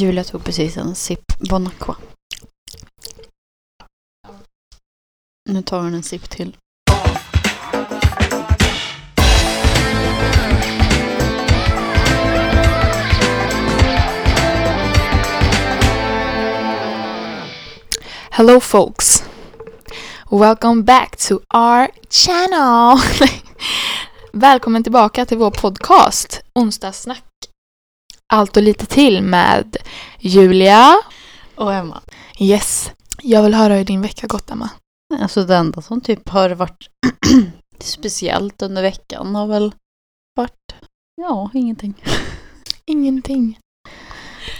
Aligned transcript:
Julia 0.00 0.24
tog 0.24 0.44
precis 0.44 0.76
en 0.76 0.94
sipp 0.94 1.32
Bon 1.50 1.66
Aqua. 1.66 1.96
Nu 5.48 5.62
tar 5.62 5.80
hon 5.80 5.94
en 5.94 6.02
sipp 6.02 6.30
till. 6.30 6.56
Hello 18.30 18.60
folks. 18.60 19.24
Welcome 20.30 20.82
back 20.82 21.16
to 21.16 21.34
our 21.54 21.88
channel. 22.10 22.98
Välkommen 24.32 24.82
tillbaka 24.82 25.26
till 25.26 25.38
vår 25.38 25.50
podcast 25.50 26.42
Onsdagssnack. 26.54 27.29
Allt 28.32 28.56
och 28.56 28.62
lite 28.62 28.86
till 28.86 29.22
med 29.22 29.76
Julia. 30.18 30.96
Och 31.54 31.74
Emma. 31.74 32.00
Yes. 32.38 32.90
Jag 33.22 33.42
vill 33.42 33.54
höra 33.54 33.74
hur 33.74 33.84
din 33.84 34.02
vecka 34.02 34.26
gått 34.26 34.50
Emma. 34.50 34.70
Alltså 35.20 35.44
det 35.44 35.56
enda 35.56 35.82
som 35.82 36.00
typ 36.00 36.28
har 36.28 36.50
varit 36.50 36.88
speciellt 37.78 38.62
under 38.62 38.82
veckan 38.82 39.34
har 39.34 39.46
väl 39.46 39.74
varit, 40.36 40.74
ja, 41.16 41.50
ingenting. 41.54 41.94
Ingenting. 42.86 43.58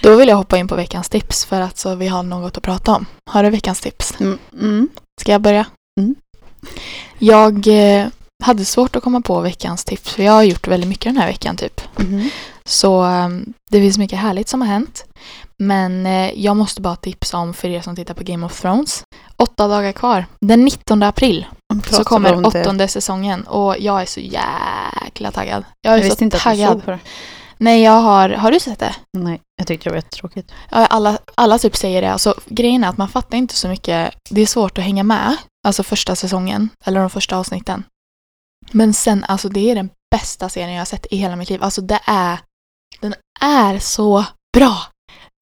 Då 0.03 0.17
vill 0.17 0.29
jag 0.29 0.37
hoppa 0.37 0.59
in 0.59 0.69
på 0.69 0.77
veckans 0.77 1.09
tips 1.09 1.45
för 1.45 1.61
att 1.61 1.79
så 1.79 1.95
vi 1.95 2.09
har 2.09 2.23
något 2.23 2.57
att 2.57 2.63
prata 2.63 2.95
om. 2.95 3.07
Har 3.31 3.43
du 3.43 3.51
veckans 3.51 3.81
tips? 3.81 4.21
Mm, 4.21 4.39
mm. 4.53 4.89
Ska 5.21 5.33
jag 5.33 5.41
börja? 5.41 5.67
Mm. 6.01 6.15
Jag 7.19 7.67
eh, 7.67 8.09
hade 8.45 8.65
svårt 8.65 8.97
att 8.97 9.03
komma 9.03 9.21
på 9.21 9.41
veckans 9.41 9.85
tips 9.85 10.11
för 10.11 10.23
jag 10.23 10.33
har 10.33 10.43
gjort 10.43 10.69
väldigt 10.69 10.89
mycket 10.89 11.05
den 11.05 11.17
här 11.17 11.27
veckan 11.27 11.57
typ. 11.57 11.99
Mhm. 11.99 12.31
Så 12.71 13.05
um, 13.05 13.55
det 13.71 13.81
finns 13.81 13.99
mycket 13.99 14.19
härligt 14.19 14.49
som 14.49 14.61
har 14.61 14.69
hänt. 14.69 15.05
Men 15.59 16.07
eh, 16.07 16.31
jag 16.41 16.57
måste 16.57 16.81
bara 16.81 16.97
tipsa 16.97 17.39
om 17.39 17.55
för 17.55 17.69
er 17.69 17.81
som 17.81 17.97
tittar 17.97 18.15
på 18.15 18.25
Game 18.25 18.47
of 18.47 18.61
Thrones. 18.61 19.03
Åtta 19.37 19.69
dagar 19.69 19.93
kvar. 19.93 20.27
Den 20.41 20.65
19 20.65 21.03
april 21.03 21.47
så 21.91 22.05
kommer 22.05 22.47
åttonde 22.47 22.89
säsongen 22.89 23.43
och 23.43 23.77
jag 23.79 24.03
är 24.03 24.07
så 24.07 24.21
jäkla 24.21 25.31
taggad. 25.31 25.65
Jag 25.81 25.93
är 25.93 25.97
Jag 25.97 26.05
så 26.05 26.11
visste 26.11 26.25
inte 26.25 26.37
att 26.37 26.43
du 26.43 26.45
taggad. 26.45 26.73
såg 26.73 26.85
på 26.85 26.91
det. 26.91 26.99
Nej, 27.59 27.83
jag 27.83 28.01
har... 28.01 28.29
Har 28.29 28.53
du 28.53 28.61
sett 28.61 28.79
det? 28.79 28.95
Nej, 29.19 29.41
jag 29.57 29.67
tyckte 29.67 29.89
det 29.89 29.91
var 29.91 29.97
jättetråkigt. 29.97 30.53
Alla, 30.69 31.19
alla 31.35 31.59
typ 31.59 31.77
säger 31.77 32.03
det. 32.03 32.13
Alltså, 32.13 32.35
grejen 32.47 32.85
är 32.85 32.89
att 32.89 32.99
man 32.99 33.09
fattar 33.09 33.39
inte 33.39 33.55
så 33.55 33.69
mycket. 33.69 34.15
Det 34.31 34.41
är 34.41 34.47
svårt 34.47 34.79
att 34.79 34.85
hänga 34.85 35.03
med. 35.03 35.37
Alltså 35.67 35.83
första 35.83 36.17
säsongen. 36.17 36.69
Eller 36.85 37.01
de 37.01 37.11
första 37.11 37.37
avsnitten. 37.37 37.85
Men 38.73 38.95
sen, 38.95 39.25
alltså 39.29 39.49
det 39.49 39.71
är 39.71 39.75
den 39.75 39.91
bästa 40.11 40.49
serien 40.49 40.73
jag 40.73 40.81
har 40.81 40.85
sett 40.87 41.07
i 41.11 41.17
hela 41.17 41.37
mitt 41.37 41.51
liv. 41.51 41.63
Alltså 41.63 41.81
det 41.81 42.01
är... 42.05 42.39
Den 43.01 43.15
är 43.41 43.79
så 43.79 44.25
bra! 44.57 44.87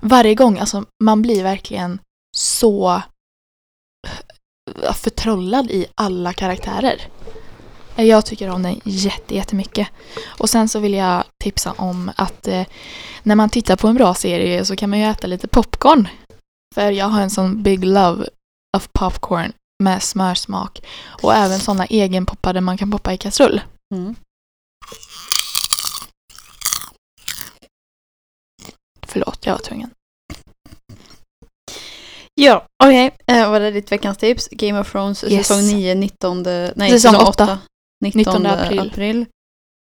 Varje 0.03 0.35
gång, 0.35 0.59
alltså 0.59 0.85
man 1.05 1.23
blir 1.23 1.43
verkligen 1.43 1.99
så 2.37 3.03
förtrollad 4.95 5.71
i 5.71 5.87
alla 5.95 6.33
karaktärer. 6.33 7.09
Jag 7.97 8.27
tycker 8.27 8.51
om 8.51 8.63
den 8.63 8.81
jätte, 8.85 9.35
jättemycket. 9.35 9.89
Och 10.27 10.51
sen 10.51 10.69
så 10.69 10.79
vill 10.79 10.95
jag 10.95 11.25
tipsa 11.45 11.73
om 11.73 12.11
att 12.17 12.49
eh, 12.49 12.67
när 13.23 13.35
man 13.35 13.51
tittar 13.51 13.77
på 13.77 13.89
en 13.89 13.95
bra 13.95 14.15
serie 14.15 14.65
så 14.65 14.77
kan 14.77 14.91
man 14.91 14.99
ju 14.99 15.05
äta 15.05 15.27
lite 15.27 15.49
popcorn. 15.49 16.09
För 16.75 16.91
jag 16.91 17.07
har 17.07 17.21
en 17.21 17.31
sån 17.31 17.63
big 17.63 17.85
love 17.85 18.27
of 18.77 18.89
popcorn 18.93 19.53
med 19.83 20.03
smörsmak. 20.03 20.83
Och 21.23 21.35
även 21.35 21.59
såna 21.59 21.87
egenpoppade 21.87 22.61
man 22.61 22.79
kan 22.79 22.91
poppa 22.91 23.13
i 23.13 23.17
kastrull. 23.17 23.61
Mm. 23.95 24.15
Förlåt, 29.09 29.47
jag 29.47 29.53
var 29.53 29.59
tvungen. 29.61 29.91
Ja, 32.35 32.67
okej. 32.85 33.17
Eh, 33.27 33.51
vad 33.51 33.63
är 33.63 33.73
ditt 33.73 33.93
veckans 33.93 34.19
tips? 34.19 34.49
Game 34.51 34.81
of 34.81 34.93
Thrones, 34.93 35.25
Yes. 35.25 35.47
säsong 35.47 35.67
9, 35.79 35.95
19... 35.95 36.43
Nej, 36.43 36.91
Säsong 36.91 36.91
säsong 37.13 37.15
åtta. 37.29 37.45
8. 37.45 37.59
19, 38.05 38.19
19 38.43 38.47
april. 38.47 38.81
april. 38.81 39.27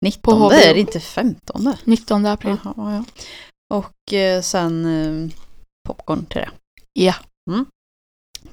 19 0.06 0.22
På 0.22 0.46
HBO. 0.46 0.52
är 0.56 0.74
det 0.74 0.80
inte 0.80 1.00
15? 1.00 1.74
19 1.84 2.26
april. 2.26 2.58
Jaha, 2.64 2.74
ja. 2.78 3.04
Och 3.78 4.14
eh, 4.14 4.42
sen 4.42 4.86
eh, 4.86 5.32
popcorn 5.88 6.26
till 6.26 6.42
det. 6.42 6.50
Ja. 6.94 7.14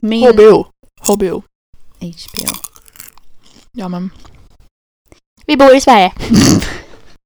Min 0.01 0.33
HBO. 0.33 0.67
HBO. 1.01 1.43
HBO. 2.01 2.53
Ja 3.73 3.89
men. 3.89 4.11
Vi 5.47 5.57
bor 5.57 5.77
i 5.77 5.81
Sverige. 5.81 6.13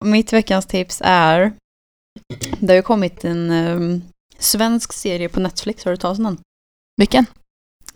Mitt 0.04 0.32
veckans 0.32 0.66
tips 0.66 1.02
är... 1.04 1.52
Det 2.60 2.68
har 2.68 2.76
ju 2.76 2.82
kommit 2.82 3.24
en 3.24 3.50
eh, 3.50 4.00
svensk 4.38 4.92
serie 4.92 5.28
på 5.28 5.40
Netflix, 5.40 5.84
har 5.84 5.90
du 5.90 5.96
talat 5.96 6.18
om 6.18 6.24
den? 6.24 6.38
Vilken? 6.96 7.26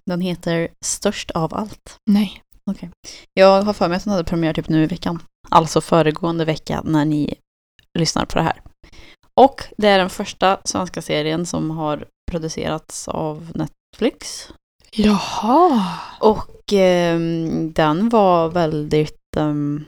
Den 0.06 0.20
heter 0.20 0.68
Störst 0.84 1.30
av 1.30 1.54
allt. 1.54 1.96
Nej. 2.10 2.42
Jag 3.34 3.62
har 3.62 3.72
för 3.72 3.88
mig 3.88 3.96
att 3.96 4.04
den 4.04 4.12
hade 4.12 4.24
premiär 4.24 4.52
typ 4.52 4.68
nu 4.68 4.82
i 4.82 4.86
veckan. 4.86 5.22
Alltså 5.48 5.80
föregående 5.80 6.44
vecka 6.44 6.82
när 6.84 7.04
ni 7.04 7.34
lyssnar 7.98 8.24
på 8.24 8.38
det 8.38 8.44
här. 8.44 8.62
Och 9.34 9.64
det 9.76 9.88
är 9.88 9.98
den 9.98 10.10
första 10.10 10.60
svenska 10.64 11.02
serien 11.02 11.46
som 11.46 11.70
har 11.70 12.06
producerats 12.30 13.08
av 13.08 13.52
Netflix. 13.54 14.48
Jaha. 14.92 15.98
Och 16.20 16.72
ehm, 16.72 17.72
den 17.72 18.08
var 18.08 18.48
väldigt, 18.48 19.36
ehm, 19.36 19.84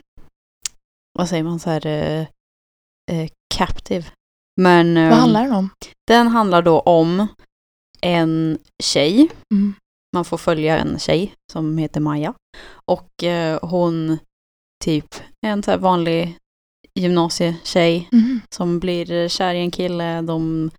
vad 1.19 1.29
säger 1.29 1.45
man 1.45 1.61
så 1.61 1.71
här, 1.71 1.87
eh, 1.87 2.27
eh, 3.11 3.29
captive. 3.55 4.05
Men 4.61 4.95
Vad 4.95 5.05
ehm, 5.05 5.13
handlar 5.13 5.43
den 5.43 5.53
om? 5.53 5.71
den 6.09 6.29
handlar 6.29 6.63
då 6.63 6.81
om 6.81 7.27
en 8.01 8.59
tjej 8.83 9.29
Mm. 9.55 9.75
man 10.17 10.25
får 10.25 10.37
följa 10.39 10.79
en 10.79 10.99
tjej 10.99 11.35
som 11.53 11.79
heter 11.79 12.01
Maja. 12.01 12.35
Och 12.87 13.25
eh, 13.25 13.59
hon 13.62 14.19
typ 14.85 15.15
är 15.47 15.51
en 15.51 15.62
så 15.62 15.77
vanlig 15.77 16.37
gymnasietjej 16.95 18.09
Mhm. 18.12 18.41
som 18.55 18.79
blir 18.81 19.29
kär 19.29 19.55
i 19.55 19.59
en 19.61 19.71
kille. 19.71 20.21
De 20.23 20.71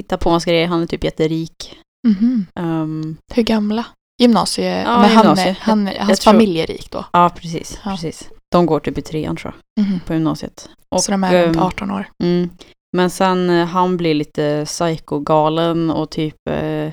hittar 0.00 0.16
på 0.16 0.30
massa 0.30 0.50
grejer. 0.50 0.66
Han 0.66 0.82
är 0.82 0.86
typ 0.86 1.04
jätterik. 1.04 1.78
Mhm. 2.08 2.46
Um, 2.60 3.16
Hur 3.34 3.42
gamla? 3.42 3.86
Gymnasie. 4.22 4.82
Ja, 4.82 5.00
men 5.00 5.10
han 5.10 5.24
gymnasie. 5.24 5.56
han 5.60 5.86
Jag 5.86 6.04
hans 6.04 6.20
tror- 6.20 6.32
familj 6.32 6.60
är 6.60 6.66
rik 6.66 6.90
då. 6.90 7.04
ja, 7.12 7.30
precis, 7.36 7.80
Ja. 7.84 7.90
precis. 7.90 8.28
De 8.52 8.66
går 8.66 8.80
typ 8.80 8.98
i 8.98 9.02
trean 9.02 9.36
tror 9.36 9.54
jag, 9.76 9.84
Mhm. 9.86 10.00
på 10.00 10.12
gymnasiet. 10.14 10.68
Och, 10.94 11.02
så 11.04 11.12
de 11.12 11.24
är 11.24 11.46
runt 11.46 11.56
ehm, 11.56 11.62
18 11.62 11.90
år. 11.90 12.08
Mm, 12.22 12.50
men 12.96 13.10
sen 13.10 13.50
eh, 13.50 13.66
han 13.66 13.96
blir 13.96 14.14
lite 14.14 14.62
psykogalen 14.66 15.90
och 15.90 16.10
typ 16.10 16.36
eh, 16.50 16.92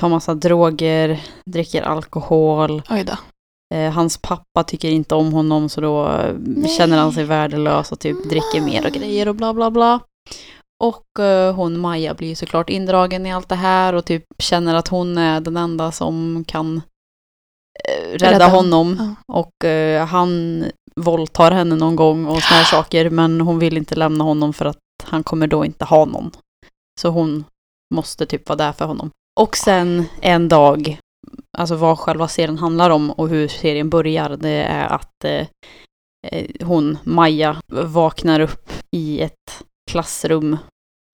tar 0.00 0.08
massa 0.08 0.34
droger, 0.34 1.20
dricker 1.44 1.82
alkohol. 1.82 2.82
Oj 2.90 3.04
då. 3.04 3.16
Eh, 3.74 3.92
hans 3.92 4.18
pappa 4.18 4.64
tycker 4.66 4.88
inte 4.88 5.14
om 5.14 5.32
honom 5.32 5.68
så 5.68 5.80
då 5.80 6.08
eh, 6.08 6.34
Nej. 6.38 6.70
känner 6.70 6.98
han 6.98 7.12
sig 7.12 7.24
värdelös 7.24 7.92
och 7.92 7.98
typ 8.00 8.28
dricker 8.28 8.60
mer 8.60 8.86
och 8.86 8.92
grejer 8.92 9.28
och 9.28 9.34
bla 9.34 9.54
bla 9.54 9.70
bla. 9.70 10.00
Och 10.84 11.24
eh, 11.24 11.54
hon 11.54 11.78
Maja 11.78 12.14
blir 12.14 12.34
såklart 12.34 12.70
indragen 12.70 13.26
i 13.26 13.32
allt 13.32 13.48
det 13.48 13.54
här 13.54 13.92
och 13.92 14.04
typ 14.04 14.24
känner 14.38 14.74
att 14.74 14.88
hon 14.88 15.18
är 15.18 15.40
den 15.40 15.56
enda 15.56 15.92
som 15.92 16.44
kan 16.46 16.82
eh, 17.88 18.10
rädda, 18.12 18.32
Rädda. 18.32 18.48
honom. 18.48 19.16
Och 19.32 19.64
eh, 19.64 20.06
han 20.06 20.64
våldtar 20.96 21.50
henne 21.50 21.76
någon 21.76 21.96
gång 21.96 22.26
och 22.26 22.42
såna 22.42 22.58
här 22.58 22.64
saker 22.76 23.10
men 23.10 23.40
hon 23.40 23.58
vill 23.58 23.76
inte 23.76 23.94
lämna 23.94 24.24
honom 24.24 24.52
för 24.52 24.64
att 24.64 24.78
han 25.10 25.22
kommer 25.22 25.46
då 25.46 25.64
inte 25.64 25.84
ha 25.84 26.04
någon. 26.04 26.30
Så 27.00 27.08
hon 27.08 27.44
måste 27.94 28.26
typ 28.26 28.48
vara 28.48 28.56
där 28.56 28.72
för 28.72 28.84
honom. 28.84 29.10
Och 29.40 29.56
sen 29.56 30.04
en 30.20 30.48
dag, 30.48 30.98
alltså 31.58 31.76
vad 31.76 31.98
själva 31.98 32.28
serien 32.28 32.58
handlar 32.58 32.90
om 32.90 33.10
och 33.10 33.28
hur 33.28 33.48
serien 33.48 33.90
börjar, 33.90 34.36
det 34.36 34.62
är 34.62 34.86
att 34.86 35.24
eh, 35.24 35.46
eh, 36.26 36.66
hon, 36.66 36.98
Maja, 37.04 37.60
vaknar 37.72 38.40
upp 38.40 38.72
i 38.90 39.20
ett 39.20 39.64
klassrum 39.90 40.56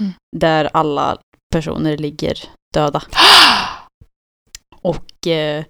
Mm. 0.03 0.12
där 0.37 0.71
alla 0.72 1.19
personer 1.53 1.97
ligger 1.97 2.39
döda. 2.74 3.03
Och 4.83 5.27
eh, 5.27 5.65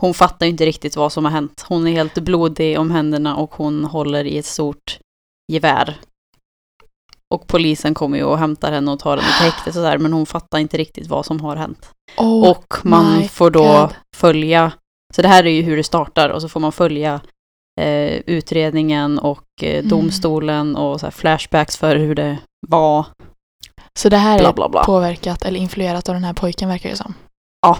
hon 0.00 0.14
fattar 0.14 0.46
ju 0.46 0.52
inte 0.52 0.66
riktigt 0.66 0.96
vad 0.96 1.12
som 1.12 1.24
har 1.24 1.32
hänt. 1.32 1.64
Hon 1.68 1.86
är 1.86 1.92
helt 1.92 2.18
blodig 2.18 2.78
om 2.78 2.90
händerna 2.90 3.36
och 3.36 3.54
hon 3.54 3.84
håller 3.84 4.24
i 4.24 4.38
ett 4.38 4.46
stort 4.46 4.98
gevär. 5.52 6.00
Och 7.34 7.46
polisen 7.46 7.94
kommer 7.94 8.18
ju 8.18 8.24
och 8.24 8.38
hämtar 8.38 8.72
henne 8.72 8.90
och 8.90 8.98
tar 8.98 9.16
henne 9.16 9.28
till 9.38 9.44
häktet 9.44 9.66
och 9.66 9.74
sådär, 9.74 9.98
men 9.98 10.12
hon 10.12 10.26
fattar 10.26 10.58
inte 10.58 10.76
riktigt 10.76 11.06
vad 11.06 11.26
som 11.26 11.40
har 11.40 11.56
hänt. 11.56 11.90
Oh, 12.16 12.50
och 12.50 12.74
man 12.84 13.28
får 13.28 13.50
då 13.50 13.62
God. 13.62 13.94
följa, 14.16 14.72
så 15.14 15.22
det 15.22 15.28
här 15.28 15.46
är 15.46 15.50
ju 15.50 15.62
hur 15.62 15.76
det 15.76 15.84
startar 15.84 16.28
och 16.28 16.42
så 16.42 16.48
får 16.48 16.60
man 16.60 16.72
följa 16.72 17.20
eh, 17.80 18.12
utredningen 18.26 19.18
och 19.18 19.44
eh, 19.62 19.74
Mm. 19.78 19.88
domstolen 19.88 20.76
och 20.76 21.00
så 21.00 21.10
flashbacks 21.10 21.76
för 21.76 21.96
hur 21.96 22.14
det 22.14 22.38
var. 22.68 23.06
så 23.98 24.08
det 24.08 24.16
här 24.16 24.38
Bla 24.38 24.48
är 24.48 24.52
bla 24.52 24.68
bla. 24.68 24.84
påverkat 24.84 25.44
eller 25.44 25.60
influerat 25.60 26.08
av 26.08 26.14
den 26.14 26.24
här 26.24 26.32
pojken 26.34 26.68
verkar 26.68 26.90
det 26.90 26.96
som. 26.96 27.14
Ja, 27.66 27.78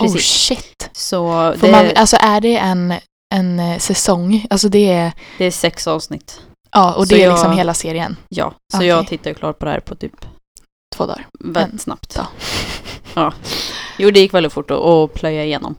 Oh 0.00 0.02
precis. 0.02 0.26
shit. 0.26 0.90
Så 0.92 1.52
det, 1.60 1.70
man, 1.70 1.86
alltså 1.96 2.16
är 2.20 2.40
det 2.40 2.56
en, 2.56 2.94
en 3.34 3.58
eh, 3.60 3.78
säsong? 3.78 4.46
Alltså 4.50 4.68
det 4.68 4.90
är, 4.92 5.12
det 5.38 5.44
är 5.44 5.50
sex 5.50 5.86
avsnitt. 5.86 6.40
Ja 6.70 6.94
och 6.94 7.08
Så 7.08 7.14
det 7.14 7.20
är 7.22 7.24
jag- 7.26 7.32
liksom 7.32 7.52
hela 7.52 7.74
serien. 7.74 8.16
Ja, 8.28 8.54
så 8.72 8.78
Okej. 8.78 8.88
jag 8.88 9.06
tittar 9.06 9.30
ju 9.30 9.34
klart 9.34 9.58
på 9.58 9.64
det 9.64 9.70
här 9.70 9.80
på 9.80 9.94
typ 9.94 10.26
två 10.96 11.06
dagar. 11.06 11.26
Väldigt 11.40 11.80
snabbt. 11.80 12.14
dag. 12.16 12.26
Ja. 13.14 13.32
Jo, 13.98 14.10
det 14.10 14.20
gick 14.20 14.34
väldigt 14.34 14.52
fort 14.52 14.70
att, 14.70 14.78
att 14.80 15.14
plöja 15.14 15.44
igenom. 15.44 15.74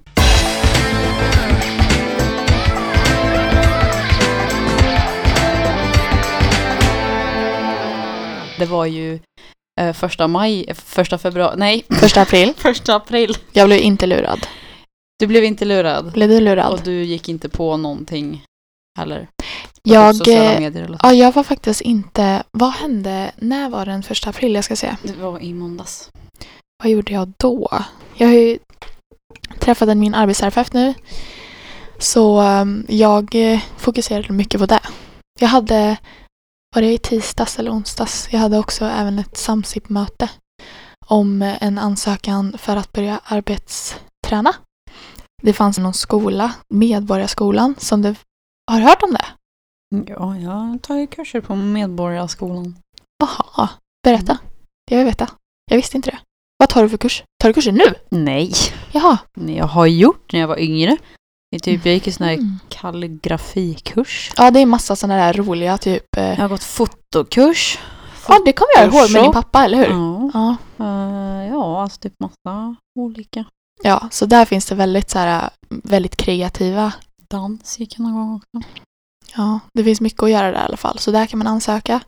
Det 8.60 8.66
var 8.66 8.86
ju 8.86 9.19
eh, 9.81 9.94
första 9.94 10.28
maj, 10.28 10.74
första 10.74 11.18
februari, 11.18 11.54
nej, 11.57 11.86
Första 11.89 12.22
april. 12.22 12.54
första 12.57 12.95
april. 12.95 13.38
Jag 13.51 13.68
blev 13.68 13.80
inte 13.80 14.06
lurad. 14.07 14.48
Du 15.19 15.28
blev 15.28 15.44
inte 15.44 15.66
lurad. 15.66 16.12
Blev 16.12 16.30
du 16.30 16.39
lurad? 16.39 16.72
Och 16.74 16.80
du 16.84 17.04
gick 17.04 17.30
inte 17.30 17.50
på 17.50 17.78
någonting 17.78 18.44
heller? 19.00 19.28
Jag, 19.83 20.15
sociala 20.15 20.53
eh, 20.53 20.59
medier 20.59 20.83
eller 20.83 20.97
så. 20.97 21.00
ja, 21.03 21.13
jag 21.13 21.31
var 21.31 21.44
faktiskt 21.44 21.81
inte... 21.81 22.44
Vad 22.51 22.71
hände? 22.71 23.31
När 23.38 23.69
var 23.69 23.85
den 23.85 24.03
första 24.03 24.29
april? 24.29 24.56
Jag 24.56 24.63
ska 24.63 24.75
se. 24.75 24.95
Det 25.03 25.15
var 25.15 25.39
i 25.39 25.53
måndags. 25.53 26.09
Vad 26.83 26.91
gjorde 26.91 27.13
jag 27.13 27.33
då? 27.38 27.83
Jag 28.15 28.27
har 28.27 28.33
ju 28.33 28.59
träffat 29.59 29.97
min 29.97 30.13
arbetsterapeut 30.13 30.74
nu. 30.74 30.94
Så 32.00 32.41
um, 32.41 32.85
jag 32.89 33.35
eh, 33.35 33.59
fokuserade 33.77 34.33
mycket 34.33 34.59
på 34.59 34.65
det. 34.65 34.81
Jag 35.39 35.47
hade, 35.47 35.97
var 36.75 36.81
det 36.81 36.94
i 36.94 36.97
tisdags 36.97 37.59
eller 37.59 37.71
onsdags? 37.71 38.27
Jag 38.31 38.39
hade 38.39 38.57
också 38.57 38.85
även 38.85 39.19
ett 39.19 39.38
SAMSIP-möte 39.38 40.29
om 41.06 41.41
en 41.41 41.77
ansökan 41.77 42.57
för 42.57 42.75
att 42.75 42.91
börja 42.91 43.19
arbetsträna. 43.24 44.53
Det 45.44 45.53
fanns 45.53 45.77
någon 45.77 45.94
skola, 45.94 46.53
Medborgarskolan, 46.74 47.75
som 47.77 48.01
du 48.01 48.15
har 48.71 48.79
hört 48.79 49.03
om 49.03 49.13
det? 49.13 49.25
Ja, 49.95 50.38
jag 50.38 50.51
har 50.51 50.78
tagit 50.78 51.10
kurser 51.16 51.42
på 51.42 51.56
Medborgarskolan. 51.56 52.75
Jaha, 53.19 53.69
berätta. 54.04 54.38
Jag 54.92 54.98
vill 54.98 55.06
veta. 55.06 55.30
Jag 55.72 55.78
visste 55.78 55.98
inte 55.98 56.10
det. 56.12 56.18
Vad 56.60 56.69
tar 56.69 56.84
du 56.84 56.89
för 56.89 56.98
kurs? 56.98 57.24
Tar 57.42 57.50
du 57.50 57.54
kursen 57.54 57.75
nu? 57.75 57.94
Nej, 58.10 58.51
Jaha. 58.92 59.18
jag 59.36 59.66
har 59.66 59.86
gjort 59.86 60.34
när 60.34 60.39
jag 60.39 60.48
var 60.48 60.60
yngre. 60.60 60.98
Det 61.51 61.60
typ, 61.60 61.86
jag 61.86 61.94
gick 61.94 62.07
en 62.07 62.13
sån 62.13 62.25
här 62.28 62.34
Mm. 62.34 62.60
kalligrafikurs. 62.69 64.31
Ja, 64.38 64.51
det 64.51 64.60
är 64.60 64.66
massa 64.66 64.95
sådana 64.95 65.16
där 65.25 65.34
roliga 65.34 65.78
typ... 65.78 66.04
Eh, 66.18 66.24
Jag 66.30 66.36
har 66.36 66.50
gått 66.50 66.63
fotokurs. 66.63 67.80
ja, 68.28 68.42
det 68.45 68.54
kommer 68.54 68.69
jag 68.78 68.86
ihåg 68.94 69.12
med 69.13 69.24
din 69.24 69.31
pappa, 69.31 69.66
eller 69.66 69.78
hur? 69.78 69.86
Ja, 69.89 70.30
Ja. 70.78 70.86
eh, 70.86 71.48
ja, 71.50 71.81
alltså 71.81 72.00
typ 72.00 72.13
massa 72.19 72.75
olika. 73.00 73.45
ja, 73.84 74.07
så 74.12 74.25
där 74.25 74.45
finns 74.45 74.66
det 74.66 74.75
väldigt 74.75 75.10
så 75.10 75.19
här, 75.19 75.50
väldigt 75.69 76.16
kreativa... 76.18 76.94
Dans 77.30 77.80
gick 77.80 77.94
jag 78.00 78.04
någon 78.04 78.13
gång 78.13 78.36
också. 78.36 78.69
Ja, 79.38 79.60
det 79.74 79.84
finns 79.84 80.01
mycket 80.01 80.24
att 80.24 80.31
göra 80.31 80.51
där 80.51 80.62
i 80.62 80.66
alla 80.66 80.78
fall. 80.78 81.00
Så 81.00 81.12
där 81.12 81.25
kan 81.25 81.38
man 81.39 81.48
ansöka. 81.48 82.00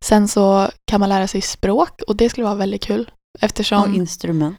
Sen 0.00 0.28
så 0.28 0.70
kan 0.90 1.00
man 1.00 1.08
lära 1.08 1.28
sig 1.28 1.40
språk 1.40 2.02
och 2.06 2.16
det 2.16 2.28
skulle 2.28 2.44
vara 2.44 2.54
väldigt 2.54 2.82
kul. 2.82 3.10
Och 3.38 3.44
Eftersom, 3.44 3.94
instrument. 3.94 4.58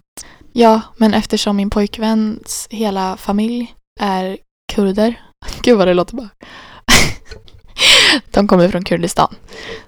ja, 0.54 0.82
men 0.98 1.14
eftersom 1.14 1.56
min 1.56 1.70
pojkväns 1.70 2.68
hela 2.72 3.18
familj 3.18 3.76
är 4.00 4.38
kurder. 4.74 5.22
Gud 5.62 5.78
vad 5.78 5.88
det 5.88 5.94
låter 5.94 6.16
bara. 6.16 6.30
de 8.32 8.48
kommer 8.48 8.70
från 8.70 8.84
Kurdistan. 8.84 9.36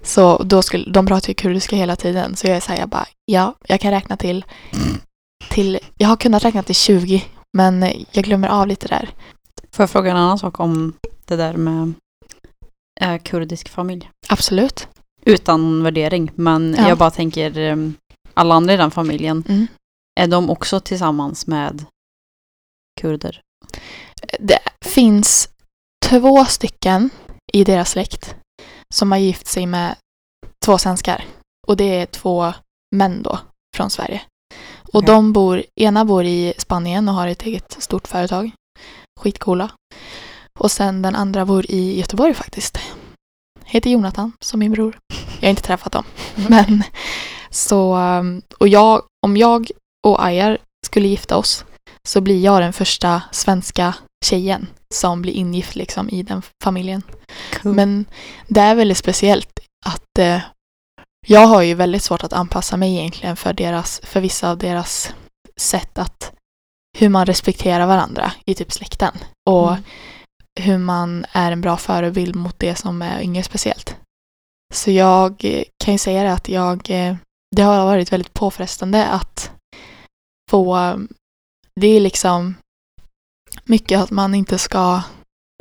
Så 0.02 0.42
då 0.42 0.62
skulle, 0.62 0.90
de 0.92 1.06
pratar 1.06 1.28
ju 1.28 1.34
kurdiska 1.34 1.76
hela 1.76 1.96
tiden. 1.96 2.36
Så 2.36 2.46
jag 2.46 2.56
är 2.56 2.60
så 2.60 2.72
här, 2.72 2.78
jag 2.78 2.88
bara, 2.88 3.06
ja, 3.24 3.54
jag 3.66 3.80
kan 3.80 3.90
räkna 3.90 4.16
till, 4.16 4.44
till, 5.50 5.78
jag 5.96 6.08
har 6.08 6.16
kunnat 6.16 6.44
räkna 6.44 6.62
till 6.62 6.74
20, 6.74 7.24
men 7.56 7.82
jag 8.12 8.24
glömmer 8.24 8.48
av 8.48 8.66
lite 8.66 8.88
där. 8.88 9.10
Får 9.72 9.82
jag 9.82 9.90
fråga 9.90 10.10
en 10.10 10.16
annan 10.16 10.38
sak 10.38 10.60
om 10.60 10.92
det 11.24 11.36
där 11.36 11.56
med 11.56 11.92
eh, 13.00 13.18
kurdisk 13.22 13.68
familj? 13.68 14.10
Absolut. 14.28 14.88
Utan 15.22 15.82
värdering, 15.82 16.30
men 16.34 16.74
Ja. 16.78 16.88
jag 16.88 16.98
bara 16.98 17.10
tänker 17.10 17.58
eh, 17.58 17.76
alla 18.34 18.54
andra 18.54 18.74
i 18.74 18.76
den 18.76 18.90
familjen, 18.90 19.44
Mm. 19.48 19.66
är 20.20 20.26
de 20.26 20.50
också 20.50 20.80
tillsammans 20.80 21.46
med 21.46 21.84
kurder? 23.00 23.40
Det 24.40 24.58
finns 24.84 25.48
två 26.06 26.44
stycken 26.44 27.10
i 27.52 27.64
deras 27.64 27.90
släkt 27.90 28.36
som 28.94 29.12
har 29.12 29.18
gift 29.18 29.46
sig 29.46 29.66
med 29.66 29.96
två 30.64 30.78
svenskar. 30.78 31.24
Och 31.66 31.76
det 31.76 31.84
är 32.00 32.06
två 32.06 32.52
män 32.96 33.22
då 33.22 33.38
från 33.76 33.90
Sverige. 33.90 34.22
Och 34.92 34.94
Okej. 34.94 35.06
de 35.06 35.32
bor, 35.32 35.62
ena 35.80 36.04
bor 36.04 36.24
i 36.24 36.54
Spanien 36.58 37.08
och 37.08 37.14
har 37.14 37.28
ett 37.28 37.42
eget 37.42 37.82
stort 37.82 38.08
företag. 38.08 38.50
Skitcoola. 39.20 39.70
Och 40.58 40.70
sen 40.70 41.02
den 41.02 41.16
andra 41.16 41.46
bor 41.46 41.70
i 41.70 41.98
Göteborg 41.98 42.34
faktiskt. 42.34 42.78
Heter 43.64 43.90
Jonathan, 43.90 44.32
som 44.40 44.60
min 44.60 44.72
bror. 44.72 44.98
Jag 45.40 45.46
har 45.46 45.50
inte 45.50 45.62
träffat 45.62 45.92
dem. 45.92 46.04
Mm. 46.36 46.50
Men 46.50 46.82
så, 47.50 47.96
um, 47.96 48.42
och 48.58 48.68
jag, 48.68 49.02
om 49.26 49.36
jag 49.36 49.70
och 50.06 50.24
Ayar 50.24 50.58
skulle 50.86 51.08
gifta 51.08 51.36
oss 51.36 51.64
så 52.08 52.20
blir 52.20 52.44
jag 52.44 52.62
den 52.62 52.72
första 52.72 53.22
svenska 53.32 53.94
tjejen 54.24 54.66
som 54.94 55.22
blir 55.22 55.32
ingift 55.32 55.76
liksom 55.76 56.10
i 56.10 56.22
den 56.22 56.42
familjen. 56.64 57.02
Cool. 57.62 57.74
Men 57.74 58.04
det 58.48 58.60
är 58.60 58.74
väldigt 58.74 58.98
speciellt 58.98 59.60
att 59.86 60.18
eh, 60.18 60.40
jag 61.26 61.46
har 61.46 61.62
ju 61.62 61.74
väldigt 61.74 62.02
svårt 62.02 62.24
att 62.24 62.32
anpassa 62.32 62.76
mig 62.76 62.96
egentligen 62.96 63.36
för, 63.36 63.52
deras, 63.52 64.00
för 64.04 64.20
vissa 64.20 64.50
av 64.50 64.58
deras 64.58 65.14
sätt 65.60 65.98
att 65.98 66.32
hur 66.98 67.08
man 67.08 67.26
respekterar 67.26 67.86
varandra 67.86 68.32
i 68.44 68.54
typ 68.54 68.72
släkten 68.72 69.14
och 69.50 69.68
Mm. 69.68 69.82
Hur 70.56 70.78
man 70.78 71.26
är 71.32 71.52
en 71.52 71.60
bra 71.60 71.76
förebild 71.76 72.36
mot 72.36 72.58
det 72.58 72.74
som 72.74 73.02
är 73.02 73.20
yngre 73.20 73.42
speciellt. 73.42 73.96
Så 74.74 74.90
jag 74.90 75.44
eh, 75.44 75.62
kan 75.84 75.94
ju 75.94 75.98
säga 75.98 76.22
det 76.22 76.32
att 76.32 76.48
jag, 76.48 76.90
eh, 76.90 77.16
det 77.56 77.62
har 77.62 77.84
varit 77.84 78.12
väldigt 78.12 78.34
påfrestande 78.34 79.06
att 79.06 79.50
få, 80.50 80.76
eh, 80.76 80.96
det 81.80 81.86
är 81.86 82.00
liksom 82.00 82.54
mycket 83.64 84.00
att 84.00 84.10
man 84.10 84.34
inte 84.34 84.58
ska, 84.58 85.02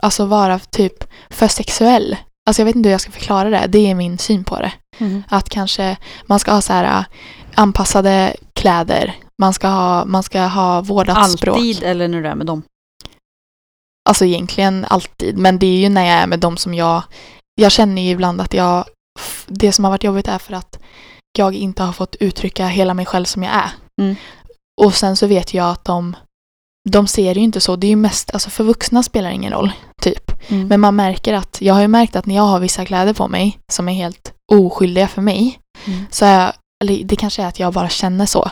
alltså 0.03 0.25
vara 0.25 0.59
typ 0.59 1.03
för 1.29 1.47
sexuell. 1.47 2.17
Alltså 2.47 2.61
jag 2.61 2.65
vet 2.65 2.75
inte 2.75 2.89
hur 2.89 2.93
jag 2.93 3.01
ska 3.01 3.11
förklara 3.11 3.49
det, 3.49 3.67
det 3.67 3.91
är 3.91 3.95
min 3.95 4.17
syn 4.17 4.43
på 4.43 4.59
det. 4.59 4.73
Mm. 4.97 5.23
Att 5.27 5.49
kanske 5.49 5.97
man 6.25 6.39
ska 6.39 6.51
ha 6.51 6.61
så 6.61 6.73
här 6.73 6.99
äh, 6.99 7.05
anpassade 7.55 8.35
kläder, 8.53 9.15
man 9.41 9.53
ska 9.53 9.67
ha, 9.67 10.05
man 10.05 10.23
ska 10.23 10.41
ha 10.41 10.81
vårdat 10.81 11.31
språk. 11.31 11.57
Alltid 11.57 11.83
eller 11.83 12.07
när 12.07 12.21
du 12.21 12.27
är 12.27 12.35
med 12.35 12.47
dem? 12.47 12.63
Alltså 14.09 14.25
egentligen 14.25 14.85
alltid, 14.89 15.37
men 15.37 15.59
det 15.59 15.67
är 15.67 15.77
ju 15.77 15.89
när 15.89 16.05
jag 16.05 16.15
är 16.15 16.27
med 16.27 16.39
dem 16.39 16.57
som 16.57 16.73
jag, 16.73 17.03
jag 17.55 17.71
känner 17.71 18.01
ju 18.01 18.09
ibland 18.09 18.41
att 18.41 18.53
jag, 18.53 18.85
det 19.47 19.71
som 19.71 19.83
har 19.85 19.91
varit 19.91 20.03
jobbigt 20.03 20.27
är 20.27 20.37
för 20.37 20.53
att 20.53 20.79
jag 21.37 21.55
inte 21.55 21.83
har 21.83 21.93
fått 21.93 22.15
uttrycka 22.15 22.67
hela 22.67 22.93
mig 22.93 23.05
själv 23.05 23.25
som 23.25 23.43
jag 23.43 23.53
är. 23.53 23.69
Mm. 24.01 24.15
Och 24.81 24.95
sen 24.95 25.15
så 25.15 25.27
vet 25.27 25.53
jag 25.53 25.69
att 25.71 25.85
de, 25.85 26.15
de 26.89 27.07
ser 27.07 27.35
ju 27.35 27.41
inte 27.41 27.61
så, 27.61 27.75
det 27.75 27.87
är 27.87 27.89
ju 27.89 27.95
mest, 27.95 28.33
alltså 28.33 28.49
för 28.49 28.63
vuxna 28.63 29.03
spelar 29.03 29.29
det 29.29 29.35
ingen 29.35 29.53
roll, 29.53 29.71
typ. 30.01 30.51
Mm. 30.51 30.67
Men 30.67 30.79
man 30.79 30.95
märker 30.95 31.33
att, 31.33 31.57
jag 31.61 31.73
har 31.73 31.81
ju 31.81 31.87
märkt 31.87 32.15
att 32.15 32.25
när 32.25 32.35
jag 32.35 32.43
har 32.43 32.59
vissa 32.59 32.85
kläder 32.85 33.13
på 33.13 33.27
mig 33.27 33.59
som 33.71 33.89
är 33.89 33.93
helt 33.93 34.33
oskyldiga 34.51 35.07
för 35.07 35.21
mig, 35.21 35.59
Mm. 35.87 36.05
så 36.11 36.25
är 36.25 36.39
jag, 36.39 36.53
eller 36.89 37.03
det 37.03 37.15
kanske 37.15 37.41
är 37.43 37.47
att 37.47 37.59
jag 37.59 37.73
bara 37.73 37.89
känner 37.89 38.25
så, 38.25 38.49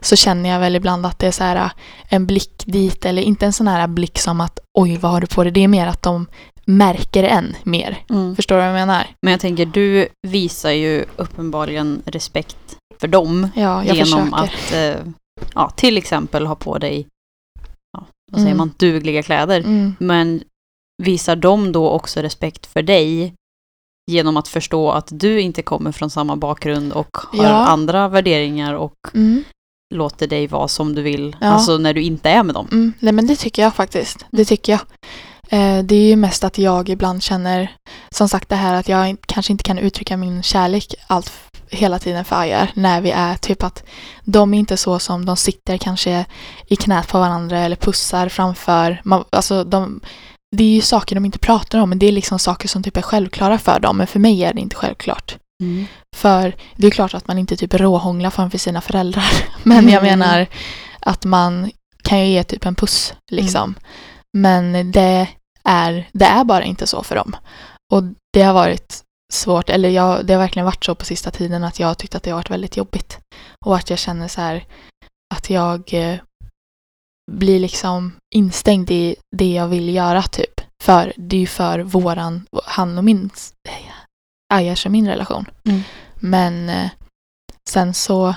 så 0.00 0.16
känner 0.16 0.50
jag 0.50 0.60
väl 0.60 0.76
ibland 0.76 1.06
att 1.06 1.18
det 1.18 1.26
är 1.26 1.30
så 1.30 1.44
här 1.44 1.70
en 2.08 2.26
blick 2.26 2.62
dit, 2.66 3.04
eller 3.04 3.22
inte 3.22 3.46
en 3.46 3.52
sån 3.52 3.68
här 3.68 3.86
blick 3.86 4.18
som 4.18 4.40
att 4.40 4.58
oj 4.78 4.96
vad 4.96 5.10
har 5.12 5.20
du 5.20 5.26
på 5.26 5.42
dig, 5.42 5.52
det 5.52 5.64
är 5.64 5.68
mer 5.68 5.86
att 5.86 6.02
de 6.02 6.26
märker 6.64 7.24
en 7.24 7.56
mer. 7.62 7.98
Mm. 8.10 8.36
Förstår 8.36 8.54
du 8.56 8.60
vad 8.60 8.68
jag 8.68 8.74
menar? 8.74 9.06
Men 9.22 9.30
jag 9.30 9.40
tänker, 9.40 9.66
du 9.66 10.08
visar 10.26 10.70
ju 10.70 11.04
uppenbarligen 11.16 12.02
respekt 12.06 12.56
för 13.00 13.08
dem 13.08 13.48
Ja, 13.56 13.84
genom 13.84 14.30
försöker. 14.30 14.36
att 14.44 14.72
eh, 14.72 15.12
ja, 15.54 15.70
till 15.70 15.96
exempel 15.98 16.46
ha 16.46 16.54
på 16.54 16.78
dig 16.78 17.06
ja, 17.92 18.06
vad 18.32 18.40
säger 18.40 18.46
Mm. 18.54 18.58
man, 18.58 18.74
dugliga 18.78 19.22
kläder. 19.22 19.60
Mm. 19.60 19.96
Men 19.98 20.42
visar 21.02 21.36
de 21.36 21.72
då 21.72 21.90
också 21.90 22.20
respekt 22.20 22.66
för 22.66 22.82
dig 22.82 23.34
genom 24.06 24.36
att 24.36 24.48
förstå 24.48 24.90
att 24.90 25.08
du 25.10 25.40
inte 25.40 25.62
kommer 25.62 25.92
från 25.92 26.10
samma 26.10 26.36
bakgrund 26.36 26.92
och 26.92 27.16
har 27.32 27.44
Ja. 27.44 27.66
andra 27.66 28.08
värderingar 28.08 28.74
och 28.74 28.94
Mm. 29.14 29.44
låter 29.94 30.26
dig 30.26 30.46
vara 30.46 30.68
som 30.68 30.94
du 30.94 31.02
vill, 31.02 31.36
Ja. 31.40 31.46
alltså 31.46 31.78
när 31.78 31.94
du 31.94 32.02
inte 32.02 32.30
är 32.30 32.42
med 32.42 32.54
dem. 32.54 32.68
Mm. 32.72 32.92
Nej 33.00 33.12
men 33.12 33.26
det 33.26 33.36
tycker 33.36 33.62
jag 33.62 33.74
faktiskt. 33.74 34.26
Det 34.30 34.44
tycker 34.44 34.72
jag. 34.72 34.80
Eh, 35.48 35.82
det 35.84 35.94
är 35.94 36.08
ju 36.08 36.16
mest 36.16 36.44
att 36.44 36.58
jag 36.58 36.88
ibland 36.88 37.22
känner, 37.22 37.72
som 38.10 38.28
sagt 38.28 38.48
det 38.48 38.56
här 38.56 38.74
att 38.74 38.88
jag 38.88 39.16
kanske 39.26 39.52
inte 39.52 39.64
kan 39.64 39.78
uttrycka 39.78 40.16
min 40.16 40.42
kärlek 40.42 40.94
allt 41.06 41.32
hela 41.70 41.98
tiden 41.98 42.24
för 42.24 42.36
Ajar 42.36 42.70
när 42.74 43.00
vi 43.00 43.10
är 43.10 43.34
typ 43.34 43.62
att 43.62 43.84
de 44.24 44.54
är 44.54 44.58
inte 44.58 44.76
så 44.76 44.98
som 44.98 45.24
de 45.24 45.36
sitter 45.36 45.76
kanske 45.78 46.24
i 46.66 46.76
knät 46.76 47.08
på 47.08 47.18
varandra 47.18 47.58
eller 47.58 47.76
pussar 47.76 48.28
framför. 48.28 49.00
Man, 49.04 49.24
alltså 49.30 49.64
de, 49.64 50.00
det 50.56 50.64
är 50.64 50.74
ju 50.74 50.80
saker 50.80 51.14
de 51.16 51.24
inte 51.24 51.38
pratar 51.38 51.78
om 51.78 51.88
men 51.88 51.98
det 51.98 52.06
är 52.06 52.12
liksom 52.12 52.38
saker 52.38 52.68
som 52.68 52.82
typ 52.82 52.96
är 52.96 53.02
självklara 53.02 53.58
för 53.58 53.80
dem 53.80 53.96
men 53.96 54.06
för 54.06 54.18
mig 54.18 54.44
är 54.44 54.54
det 54.54 54.60
inte 54.60 54.76
självklart. 54.76 55.36
Mm. 55.62 55.86
För 56.16 56.56
det 56.76 56.86
är 56.86 56.90
klart 56.90 57.14
att 57.14 57.28
man 57.28 57.38
inte 57.38 57.56
typ 57.56 57.74
råhånglar 57.74 58.30
framför 58.30 58.58
sina 58.58 58.80
föräldrar. 58.80 59.30
Men 59.62 59.88
jag 59.88 60.02
Mm. 60.06 60.18
menar 60.18 60.46
att 61.00 61.24
man 61.24 61.70
kan 62.02 62.20
ju 62.20 62.26
ge 62.26 62.44
typ 62.44 62.66
en 62.66 62.74
puss 62.74 63.14
liksom. 63.30 63.74
Men 64.38 64.92
det 64.92 65.26
är, 65.64 66.08
det 66.12 66.24
är 66.24 66.44
bara 66.44 66.64
inte 66.64 66.86
så 66.86 67.02
för 67.02 67.14
dem. 67.16 67.36
Och 67.92 68.02
det 68.32 68.42
har 68.42 68.54
varit 68.54 69.02
svårt, 69.32 69.70
eller 69.70 69.88
jag, 69.88 70.26
det 70.26 70.32
har 70.34 70.40
verkligen 70.40 70.66
varit 70.66 70.84
så 70.84 70.94
på 70.94 71.04
sista 71.04 71.30
tiden 71.30 71.64
att 71.64 71.78
jag 71.80 71.86
har 71.86 71.94
tyckt 71.94 72.14
att 72.14 72.22
det 72.22 72.30
har 72.30 72.38
varit 72.38 72.50
väldigt 72.50 72.76
jobbigt. 72.76 73.18
Och 73.64 73.76
att 73.76 73.90
jag 73.90 73.98
känner 73.98 74.28
så 74.28 74.40
här 74.40 74.64
att 75.34 75.50
jag 75.50 75.94
eh, 75.94 76.18
blir 77.32 77.60
liksom 77.60 78.12
instängd 78.34 78.90
i 78.90 79.16
det 79.36 79.52
jag 79.52 79.68
vill 79.68 79.94
göra 79.94 80.22
typ. 80.22 80.60
För 80.82 81.12
det 81.16 81.36
är 81.36 81.40
ju 81.40 81.46
för 81.46 81.80
våran, 81.80 82.46
han 82.64 82.98
och 82.98 83.04
min, 83.04 83.30
Ayers 84.54 84.86
och 84.86 84.92
min 84.92 85.08
relation. 85.08 85.50
Mm. 85.64 85.82
Men 86.14 86.68
eh, 86.68 86.90
sen 87.68 87.94
så 87.94 88.34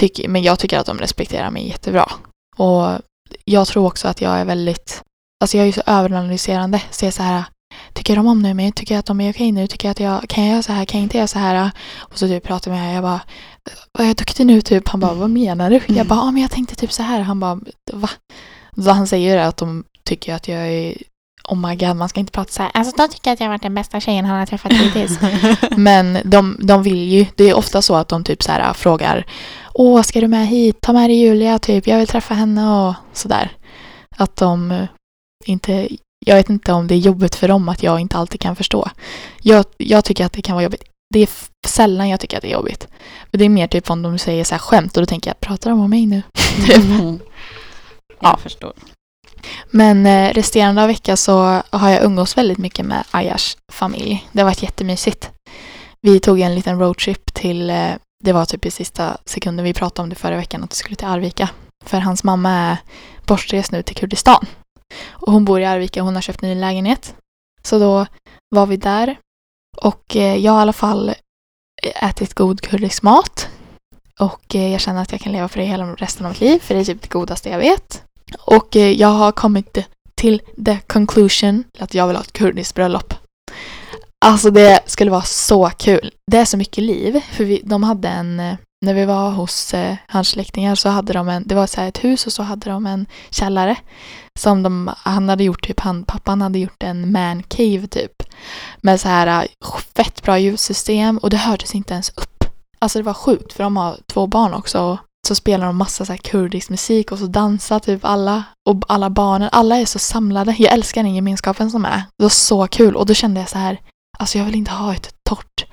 tycker, 0.00 0.28
men 0.28 0.42
jag 0.42 0.58
tycker 0.58 0.78
att 0.78 0.86
de 0.86 0.98
respekterar 0.98 1.50
mig 1.50 1.68
jättebra. 1.68 2.12
Och 2.56 2.98
jag 3.44 3.66
tror 3.66 3.86
också 3.86 4.08
att 4.08 4.20
jag 4.20 4.40
är 4.40 4.44
väldigt, 4.44 5.02
alltså 5.42 5.56
jag 5.56 5.62
är 5.62 5.66
ju 5.66 5.72
så 5.72 5.82
överanalyserande. 5.86 6.82
Så 6.90 7.04
jag 7.04 7.08
är 7.08 7.12
så 7.12 7.22
här, 7.22 7.44
tycker 7.92 8.16
de 8.16 8.26
om 8.26 8.42
mig? 8.42 8.72
Tycker 8.72 8.94
jag 8.94 8.98
att 8.98 9.06
de 9.06 9.20
är 9.20 9.32
okej 9.32 9.52
nu? 9.52 9.66
Tycker 9.66 9.88
jag 9.88 9.90
att 9.90 10.00
jag, 10.00 10.28
kan 10.28 10.44
jag 10.44 10.52
göra 10.52 10.62
så 10.62 10.72
här? 10.72 10.84
Kan 10.84 11.00
jag 11.00 11.04
inte 11.04 11.16
göra 11.16 11.26
så 11.26 11.38
här? 11.38 11.70
Och 11.98 12.18
så 12.18 12.26
typ 12.26 12.44
pratar 12.44 12.70
med 12.70 12.96
jag 12.96 13.02
bara, 13.02 13.20
vad 13.92 14.04
är 14.04 14.08
jag 14.08 14.16
duktig 14.16 14.46
nu 14.46 14.60
typ? 14.60 14.88
Han 14.88 15.00
bara, 15.00 15.14
vad 15.14 15.30
menar 15.30 15.70
du? 15.70 15.80
Jag 15.86 16.06
bara, 16.06 16.18
ja 16.18 16.30
men 16.30 16.42
jag 16.42 16.50
tänkte 16.50 16.76
typ 16.76 16.92
så 16.92 17.02
här. 17.02 17.20
Han 17.20 17.40
bara, 17.40 17.60
va? 17.92 18.10
Så 18.76 18.90
han 18.90 19.06
säger 19.06 19.36
det 19.36 19.46
att 19.46 19.56
de 19.56 19.84
tycker 20.04 20.34
att 20.34 20.48
jag 20.48 20.68
är 20.68 20.94
Oh 21.48 21.68
my 21.68 21.76
god, 21.76 21.96
man 21.96 22.08
ska 22.08 22.20
inte 22.20 22.32
prata 22.32 22.50
så 22.50 22.62
här. 22.62 22.70
Alltså 22.74 22.96
de 22.96 23.08
tycker 23.08 23.32
att 23.32 23.40
jag 23.40 23.46
har 23.46 23.52
varit 23.52 23.62
den 23.62 23.74
bästa 23.74 24.00
tjejen 24.00 24.24
han 24.24 24.38
har 24.38 24.46
träffat 24.46 24.72
hittills. 24.72 25.18
Men 25.76 26.18
de, 26.24 26.56
de 26.62 26.82
vill 26.82 27.08
ju, 27.12 27.26
det 27.36 27.44
är 27.44 27.54
ofta 27.54 27.82
så 27.82 27.94
att 27.94 28.08
de 28.08 28.24
typ 28.24 28.42
så 28.42 28.52
här 28.52 28.72
frågar 28.72 29.26
Åh, 29.74 30.02
ska 30.02 30.20
du 30.20 30.28
med 30.28 30.46
hit? 30.46 30.80
Ta 30.80 30.92
med 30.92 31.10
dig 31.10 31.20
Julia, 31.20 31.58
typ. 31.58 31.86
Jag 31.86 31.98
vill 31.98 32.06
träffa 32.06 32.34
henne 32.34 32.70
och 32.70 32.94
sådär. 33.12 33.50
Att 34.16 34.36
de 34.36 34.70
eh, 34.70 34.86
inte, 35.46 35.88
jag 36.26 36.36
vet 36.36 36.50
inte 36.50 36.72
om 36.72 36.86
det 36.86 36.94
är 36.94 36.98
jobbigt 36.98 37.34
för 37.34 37.48
dem 37.48 37.68
att 37.68 37.82
jag 37.82 38.00
inte 38.00 38.16
alltid 38.16 38.40
kan 38.40 38.56
förstå. 38.56 38.90
Jag, 39.42 39.64
jag 39.76 40.04
tycker 40.04 40.24
att 40.24 40.32
det 40.32 40.42
kan 40.42 40.54
vara 40.54 40.64
jobbigt. 40.64 40.84
Det 41.14 41.20
är 41.20 41.28
sällan 41.66 42.08
jag 42.08 42.20
tycker 42.20 42.36
att 42.36 42.42
det 42.42 42.48
är 42.48 42.52
jobbigt. 42.52 42.88
Men 43.30 43.38
det 43.38 43.44
är 43.44 43.48
mer 43.48 43.66
typ 43.66 43.90
om 43.90 44.02
de 44.02 44.18
säger 44.18 44.44
så 44.44 44.54
här 44.54 44.60
skämt 44.60 44.96
och 44.96 45.02
då 45.02 45.06
tänker 45.06 45.30
jag, 45.30 45.40
pratar 45.40 45.70
de 45.70 45.80
om 45.80 45.90
mig 45.90 46.06
nu? 46.06 46.22
Typ. 46.66 47.22
Jag 48.20 48.40
förstår. 48.40 48.72
Men 49.70 50.06
eh, 50.06 50.32
resterande 50.32 50.82
av 50.82 50.88
veckan 50.88 51.16
så 51.16 51.62
har 51.70 51.90
jag 51.90 52.04
umgås 52.04 52.36
väldigt 52.36 52.58
mycket 52.58 52.86
med 52.86 53.04
Ayars 53.10 53.56
familj. 53.72 54.28
Det 54.32 54.40
har 54.40 54.44
varit 54.44 54.62
jättemysigt. 54.62 55.30
Vi 56.02 56.20
tog 56.20 56.40
en 56.40 56.54
liten 56.54 56.78
roadtrip 56.78 57.34
till, 57.34 57.70
eh, 57.70 57.90
det 58.24 58.32
var 58.32 58.44
typ 58.44 58.66
i 58.66 58.70
sista 58.70 59.16
sekunden 59.24 59.64
vi 59.64 59.74
pratade 59.74 60.02
om 60.02 60.08
det 60.08 60.16
förra 60.16 60.36
veckan, 60.36 60.64
att 60.64 60.72
vi 60.72 60.76
skulle 60.76 60.96
till 60.96 61.06
Arvika. 61.06 61.48
För 61.84 61.98
hans 61.98 62.24
mamma 62.24 62.50
är 62.50 62.76
bortrest 63.26 63.72
nu 63.72 63.82
till 63.82 63.96
Kurdistan. 63.96 64.46
Och 65.08 65.32
hon 65.32 65.44
bor 65.44 65.60
i 65.60 65.64
Arvika 65.64 66.00
och 66.00 66.04
hon 66.04 66.14
har 66.14 66.22
köpt 66.22 66.42
en 66.42 66.48
ny 66.48 66.54
lägenhet. 66.54 67.14
Så 67.62 67.78
då 67.78 68.06
var 68.48 68.66
vi 68.66 68.76
där. 68.76 69.18
Och 69.76 70.16
eh, 70.16 70.36
jag 70.36 70.52
har 70.52 70.58
i 70.58 70.62
alla 70.62 70.72
fall 70.72 71.08
eh, 71.82 72.04
ätit 72.08 72.34
god 72.34 72.60
kurdisk 72.60 73.02
mat. 73.02 73.48
Och 74.18 74.54
eh, 74.54 74.72
jag 74.72 74.80
känner 74.80 75.02
att 75.02 75.12
jag 75.12 75.20
kan 75.20 75.32
leva 75.32 75.48
för 75.48 75.60
det 75.60 75.66
hela 75.66 75.94
resten 75.94 76.26
av 76.26 76.32
mitt 76.32 76.40
liv, 76.40 76.58
för 76.58 76.74
det 76.74 76.80
är 76.80 76.84
typ 76.84 77.02
det 77.02 77.08
godaste 77.08 77.48
jag 77.48 77.58
vet. 77.58 78.02
Och 78.38 78.76
jag 78.76 79.08
har 79.08 79.32
kommit 79.32 79.78
till 80.14 80.42
the 80.64 80.78
conclusion 80.86 81.64
att 81.78 81.94
jag 81.94 82.06
vill 82.06 82.16
ha 82.16 82.22
ett 82.22 82.32
kurdiskt 82.32 82.74
bröllop. 82.74 83.14
Alltså 84.24 84.50
det 84.50 84.80
skulle 84.86 85.10
vara 85.10 85.22
så 85.22 85.70
kul. 85.70 86.10
Det 86.30 86.38
är 86.38 86.44
så 86.44 86.56
mycket 86.56 86.84
liv. 86.84 87.20
För 87.30 87.44
vi, 87.44 87.60
de 87.64 87.82
hade 87.82 88.08
en, 88.08 88.56
när 88.80 88.94
vi 88.94 89.04
var 89.04 89.30
hos 89.30 89.74
eh, 89.74 89.96
hans 90.06 90.28
släktingar 90.28 90.74
så 90.74 90.88
hade 90.88 91.12
de 91.12 91.28
en, 91.28 91.42
det 91.46 91.54
var 91.54 91.66
så 91.66 91.80
här 91.80 91.88
ett 91.88 92.04
hus 92.04 92.26
och 92.26 92.32
så 92.32 92.42
hade 92.42 92.70
de 92.70 92.86
en 92.86 93.06
källare. 93.30 93.76
Som 94.38 94.62
de, 94.62 94.90
han 94.96 95.28
hade 95.28 95.44
gjort 95.44 95.66
typ, 95.66 95.80
han, 95.80 96.04
pappan 96.04 96.42
hade 96.42 96.58
gjort 96.58 96.82
en 96.82 97.12
man 97.12 97.42
cave 97.42 97.86
typ. 97.86 98.22
Med 98.80 99.00
så 99.00 99.08
här 99.08 99.42
eh, 99.42 99.78
fett 99.96 100.22
bra 100.22 100.38
ljudsystem 100.38 101.18
och 101.18 101.30
det 101.30 101.36
hördes 101.36 101.74
inte 101.74 101.94
ens 101.94 102.08
upp. 102.08 102.44
Alltså 102.78 102.98
det 102.98 103.02
var 103.02 103.14
sjukt 103.14 103.52
för 103.52 103.64
de 103.64 103.76
har 103.76 103.96
två 104.12 104.26
barn 104.26 104.54
också 104.54 104.98
så 105.28 105.34
spelar 105.34 105.66
de 105.66 105.76
massa 105.76 106.04
så 106.04 106.12
här 106.12 106.18
kurdisk 106.18 106.70
musik 106.70 107.12
och 107.12 107.18
så 107.18 107.26
dansar 107.26 107.78
typ 107.78 108.04
alla 108.04 108.44
och 108.68 108.84
alla 108.88 109.10
barnen, 109.10 109.48
alla 109.52 109.76
är 109.76 109.86
så 109.86 109.98
samlade. 109.98 110.56
Jag 110.58 110.72
älskar 110.72 111.02
den 111.02 111.14
gemenskapen 111.14 111.70
som 111.70 111.84
är. 111.84 112.02
Det 112.18 112.24
var 112.24 112.28
så 112.28 112.66
kul 112.66 112.96
och 112.96 113.06
då 113.06 113.14
kände 113.14 113.40
jag 113.40 113.48
så 113.48 113.58
här, 113.58 113.80
alltså 114.18 114.38
jag 114.38 114.44
vill 114.44 114.54
inte 114.54 114.70
ha 114.70 114.94
ett 114.94 115.14
torrt 115.28 115.64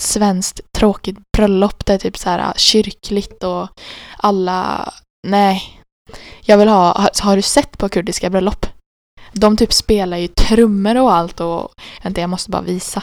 svenskt 0.00 0.60
tråkigt 0.78 1.18
bröllop 1.36 1.86
där 1.86 1.98
typ 1.98 2.18
så 2.18 2.30
här 2.30 2.52
kyrkligt 2.56 3.44
och 3.44 3.68
alla, 4.16 4.92
nej. 5.26 5.82
Jag 6.40 6.58
vill 6.58 6.68
ha, 6.68 7.10
har, 7.20 7.36
du 7.36 7.42
sett 7.42 7.78
på 7.78 7.88
kurdiska 7.88 8.30
bröllop? 8.30 8.66
De 9.32 9.56
typ 9.56 9.72
spelar 9.72 10.16
ju 10.16 10.28
trummor 10.28 10.96
och 10.96 11.12
allt 11.12 11.40
och 11.40 11.68
vänta 12.02 12.20
jag 12.20 12.30
måste 12.30 12.50
bara 12.50 12.62
visa. 12.62 13.02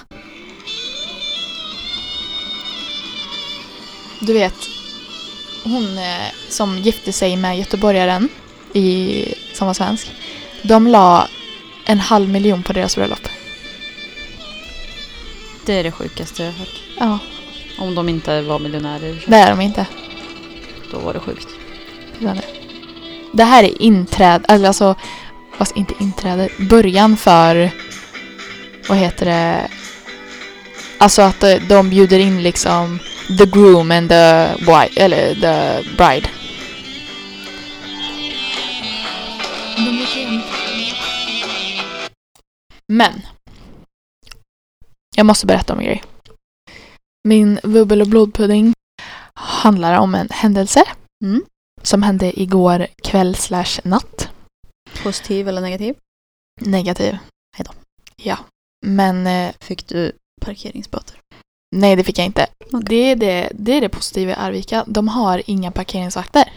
Du 4.20 4.34
vet, 4.34 4.56
hon 5.64 5.98
eh, 5.98 6.32
som 6.50 6.78
gifte 6.78 7.14
sig 7.14 7.38
med 7.38 7.58
göteborgaren 7.58 8.30
i, 8.74 9.25
som 9.54 9.68
var 9.68 9.74
svensk. 9.74 10.12
De 10.62 10.88
la 10.88 11.28
en 11.86 12.00
halv 12.00 12.30
miljon 12.30 12.64
på 12.64 12.74
deras 12.74 12.96
bröllop. 12.96 13.28
Det 15.66 15.74
är 15.74 15.84
det 15.84 15.92
sjukaste 15.92 16.44
jag 16.44 16.52
har 16.52 16.60
hört. 16.60 16.85
Ja, 17.00 17.20
Om 17.78 17.96
de 17.96 18.10
inte 18.10 18.42
var 18.42 18.60
miljonärer, 18.60 19.24
det 19.28 19.36
är 19.38 19.50
de 19.50 19.62
inte. 19.62 19.86
då 20.92 21.00
var 21.00 21.14
det 21.14 21.20
sjukt. 21.20 21.48
Det- 22.20 22.42
Det 23.34 23.44
här 23.44 23.64
är 23.64 23.82
inträde, 23.82 24.46
eller 24.48 24.68
alltså, 24.68 24.96
fast 25.58 25.75
inte 25.78 25.94
inträde, 26.00 26.50
början 26.60 27.18
för, 27.18 27.72
vad 28.90 28.98
heter 28.98 29.25
det, 29.25 29.68
alltså 30.98 31.22
att 31.22 31.40
de- 31.40 31.60
de 31.60 31.90
bjuder 31.90 32.20
in 32.20 32.44
liksom 32.44 33.00
the 33.38 33.46
groom 33.46 33.92
and 33.92 34.10
the 34.10 34.48
wife, 34.60 35.00
eller 35.02 35.36
the 35.36 35.90
bride. 35.98 36.28
Men, 42.88 43.22
jag 45.16 45.25
måste 45.25 45.46
berätta 45.46 45.74
om 45.74 45.80
en 45.80 45.86
grej. 45.86 46.04
Min 47.25 47.60
bubbel 47.63 48.01
och 48.01 48.08
blodpudding 48.08 48.74
handlar 49.34 50.00
om 50.00 50.15
en 50.15 50.27
händelse 50.32 50.84
Mm. 51.24 51.44
som 51.82 52.03
hände 52.03 52.41
igår 52.41 52.88
kväll 53.03 53.36
slash 53.36 53.79
natt. 53.84 54.29
Positiv 55.03 55.48
eller 55.48 55.62
negativ? 55.62 55.96
Negativ. 56.62 57.17
Hejdå. 57.58 57.72
Ja. 58.15 58.38
Men 58.86 59.27
eh, 59.27 59.51
Fick 59.60 59.88
du 59.88 60.12
parkeringsböter? 60.41 61.17
nej, 61.75 61.96
det 61.96 62.03
fick 62.03 62.17
jag 62.20 62.25
inte. 62.25 62.48
Okej. 62.65 62.82
Det, 62.86 62.96
är 62.96 63.15
det, 63.15 63.50
det 63.53 63.72
är 63.74 63.82
det 63.82 63.89
positiva 63.89 64.32
i 64.32 64.36
Arvika. 64.36 64.84
De 64.88 65.08
har 65.08 65.41
inga 65.46 65.72
parkeringsvakter. 65.72 66.51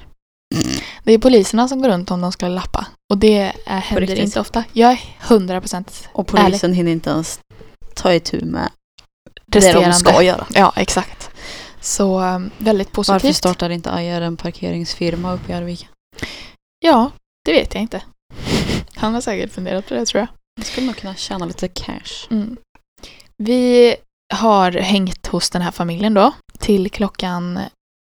Det 1.04 1.12
är 1.12 1.18
poliserna 1.18 1.68
som 1.68 1.82
går 1.82 1.88
runt 1.88 2.10
om 2.10 2.20
de 2.20 2.32
skulle 2.32 2.54
lappa. 2.54 2.86
Och 3.12 3.18
det 3.18 3.52
är, 3.66 3.78
händer 3.80 4.20
inte 4.20 4.40
ofta. 4.40 4.64
Jag 4.72 4.90
är 4.92 4.96
100% 5.22 6.06
Och 6.12 6.26
polisen 6.26 6.72
hinner 6.72 6.92
inte 6.92 7.10
ens 7.10 7.40
ta 7.94 8.14
itu 8.14 8.44
med 8.44 8.70
det 9.48 9.58
resterande. 9.58 9.88
de 9.88 9.92
ska 9.92 10.22
göra. 10.22 10.46
Ja, 10.54 10.72
exakt. 10.76 11.30
Så 11.80 12.20
eh, 12.24 12.38
väldigt 12.58 12.92
positivt. 12.92 13.12
Varför 13.12 13.32
startar 13.32 13.70
inte 13.70 13.92
Ajar 13.92 14.20
en 14.20 14.36
parkeringsfirma 14.36 15.32
uppe 15.32 15.52
i 15.52 15.54
Arvika? 15.54 15.86
Ja, 16.84 17.10
det 17.44 17.52
vet 17.52 17.74
jag 17.74 17.82
inte. 17.82 18.02
Han 18.94 19.14
har 19.14 19.20
säkert 19.20 19.52
funderat 19.52 19.88
på 19.88 19.94
det 19.94 20.06
tror 20.06 20.20
jag. 20.20 20.28
Jag 20.56 20.66
skulle 20.66 20.86
nog 20.86 20.96
kunna 20.96 21.14
tjäna 21.14 21.44
lite 21.46 21.68
cash. 21.68 22.26
Mm. 22.30 22.56
Vi 23.36 23.96
har 24.34 24.72
hängt 24.72 25.26
hos 25.26 25.50
den 25.50 25.62
här 25.62 25.70
familjen 25.70 26.14
då 26.14 26.32
till 26.58 26.90
klockan 26.90 27.60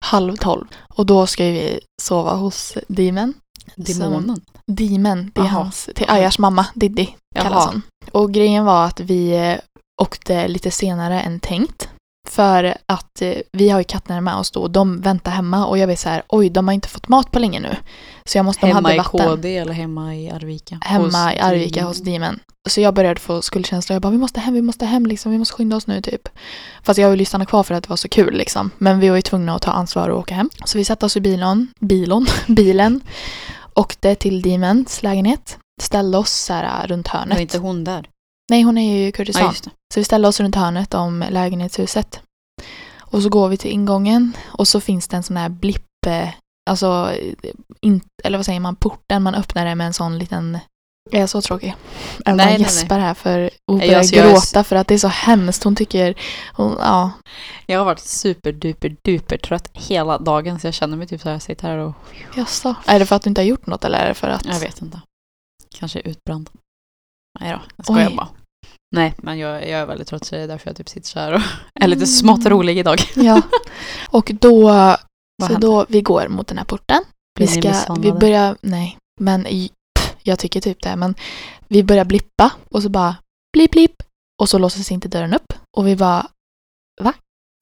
halv 0.05 0.35
tolv. 0.35 0.65
Och 0.89 1.05
då 1.05 1.27
ska 1.27 1.43
vi 1.43 1.79
sova 2.01 2.33
hos 2.33 2.77
Dimen. 2.87 3.33
Demonen. 3.75 4.41
Dimen, 4.67 5.31
det 5.35 5.41
är 5.41 5.45
Jaha. 5.45 5.53
hans, 5.53 5.89
till 5.95 6.05
Ayars 6.09 6.39
mamma, 6.39 6.65
Diddy 6.73 7.07
kallas 7.35 7.65
hon. 7.65 7.81
Och 8.11 8.33
grejen 8.33 8.65
var 8.65 8.85
att 8.85 8.99
vi 8.99 9.31
eh, 9.31 9.57
åkte 10.01 10.47
lite 10.47 10.71
senare 10.71 11.21
än 11.21 11.39
tänkt. 11.39 11.89
För 12.29 12.77
att 12.85 13.21
eh, 13.21 13.33
vi 13.51 13.69
har 13.69 13.79
ju 13.79 13.83
katterna 13.83 14.21
med 14.21 14.35
oss 14.35 14.51
då 14.51 14.61
och 14.61 14.71
de 14.71 15.01
väntar 15.01 15.31
hemma 15.31 15.65
och 15.65 15.77
jag 15.77 15.87
vet 15.87 15.99
så 15.99 16.09
här, 16.09 16.23
oj 16.27 16.49
de 16.49 16.67
har 16.67 16.73
inte 16.75 16.87
fått 16.89 17.07
mat 17.07 17.31
på 17.31 17.39
länge 17.39 17.59
nu. 17.59 17.75
Så 18.25 18.37
jag 18.37 18.45
måste, 18.45 18.65
de 18.65 18.73
Hemma 18.73 18.89
hade 18.89 19.01
i. 19.01 19.03
KD 19.03 19.57
eller 19.57 19.73
hemma 19.73 20.15
i 20.15 20.31
Arvika? 20.31 20.77
Hemma 20.81 21.05
Hos 21.05 21.35
i 21.35 21.39
Arvika 21.39 21.75
Demon. 21.75 21.87
hos 21.87 22.01
Demon. 22.01 22.39
Så 22.69 22.81
jag 22.81 22.93
började 22.93 23.19
få 23.19 23.41
skuldkänsla. 23.41 23.95
Jag 23.95 24.01
bara, 24.01 24.11
vi 24.11 24.17
måste 24.17 24.39
hem, 24.39 24.53
vi 24.53 24.61
måste 24.61 24.85
hem 24.85 25.05
liksom. 25.05 25.31
Vi 25.31 25.37
måste 25.37 25.53
skynda 25.53 25.75
oss 25.75 25.87
nu 25.87 26.01
typ. 26.01 26.29
Fast 26.83 26.97
jag 26.99 27.09
ville 27.09 27.21
ju 27.21 27.25
stanna 27.25 27.45
kvar 27.45 27.63
för 27.63 27.73
att 27.75 27.83
det 27.83 27.89
var 27.89 27.97
så 27.97 28.09
kul 28.09 28.33
liksom. 28.33 28.71
Men 28.77 28.99
vi 28.99 29.09
var 29.09 29.15
ju 29.15 29.21
tvungna 29.21 29.55
att 29.55 29.61
ta 29.61 29.71
ansvar 29.71 30.09
och 30.09 30.19
åka 30.19 30.35
hem. 30.35 30.49
Så 30.65 30.77
vi 30.77 30.85
satte 30.85 31.05
oss 31.05 31.17
i 31.17 31.21
bilen, 31.29 31.67
bilen, 31.79 32.25
bilen. 32.47 33.01
Åkte 33.75 34.15
till 34.15 34.41
Demons 34.41 35.03
lägenhet. 35.03 35.57
Ställde 35.81 36.17
oss 36.17 36.31
så 36.31 36.53
här 36.53 36.87
runt 36.87 37.07
hörnet. 37.07 37.35
Var 37.35 37.41
inte 37.41 37.57
hon 37.57 37.83
där? 37.83 38.09
Nej, 38.49 38.61
hon 38.61 38.77
är 38.77 38.97
ju 38.97 39.07
i 39.07 39.13
Ja, 39.17 39.53
det. 39.63 39.69
Så 39.91 39.99
vi 39.99 40.03
ställde 40.03 40.27
oss 40.27 40.39
runt 40.39 40.55
hörnet 40.55 40.93
om 40.93 41.25
lägenhetshuset. 41.29 42.21
Och 42.99 43.23
så 43.23 43.29
går 43.29 43.49
vi 43.49 43.57
till 43.57 43.71
ingången 43.71 44.37
och 44.45 44.67
så 44.67 44.81
finns 44.81 45.07
det 45.07 45.17
en 45.17 45.23
sån 45.23 45.37
här 45.37 45.49
blipp, 45.49 46.05
eh, 46.07 46.29
alltså, 46.69 47.11
in, 47.81 48.01
eller 48.23 48.37
vad 48.37 48.45
säger 48.45 48.59
man, 48.59 48.75
porten, 48.75 49.23
man 49.23 49.35
öppnar 49.35 49.65
det 49.65 49.75
med 49.75 49.87
en 49.87 49.93
sån 49.93 50.17
liten 50.17 50.59
Jag 51.11 51.21
är 51.21 51.27
så 51.27 51.41
tråkig. 51.41 51.75
Emma 52.25 52.35
Nej, 52.35 52.45
nej, 52.45 52.61
gäspar 52.61 52.99
här 52.99 53.13
för 53.13 53.39
Nej, 53.39 53.51
börjar 53.67 53.93
jag 53.93 54.03
är 54.03 54.31
gråta 54.31 54.63
för 54.63 54.75
att 54.75 54.87
det 54.87 54.93
är 54.93 54.97
så 54.97 55.07
hemskt. 55.07 55.63
Hon 55.63 55.75
tycker, 55.75 56.15
hon, 56.53 56.75
ja. 56.79 57.11
Jag 57.65 57.79
har 57.79 57.85
varit 57.85 57.99
superduper 57.99 58.95
duper 59.03 59.37
trött 59.37 59.69
hela 59.73 60.17
dagen 60.17 60.59
så 60.59 60.67
jag 60.67 60.73
känner 60.73 60.97
mig 60.97 61.07
typ 61.07 61.21
så 61.21 61.27
här, 61.27 61.35
jag 61.35 61.41
sitter 61.41 61.67
här 61.67 61.77
och 61.77 61.93
Jaså. 62.35 62.75
Är 62.85 62.99
det 62.99 63.05
för 63.05 63.15
att 63.15 63.23
du 63.23 63.29
inte 63.29 63.41
har 63.41 63.45
gjort 63.45 63.67
något 63.67 63.85
eller 63.85 63.99
är 63.99 64.07
det 64.07 64.13
för 64.13 64.27
att... 64.27 64.45
jag 64.45 64.59
vet 64.59 64.81
inte. 64.81 65.01
Kanske 65.75 65.99
utbränd. 65.99 66.49
Nej 67.39 67.51
då, 67.51 67.61
jag 67.75 67.85
skojar 67.85 68.09
Oj. 68.09 68.15
bara. 68.15 68.27
Nej, 68.95 69.13
men 69.17 69.39
jag, 69.39 69.61
jag 69.61 69.79
är 69.79 69.85
väldigt 69.85 70.07
trött 70.07 70.25
så 70.25 70.35
det 70.35 70.41
är 70.41 70.47
därför 70.47 70.69
jag 70.69 70.77
typ 70.77 70.89
sitter 70.89 71.07
så 71.07 71.19
här 71.19 71.33
och 71.33 71.41
är 71.81 71.87
lite 71.87 71.99
Mm. 71.99 72.07
smått 72.07 72.45
rolig 72.45 72.77
idag. 72.77 72.99
Ja. 73.15 73.41
Och 74.09 74.31
då, 74.33 74.61
Vad 75.37 75.51
så 75.51 75.57
då, 75.57 75.85
vi 75.89 76.01
går 76.01 76.27
mot 76.27 76.47
den 76.47 76.57
här 76.57 76.65
porten. 76.65 77.03
Vi 77.39 77.45
Blir 77.45 77.55
ni 77.55 77.61
ska, 77.61 77.61
vi 77.61 77.67
misshandlade? 77.69 78.19
börjar, 78.19 78.57
nej, 78.61 78.97
men 79.19 79.47
i- 79.47 79.71
pff, 79.99 80.15
jag 80.23 80.39
tycker 80.39 80.61
typ 80.61 80.81
det, 80.83 80.95
men 80.95 81.15
vi 81.67 81.83
börjar 81.83 82.05
blippa 82.05 82.51
och 82.69 82.83
så 82.83 82.89
bara 82.89 83.15
blipp 83.53 83.71
blipp 83.71 83.95
och 84.41 84.49
så 84.49 84.57
låses 84.57 84.91
inte 84.91 85.07
dörren 85.07 85.33
upp 85.33 85.53
och 85.77 85.87
vi 85.87 85.95
bara 85.95 86.27
va? 87.01 87.13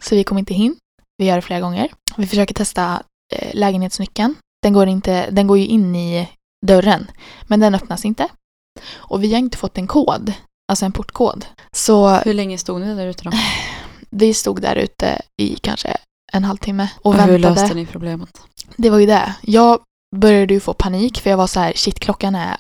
Så 0.03 0.15
vi 0.15 0.24
kommer 0.24 0.39
inte 0.39 0.53
in. 0.53 0.75
Vi 1.18 1.25
gör 1.25 1.36
det 1.36 1.41
flera 1.41 1.60
gånger. 1.60 1.91
Vi 2.18 2.27
försöker 2.27 2.53
testa 2.53 3.03
eh, 3.34 3.50
lägenhetsnyckeln. 3.53 4.36
Den 4.63 4.74
går, 4.74 4.88
inte, 4.88 5.29
den 5.32 5.48
går 5.48 5.58
ju 5.58 5.65
in 5.65 5.96
i 5.96 6.29
dörren, 6.68 7.12
men 7.48 7.60
den 7.60 7.75
öppnas 7.75 8.06
inte. 8.06 8.27
Och 8.96 9.24
vi 9.24 9.32
har 9.32 9.39
inte 9.39 9.58
fått 9.58 9.77
en 9.77 9.88
kod, 9.88 10.34
alltså 10.70 10.86
en 10.86 10.92
portkod. 10.92 11.46
Så 11.72 12.10
Hur 12.10 12.34
länge 12.34 12.58
stod 12.58 12.82
ni 12.82 12.96
där 12.96 13.08
ute 13.08 13.24
då? 13.24 13.32
vi 14.10 14.34
stod 14.34 14.62
där 14.62 14.76
ute 14.76 15.22
i 15.42 15.56
kanske 15.56 15.98
en 16.34 16.44
halvtimme 16.44 16.90
och 17.02 17.06
Och 17.06 17.22
hur 17.22 17.32
väntade. 17.32 17.56
löste 17.62 17.76
ni 17.76 17.86
problemet? 17.86 18.42
Det 18.78 18.90
var 18.90 19.00
ju 19.00 19.06
det. 19.06 19.36
Jag 19.42 19.80
började 20.16 20.54
ju 20.54 20.60
få 20.60 20.74
panik 20.74 21.20
för 21.22 21.30
jag 21.30 21.38
var 21.38 21.48
så 21.48 21.60
här, 21.60 21.74
shit 21.76 22.00
klockan 22.00 22.36
är... 22.36 22.58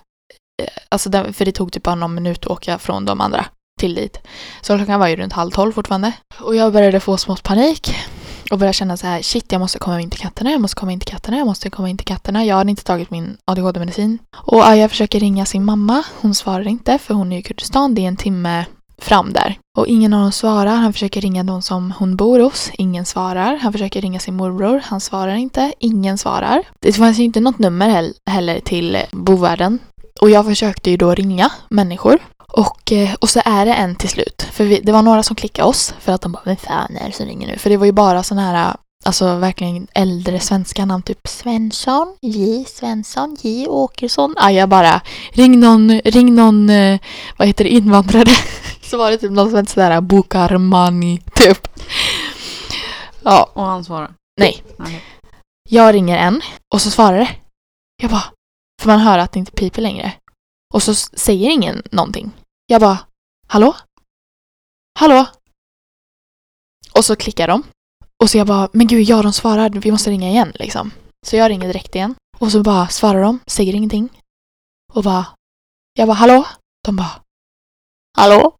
eh, 0.61 0.67
Alltså 0.89 1.09
den, 1.09 1.33
för 1.33 1.45
det 1.45 1.51
tog 1.51 1.71
typ 1.71 1.83
bara 1.83 1.95
någon 1.95 2.15
minut 2.15 2.45
att 2.45 2.51
åka 2.51 2.77
från 2.79 3.05
de 3.05 3.21
andra 3.21 3.45
till 3.79 3.95
dit. 3.95 4.17
Så 4.61 4.77
klockan 4.77 4.99
var 4.99 5.07
ju 5.07 5.15
runt 5.15 5.33
halv 5.33 5.51
tolv 5.51 5.73
fortfarande. 5.73 6.11
Och 6.39 6.55
jag 6.55 6.73
började 6.73 6.99
få 6.99 7.17
smått 7.17 7.43
panik. 7.43 7.95
Och 8.51 8.59
började 8.59 8.73
känna 8.73 8.97
så 8.97 9.07
här, 9.07 9.21
shit 9.21 9.51
jag 9.51 9.59
måste 9.59 9.79
komma 9.79 10.01
in 10.01 10.09
till 10.09 10.19
katterna, 10.19 10.51
jag 10.51 10.61
måste 10.61 10.75
komma 10.75 10.91
in 10.91 10.99
till 10.99 11.11
katterna, 11.11 11.37
jag 11.37 11.47
måste 11.47 11.69
komma 11.69 11.89
in 11.89 11.97
till 11.97 12.07
katterna. 12.07 12.45
Jag 12.45 12.55
hade 12.55 12.69
inte 12.69 12.83
tagit 12.83 13.11
min 13.11 13.37
ADHD-medicin. 13.45 14.17
Och 14.37 14.63
Aya 14.67 14.89
försöker 14.89 15.19
ringa 15.19 15.45
sin 15.45 15.65
mamma, 15.65 16.03
hon 16.21 16.35
svarar 16.35 16.67
inte 16.67 16.97
för 16.97 17.13
hon 17.13 17.31
är 17.31 17.37
i 17.37 17.41
Kurdistan, 17.41 17.95
det 17.95 18.01
är 18.01 18.07
en 18.07 18.17
timme 18.17 18.65
fram 19.01 19.33
där. 19.33 19.57
Och 19.77 19.87
ingen 19.87 20.13
av 20.13 20.21
dem 20.21 20.31
svarar. 20.31 20.75
Han 20.75 20.93
försöker 20.93 21.21
ringa 21.21 21.43
de 21.43 21.61
som 21.61 21.93
hon 21.99 22.15
bor 22.15 22.39
hos. 22.39 22.71
Ingen 22.73 23.05
svarar. 23.05 23.55
Han 23.55 23.71
försöker 23.71 24.01
ringa 24.01 24.19
sin 24.19 24.35
morbror. 24.35 24.81
Han 24.83 25.01
svarar 25.01 25.35
inte. 25.35 25.73
Ingen 25.79 26.17
svarar. 26.17 26.63
Det 26.79 26.93
fanns 26.93 27.19
ju 27.19 27.23
inte 27.23 27.39
något 27.39 27.59
nummer 27.59 28.13
heller 28.25 28.59
till 28.59 28.97
bovärden. 29.11 29.79
Och 30.21 30.29
jag 30.29 30.45
försökte 30.45 30.91
ju 30.91 30.97
då 30.97 31.15
ringa 31.15 31.51
människor. 31.69 32.19
Och, 32.51 32.91
eh, 32.91 33.13
och 33.21 33.29
så 33.29 33.41
är 33.45 33.65
det 33.65 33.73
en 33.73 33.95
till 33.95 34.09
slut. 34.09 34.47
För 34.51 34.63
vi, 34.63 34.79
det 34.79 34.91
var 34.91 35.01
några 35.01 35.23
som 35.23 35.35
klickade 35.35 35.67
oss. 35.67 35.93
För 35.99 36.11
att 36.11 36.21
de 36.21 36.31
bara, 36.31 36.41
vem 36.45 36.55
fan 36.57 36.95
är 36.97 37.05
det 37.07 37.11
som 37.13 37.25
ringer 37.25 37.47
nu? 37.47 37.57
För 37.57 37.69
det 37.69 37.77
var 37.77 37.85
ju 37.85 37.91
bara 37.91 38.23
sådana 38.23 38.51
här, 38.51 38.75
alltså 39.05 39.35
verkligen 39.35 39.87
äldre 39.93 40.39
svenska 40.39 40.85
namn. 40.85 41.03
Typ 41.03 41.27
Svensson, 41.27 42.17
J. 42.21 42.65
Svensson, 42.67 43.37
J. 43.41 43.67
Åkesson. 43.67 44.35
Ah, 44.37 44.49
jag 44.49 44.69
bara, 44.69 45.01
ring 45.33 45.59
någon, 45.59 45.99
ring 45.99 46.35
någon, 46.35 46.69
eh, 46.69 46.99
vad 47.37 47.47
heter 47.47 47.63
det, 47.63 47.69
invandrare. 47.69 48.31
Så 48.81 48.97
var 48.97 49.11
det 49.11 49.17
typ 49.17 49.31
någon 49.31 49.55
hette 49.55 49.71
sådär 49.71 50.01
Bukarmani, 50.01 51.21
typ. 51.35 51.67
Ja, 53.23 53.49
Och 53.53 53.63
han 53.65 53.83
svarade? 53.83 54.13
nej. 54.39 54.63
Nej. 54.77 55.03
Jag 55.69 55.93
ringer 55.93 56.17
en 56.17 56.41
och 56.73 56.81
så 56.81 56.91
svarar 56.91 57.17
det. 57.17 57.29
Jag 58.01 58.11
bara, 58.11 58.23
för 58.81 58.87
man 58.87 58.99
hör 58.99 59.19
att 59.19 59.31
det 59.31 59.39
inte 59.39 59.51
piper 59.51 59.81
längre. 59.81 60.11
Och 60.73 60.83
så 60.83 60.95
säger 60.95 61.49
ingen 61.49 61.83
någonting. 61.91 62.31
Jag 62.65 62.81
bara, 62.81 63.07
hallå? 63.47 63.75
Hallå? 64.99 65.25
Och 66.95 67.05
så 67.05 67.15
klickar 67.15 67.47
de. 67.47 67.63
Och 68.23 68.29
så 68.29 68.37
jag 68.37 68.47
bara, 68.47 68.69
men 68.73 68.87
gud, 68.87 69.09
ja 69.09 69.21
de 69.21 69.33
svarar, 69.33 69.69
vi 69.69 69.91
måste 69.91 70.09
ringa 70.09 70.29
igen 70.29 70.51
liksom. 70.55 70.91
Så 71.25 71.35
jag 71.35 71.49
ringer 71.49 71.67
direkt 71.67 71.95
igen. 71.95 72.15
Och 72.39 72.51
så 72.51 72.63
bara 72.63 72.87
svarar 72.87 73.21
de, 73.21 73.39
säger 73.47 73.75
ingenting. 73.75 74.09
Och 74.93 75.03
bara, 75.03 75.25
jag 75.93 76.07
bara, 76.07 76.17
hallå? 76.17 76.47
De 76.85 76.95
bara, 76.95 77.21
hallå? 78.17 78.55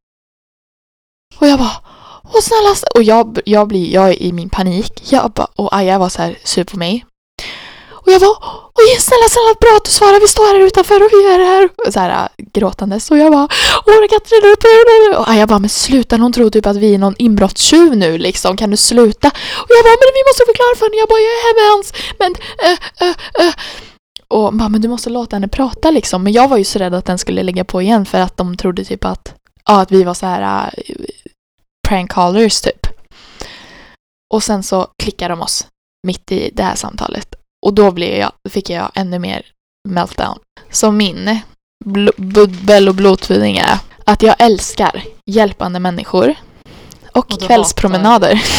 Och 1.39 1.48
jag 1.48 1.60
bara, 1.60 1.84
åh 2.24 2.41
snälla, 2.41 2.76
och 2.95 3.04
jag, 3.04 3.39
jag 3.45 3.67
blir, 3.67 3.93
jag 3.93 4.10
är 4.10 4.22
i 4.22 4.32
min 4.32 4.50
panik. 4.50 5.12
Jag 5.12 5.32
bara, 5.32 5.48
och 5.56 5.76
Aja 5.76 6.00
var 6.00 6.10
så 6.10 6.22
här 6.22 6.38
sur 6.43 6.63
på 6.63 6.78
mig. 6.78 7.06
Och 8.10 8.13
jag 8.13 8.22
bara, 8.22 8.38
oj 8.82 8.89
snälla, 9.00 9.28
snälla, 9.30 9.54
bra 9.62 9.74
att 9.78 9.86
du 9.86 9.91
svarar, 9.91 10.19
vi 10.19 10.28
står 10.28 10.45
här 10.48 10.60
utanför 10.67 11.04
och 11.04 11.10
vi 11.12 11.22
är 11.34 11.39
här. 11.39 11.69
Och 11.88 11.93
Så 11.93 12.00
här 12.00 12.12
äh, 12.24 12.45
gråtandes. 12.54 13.12
Och 13.12 13.17
jag 13.17 13.32
bara, 13.32 13.48
åh 13.86 14.08
Katrin 14.10 14.45
upp. 14.52 14.63
Och 15.28 15.36
jag 15.36 15.50
bara, 15.50 15.60
men 15.60 15.69
sluta, 15.69 16.17
hon 16.17 16.34
tror 16.34 16.50
typ 16.50 16.65
att 16.65 16.76
vi 16.78 16.93
är 16.93 16.98
någon 16.98 17.15
inbrottstjuv 17.17 17.95
nu 17.95 18.17
liksom, 18.17 18.58
kan 18.58 18.69
du 18.69 18.78
sluta? 18.78 19.28
Och 19.67 19.72
jag 19.78 19.84
bara, 19.86 19.98
men 20.02 20.13
vi 20.19 20.24
måste 20.30 20.43
förklara 20.50 20.76
för 20.78 20.86
henne, 20.86 20.98
jag 20.98 21.10
bara, 21.10 21.19
jag 21.19 21.34
är 21.38 21.43
hemma 21.48 21.63
hans, 21.74 21.93
men, 22.19 22.32
äh, 22.69 23.08
äh, 23.08 23.48
äh. 23.48 23.54
Och 24.28 24.54
bara, 24.54 24.69
men 24.69 24.82
du 24.82 24.88
måste 24.88 25.10
låta 25.10 25.36
henne 25.36 25.48
prata 25.48 25.91
liksom. 25.91 26.24
Men 26.24 26.34
jag 26.34 26.48
var 26.48 26.58
ju 26.58 26.63
så 26.63 26.80
rädd 26.80 26.93
att 26.93 27.06
den 27.06 27.17
skulle 27.17 27.43
lägga 27.43 27.63
på 27.63 27.82
igen 27.82 28.06
för 28.06 28.19
att 28.19 28.38
de 28.38 28.58
trodde 28.58 28.86
typ 28.86 29.06
att, 29.06 29.36
ja, 29.65 29.82
att 29.82 29.91
vi 29.91 30.04
var 30.04 30.13
så 30.13 30.26
här 30.26 30.72
äh, 30.78 30.95
prank 31.88 32.12
callers 32.12 32.62
typ. 32.62 32.88
Och 34.34 34.43
sen 34.43 34.63
så 34.63 34.88
klickar 35.04 35.30
de 35.30 35.41
oss 35.41 35.67
mitt 36.08 36.32
i 36.32 36.52
det 36.54 36.63
här 36.63 36.76
samtalet. 36.76 37.38
Och 37.65 37.74
då 37.74 37.91
blev 37.91 38.17
jag, 38.17 38.32
fick 38.50 38.69
jag 38.69 38.91
ännu 38.95 39.19
mer 39.19 39.45
meltdown. 39.89 40.39
Så 40.69 40.91
min 40.91 41.39
bubbel 42.17 42.89
och 42.89 42.95
blodfeeding 42.95 43.58
är 43.58 43.80
att 44.06 44.22
jag 44.22 44.36
älskar 44.39 45.04
hjälpande 45.26 45.80
människor 45.80 46.36
och, 47.12 47.34
Och 47.34 47.41
kvällspromenader. 47.41 48.43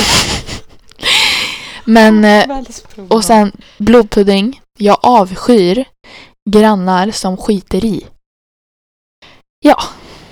Men, 1.84 2.24
eh, 2.24 2.64
och 3.08 3.24
sen 3.24 3.52
blodpudding. 3.78 4.60
Jag 4.78 4.98
avskyr 5.02 5.84
grannar 6.50 7.10
som 7.10 7.36
skiter 7.36 7.84
i. 7.84 8.06
Ja, 9.64 9.82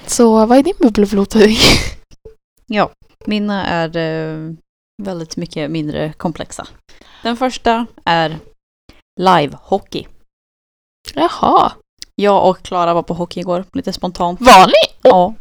så 0.07 0.47
vad 0.47 0.59
är 0.59 0.63
din 0.63 0.75
bubbel 0.79 1.05
och 1.05 1.11
blodpudding? 1.11 1.57
Ja, 2.71 2.91
mina 3.27 3.67
är 3.67 3.97
eh, 3.97 4.55
väldigt 5.03 5.37
mycket 5.37 5.71
mindre 5.71 6.13
komplexa. 6.13 6.67
Den 7.23 7.37
första 7.37 7.87
är 8.05 8.39
live-hockey. 9.19 10.07
Jaha, 11.15 11.73
Jag 12.15 12.49
och 12.49 12.63
Klara 12.63 12.95
var 12.95 13.03
på 13.03 13.15
hockey 13.15 13.41
igår, 13.41 13.65
lite 13.73 13.93
spontant. 13.93 14.41
var 14.41 14.67
ni? 14.67 14.95
Ja. 15.03 15.35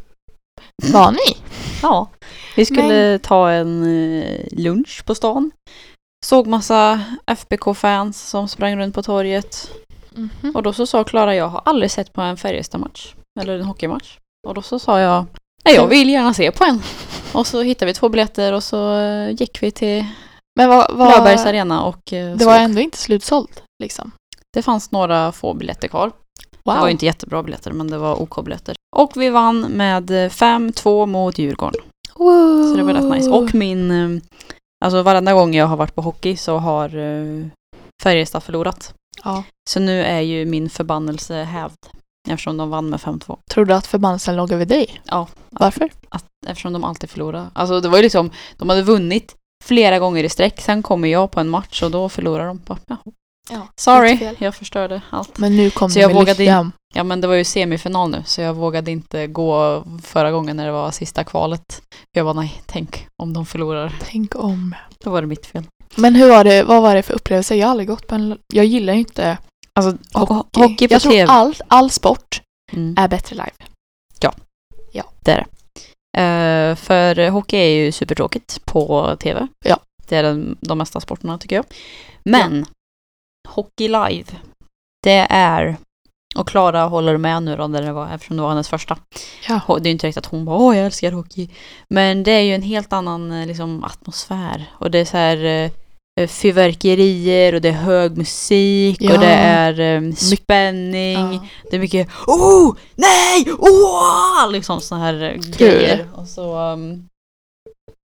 Var 0.93 1.11
ni? 1.11 1.37
ja. 1.81 2.09
Vi 2.55 2.65
skulle 2.65 3.19
ta 3.19 3.51
en 3.51 3.83
eh, 3.83 4.47
lunch 4.51 5.03
på 5.05 5.15
stan. 5.15 5.51
Såg 6.25 6.47
massa 6.47 7.01
FBK-fans 7.25 8.29
som 8.29 8.47
sprang 8.47 8.77
runt 8.77 8.95
på 8.95 9.03
torget. 9.03 9.71
Mhm. 10.15 10.55
Och 10.55 10.63
då 10.63 10.73
så 10.73 10.85
sa 10.87 11.03
Klara, 11.03 11.35
jag 11.35 11.47
har 11.47 11.61
aldrig 11.65 11.91
sett 11.91 12.13
på 12.13 12.21
en 12.21 12.37
Färjestad-match. 12.37 13.13
Eller 13.39 13.59
en 13.59 13.65
hockeymatch. 13.65 14.17
Och 14.47 14.53
då 14.53 14.61
så 14.61 14.79
sa 14.79 14.99
jag, 14.99 15.25
nej 15.65 15.75
jag 15.75 15.87
vill 15.87 16.09
gärna 16.09 16.33
se 16.33 16.51
på 16.51 16.63
en. 16.63 16.81
Och 17.33 17.47
så 17.47 17.61
hittade 17.61 17.85
vi 17.85 17.93
två 17.93 18.09
biljetter 18.09 18.53
och 18.53 18.63
så 18.63 18.99
eh, 18.99 19.29
gick 19.31 19.63
vi 19.63 19.71
till 19.71 20.05
Men 20.57 20.69
vad, 20.69 20.85
vad, 20.93 21.07
Löfbergs 21.07 21.45
arena 21.45 21.83
och 21.83 22.13
eh, 22.13 22.35
det 22.35 22.45
var 22.45 22.57
ändå 22.57 22.81
inte 22.81 22.97
slutsålt 22.97 23.63
liksom. 23.83 24.11
Det 24.53 24.61
fanns 24.61 24.91
några 24.91 25.31
få 25.31 25.53
biljetter 25.53 25.87
kvar. 25.87 26.11
Wow. 26.65 26.75
Det 26.75 26.81
var 26.81 26.87
ju 26.87 26.91
inte 26.91 27.05
jättebra 27.05 27.43
biljetter 27.43 27.71
men 27.71 27.87
det 27.87 27.97
var 27.97 28.21
OK-biljetter. 28.21 28.75
Och 28.95 29.11
vi 29.15 29.29
vann 29.29 29.59
med 29.61 30.11
eh, 30.11 30.29
5-2 30.29 31.05
mot 31.05 31.37
Djurgården. 31.37 31.81
Wow. 32.15 32.71
Så 32.71 32.77
det 32.77 32.83
var 32.83 32.93
rätt 32.93 33.11
nice. 33.11 33.29
Och 33.29 33.55
min, 33.55 33.91
eh, 33.91 34.21
alltså 34.85 35.01
varenda 35.01 35.33
gång 35.33 35.55
jag 35.55 35.67
har 35.67 35.77
varit 35.77 35.95
på 35.95 36.01
hockey 36.01 36.37
så 36.37 36.57
har 36.57 36.97
eh, 36.97 37.47
Färjestad 38.03 38.43
förlorat. 38.43 38.93
Ja. 39.23 39.43
Så 39.69 39.79
nu 39.79 40.03
är 40.03 40.21
ju 40.21 40.45
min 40.45 40.69
förbannelse 40.69 41.35
hävd. 41.35 41.77
Eftersom 42.29 42.57
de 42.57 42.69
vann 42.69 42.89
med 42.89 42.99
5-2. 42.99 43.37
Tror 43.51 43.65
du 43.65 43.73
att 43.73 43.87
förbannelsen 43.87 44.35
låg 44.35 44.51
över 44.51 44.65
dig? 44.65 45.01
Ja. 45.05 45.27
Varför? 45.49 45.91
Att, 46.09 46.25
eftersom 46.47 46.73
de 46.73 46.83
alltid 46.83 47.09
förlorar. 47.09 47.49
Alltså 47.53 47.81
det 47.81 47.89
var 47.89 47.97
ju 47.97 48.03
liksom, 48.03 48.31
de 48.57 48.69
hade 48.69 48.81
vunnit 48.81 49.35
flera 49.67 49.99
gånger 49.99 50.23
i 50.23 50.30
sträck. 50.30 50.62
Sen 50.62 50.84
kommer 50.84 51.08
jag 51.08 51.32
på 51.32 51.39
en 51.39 51.49
match 51.49 51.84
och 51.84 51.91
då 51.91 52.10
förlorar 52.10 52.47
de. 52.47 52.62
Bara. 52.65 52.77
Ja, 53.49 53.60
lite 53.60 53.71
Sorry, 53.75 54.36
jag 54.38 54.56
förstörde 54.56 55.01
allt. 55.10 55.38
Men 55.38 55.58
nu 55.58 55.69
kom 55.69 55.89
Så 55.89 55.99
jag 55.99 56.13
vågade 56.13 56.39
lyckan. 56.39 56.71
Ja 56.93 57.03
men 57.03 57.21
det 57.21 57.27
var 57.27 57.36
ju 57.36 57.43
semifinal 57.43 58.10
nu 58.10 58.23
så 58.25 58.41
jag 58.41 58.53
vågade 58.53 58.91
inte 58.91 59.27
gå 59.27 59.84
förra 60.03 60.32
gången 60.32 60.58
när 60.58 60.65
det 60.65 60.71
var 60.71 60.91
sista 60.91 61.23
kvalet. 61.23 61.82
Jag 62.12 62.23
var 62.23 62.34
nej, 62.34 62.62
tänk 62.65 63.08
om 63.23 63.34
de 63.34 63.45
förlorar. 63.45 63.95
Tänk 64.03 64.36
om. 64.36 64.75
Då 65.03 65.10
var 65.10 65.21
det 65.21 65.27
mitt 65.27 65.45
fel. 65.45 65.63
Men 65.95 66.15
hur 66.15 66.30
var 66.30 66.43
det, 66.43 66.63
vad 66.63 66.82
var 66.82 66.95
det 66.95 67.03
för 67.03 67.13
upplevelse? 67.13 67.56
Jag 67.56 67.67
har 67.67 67.71
aldrig 67.71 67.88
gått 67.88 68.08
på 68.08 68.15
en, 68.15 68.38
jag 68.53 68.65
gillar 68.65 68.93
ju 68.93 68.99
inte 68.99 69.38
Alltså 69.73 69.97
hockey. 70.13 70.60
hockey, 70.62 70.88
på 70.88 70.93
jag 70.93 71.01
tror 71.01 71.12
TV. 71.12 71.32
all, 71.32 71.56
all 71.67 71.89
sport 71.91 72.41
Mm. 72.73 72.95
är 72.97 73.08
bättre 73.08 73.36
live. 73.36 73.51
Eh, 76.17 76.75
för 76.75 77.30
hockey 77.30 77.58
är 77.58 77.69
ju 77.69 77.91
supertråkigt 77.91 78.65
på 78.65 79.15
TV. 79.19 79.47
Ja. 79.65 79.80
Det 80.08 80.15
är 80.15 80.23
den, 80.23 80.58
de 80.62 80.77
mesta 80.77 80.99
sporterna 80.99 81.38
tycker 81.38 81.56
jag. 81.56 81.65
Men 82.23 82.65
hockey 83.47 83.88
live, 83.88 84.25
det 85.03 85.27
är 85.30 85.77
Och 86.36 86.47
Klara 86.47 86.84
håller 86.84 87.17
med 87.17 87.43
nu 87.43 87.56
då, 87.56 87.67
där 87.67 87.82
det 87.82 87.93
var, 87.93 88.13
eftersom 88.13 88.38
det 88.38 88.43
var 88.43 88.49
hennes 88.49 88.69
första. 88.69 88.97
Ja. 89.47 89.62
Det 89.67 89.73
är 89.73 89.86
ju 89.86 89.91
inte 89.91 90.08
direkt 90.08 90.17
att 90.17 90.25
hon 90.25 90.45
bara 90.45 90.58
åh 90.58 90.77
jag 90.77 90.86
älskar 90.86 91.12
hockey. 91.12 91.49
Men 91.89 92.23
det 92.23 92.32
är 92.32 92.41
ju 92.41 92.56
en 92.56 92.62
helt 92.62 92.93
annan 92.93 93.32
eh, 93.32 93.47
liksom, 93.47 93.84
atmosfär. 93.84 94.65
Och 94.71 94.91
det 94.91 94.99
är 94.99 95.06
så 95.06 95.17
här 95.17 95.45
eh, 95.45 95.71
fyrverkerier 96.25 97.53
och 97.56 97.62
det 97.62 97.69
är 97.69 97.73
hög 97.73 98.17
musik 98.17 98.97
Ja. 98.99 99.13
och 99.13 99.19
det 99.19 99.34
är 99.34 99.80
eh, 99.80 100.13
spänning. 100.13 101.34
Ja. 101.34 101.39
Det 101.69 101.75
är 101.75 101.80
mycket 101.80 102.08
oh, 102.27 102.75
nej, 102.95 103.45
åh! 103.60 104.51
Liksom 104.51 104.82
såna 104.82 105.01
här 105.01 105.23
eh, 105.23 105.58
grejer. 105.58 106.08
Och 106.13 106.27
så, 106.27 106.60
um, 106.60 107.08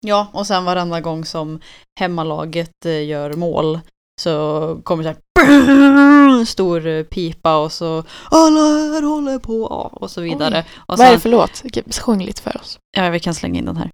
ja, 0.06 0.28
och 0.34 0.48
sen 0.48 0.66
varenda 0.66 1.00
gång 1.02 1.26
som 1.26 1.60
hemmalaget 2.00 2.86
eh, 2.86 3.06
gör 3.06 3.34
mål 3.34 3.80
så 4.22 4.78
kommer 4.84 5.04
så 5.04 5.10
här 5.10 5.16
stor 6.46 6.88
eh, 6.88 7.04
pipa 7.04 7.58
och 7.58 7.72
så 7.72 8.04
alla 8.32 8.60
här 8.60 9.02
håller 9.02 9.40
på 9.40 9.64
och 9.92 10.12
så 10.12 10.22
vidare. 10.22 10.66
Och 10.76 10.98
Vad 10.98 11.08
är 11.08 11.12
det 11.12 11.20
för 11.20 11.30
låt? 11.30 11.64
Sjung 12.02 12.24
lite 12.24 12.42
för 12.42 12.58
oss. 12.58 12.80
ja, 12.98 13.10
vi 13.10 13.20
kan 13.20 13.34
slänga 13.34 13.60
in 13.60 13.66
den 13.66 13.78
här. 13.78 13.90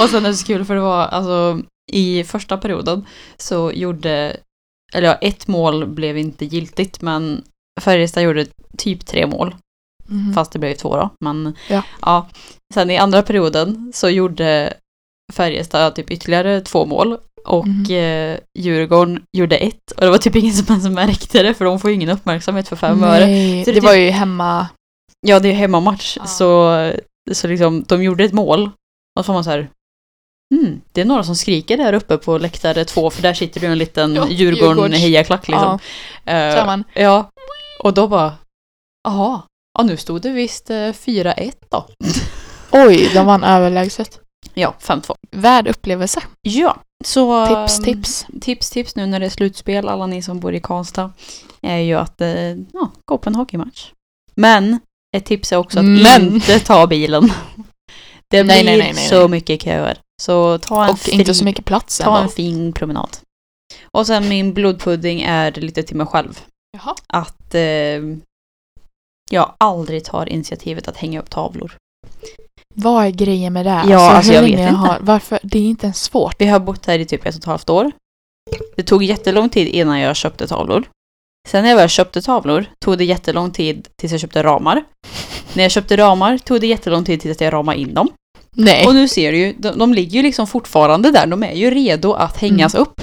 Och 0.00 0.08
sen 0.10 0.24
är 0.24 0.28
det 0.28 0.34
så 0.36 0.46
kul 0.46 0.64
för 0.64 0.74
det 0.74 0.80
var 0.80 1.06
alltså 1.06 1.60
i 1.92 2.24
första 2.24 2.56
perioden 2.58 3.06
så 3.36 3.72
gjorde, 3.72 4.36
eller 4.92 5.08
ja, 5.08 5.14
ett 5.14 5.48
mål 5.48 5.86
blev 5.86 6.18
inte 6.18 6.44
giltigt 6.44 7.00
men 7.02 7.42
Färjestad 7.80 8.22
gjorde 8.22 8.46
typ 8.78 9.06
tre 9.06 9.26
mål. 9.26 9.54
Mhm. 10.06 10.32
Fast 10.34 10.52
det 10.52 10.58
blev 10.58 10.74
två 10.74 10.96
då. 10.96 11.10
Men 11.24 11.54
Ja. 11.68 11.82
ja. 12.02 12.28
Sen 12.74 12.90
i 12.90 12.96
andra 12.98 13.22
perioden 13.22 13.92
så 13.94 14.08
gjorde 14.08 14.74
Färjestad 15.32 15.94
typ 15.94 16.10
ytterligare 16.10 16.60
två 16.60 16.86
mål. 16.86 17.16
Och 17.44 17.66
Mhm. 17.68 17.84
eh, 17.90 18.38
Djurgården 18.58 19.22
gjorde 19.36 19.56
ett. 19.56 19.90
Och 19.96 20.00
det 20.00 20.10
var 20.10 20.18
typ 20.18 20.36
ingen 20.36 20.54
som 20.54 20.66
ens 20.74 20.88
märkte 20.88 21.42
det 21.42 21.54
för 21.54 21.64
de 21.64 21.80
får 21.80 21.90
ju 21.90 21.96
ingen 21.96 22.08
uppmärksamhet 22.10 22.68
för 22.68 22.76
fem 22.76 23.02
öre. 23.04 23.26
Det 23.64 23.72
det 23.72 23.80
var 23.80 23.92
typ- 23.92 24.00
ju 24.00 24.10
hemma. 24.10 24.66
Ja, 25.26 25.40
det 25.40 25.48
är 25.48 25.52
hemmamatch. 25.52 26.16
Ja. 26.20 26.26
Så, 26.26 26.92
så 27.32 27.46
liksom, 27.48 27.82
de 27.88 28.02
gjorde 28.02 28.24
ett 28.24 28.32
mål. 28.32 28.62
Och 29.18 29.20
så 29.20 29.22
får 29.22 29.32
man 29.32 29.44
så 29.44 29.50
här. 29.50 29.68
Hmm, 30.54 30.80
det 30.92 31.00
är 31.00 31.04
några 31.04 31.22
som 31.24 31.36
skriker 31.36 31.76
där 31.76 31.92
uppe 31.92 32.16
på 32.18 32.38
läktare 32.38 32.84
två 32.84 33.10
för 33.10 33.22
där 33.22 33.34
sitter 33.34 33.60
ju 33.60 33.66
en 33.66 33.78
liten 33.78 34.14
Ja, 34.14 34.28
Djurgården 34.28 34.92
Djurgårds- 34.92 34.96
hejaklack 34.96 35.48
liksom. 35.48 35.78
Ja, 36.24 36.32
Eh, 36.32 36.66
man. 36.66 36.84
Ja, 36.94 37.30
och 37.82 37.94
då 37.94 38.08
bara, 38.08 38.34
jaha, 39.08 39.42
ja 39.78 39.84
nu 39.84 39.96
stod 39.96 40.22
det 40.22 40.30
visst 40.30 40.70
eh, 40.70 40.74
4-1 40.74 41.52
då. 41.70 41.86
Oj, 42.70 43.10
de 43.14 43.26
vann 43.26 43.44
överlägset. 43.44 44.20
Ja, 44.54 44.74
5-2. 44.80 45.14
Värd 45.30 45.68
upplevelse. 45.68 46.20
Ja, 46.42 46.76
så 47.04 47.46
Tips, 47.46 47.78
um, 47.78 47.84
tips. 47.84 48.26
tips, 48.40 48.70
tips 48.70 48.96
nu 48.96 49.06
när 49.06 49.20
det 49.20 49.26
är 49.26 49.30
slutspel, 49.30 49.88
alla 49.88 50.06
ni 50.06 50.22
som 50.22 50.40
bor 50.40 50.54
i 50.54 50.60
Karlstad, 50.60 51.12
är 51.62 51.76
ju 51.78 51.94
att 51.94 52.20
eh, 52.20 52.30
ja, 52.50 52.90
gå 53.04 53.18
på 53.18 53.30
en 53.30 53.34
hockeymatch. 53.34 53.90
Men 54.34 54.80
ett 55.16 55.24
tips 55.24 55.52
är 55.52 55.56
också 55.56 55.78
att 55.78 55.84
Men. 55.84 56.34
inte 56.34 56.58
ta 56.58 56.86
bilen. 56.86 57.32
Det 58.30 58.44
blir 58.44 58.54
nej, 58.54 58.64
nej, 58.64 58.78
nej, 58.78 59.08
så 59.08 59.28
mycket 59.28 59.62
köer. 59.62 59.98
Så 60.22 60.58
ta 60.58 60.84
en, 60.84 60.90
Och 60.90 60.98
fri, 60.98 61.12
inte 61.12 61.34
så 61.34 61.44
mycket 61.44 61.64
plats 61.64 61.98
ta 61.98 62.16
en 62.16 62.22
ändå. 62.22 62.32
fin 62.32 62.72
promenad. 62.72 63.16
Och 63.92 64.06
sen 64.06 64.28
min 64.28 64.54
blodpudding 64.54 65.22
är 65.22 65.52
lite 65.52 65.82
till 65.82 65.96
mig 65.96 66.06
själv. 66.06 66.40
Jaha. 66.72 66.94
Att 67.06 67.54
eh, 67.54 68.00
jag 69.30 69.54
aldrig 69.58 70.04
tar 70.04 70.28
initiativet 70.28 70.88
att 70.88 70.96
hänga 70.96 71.20
upp 71.20 71.30
tavlor. 71.30 71.76
Vad 72.74 73.04
är 73.04 73.10
grejen 73.10 73.52
med 73.52 73.66
det? 73.66 73.84
Ja, 73.88 74.10
alltså, 74.10 74.32
hur 74.32 74.36
jag 74.36 74.42
vet 74.42 74.50
inte. 74.50 74.64
Har, 74.72 74.98
varför? 75.00 75.38
Det 75.42 75.58
är 75.58 75.62
inte 75.62 75.86
ens 75.86 76.02
svårt. 76.02 76.34
Vi 76.38 76.46
har 76.46 76.60
bott 76.60 76.86
här 76.86 76.98
i 76.98 77.04
typ 77.04 77.26
ett 77.26 77.34
och 77.34 77.38
ett 77.40 77.44
halvt 77.44 77.70
år. 77.70 77.92
Det 78.76 78.82
tog 78.82 79.02
jättelång 79.02 79.48
tid 79.48 79.68
innan 79.68 80.00
jag 80.00 80.16
köpte 80.16 80.46
tavlor. 80.46 80.88
Sen 81.48 81.62
när 81.62 81.70
jag 81.70 81.76
väl 81.76 81.88
köpte 81.88 82.22
tavlor 82.22 82.66
tog 82.84 82.98
det 82.98 83.04
jättelång 83.04 83.50
tid 83.50 83.88
tills 83.96 84.12
jag 84.12 84.20
köpte 84.20 84.42
ramar. 84.42 84.84
När 85.54 85.62
jag 85.62 85.70
köpte 85.72 85.96
ramar 85.96 86.38
tog 86.38 86.60
det 86.60 86.66
jättelång 86.66 87.04
tid 87.04 87.20
tills 87.20 87.40
jag 87.40 87.52
ramade 87.52 87.78
in 87.78 87.94
dem. 87.94 88.08
Nej. 88.58 88.86
Och 88.86 88.94
nu 88.94 89.08
ser 89.08 89.32
du 89.32 89.38
ju, 89.38 89.52
de, 89.58 89.78
de 89.78 89.94
ligger 89.94 90.16
ju 90.16 90.22
liksom 90.22 90.46
fortfarande 90.46 91.10
där. 91.10 91.26
De 91.26 91.42
är 91.42 91.52
ju 91.52 91.70
redo 91.70 92.12
att 92.12 92.36
hängas 92.36 92.74
upp. 92.74 93.00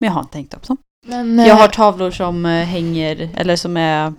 Men 0.00 0.06
jag 0.06 0.12
har 0.12 0.20
inte 0.20 0.38
hängt 0.38 0.54
upp 0.54 0.66
dem. 0.66 0.76
Men, 1.06 1.38
Jag 1.38 1.48
eh, 1.48 1.56
har 1.56 1.68
tavlor 1.68 2.10
som 2.10 2.46
eh, 2.46 2.64
hänger, 2.64 3.30
eller 3.36 3.56
som 3.56 3.76
är 3.76 4.12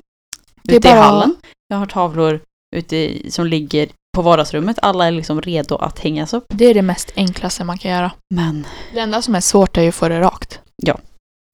Det 0.63 0.73
är 0.73 0.77
ute 0.77 0.87
i 0.87 0.91
bara- 0.91 1.01
hallen. 1.01 1.35
Jag 1.67 1.77
har 1.77 1.85
tavlor 1.85 2.39
ute 2.75 2.95
i, 2.95 3.31
som 3.31 3.45
ligger 3.47 3.89
på 4.15 4.21
vardagsrummet. 4.21 4.79
Alla 4.81 5.07
är 5.07 5.11
liksom 5.11 5.41
redo 5.41 5.75
att 5.75 5.99
hängas 5.99 6.33
upp. 6.33 6.45
det 6.49 6.65
är 6.65 6.73
det 6.73 6.81
mest 6.81 7.11
enklaste 7.15 7.63
man 7.63 7.77
kan 7.77 7.91
göra. 7.91 8.11
Men, 8.35 8.67
Det 8.93 8.99
enda 8.99 9.21
som 9.21 9.35
är 9.35 9.41
svårt 9.41 9.77
är 9.77 9.81
ju 9.81 9.89
att 9.89 9.95
få 9.95 10.09
det 10.09 10.19
rakt. 10.21 10.59
Ja. 10.75 10.97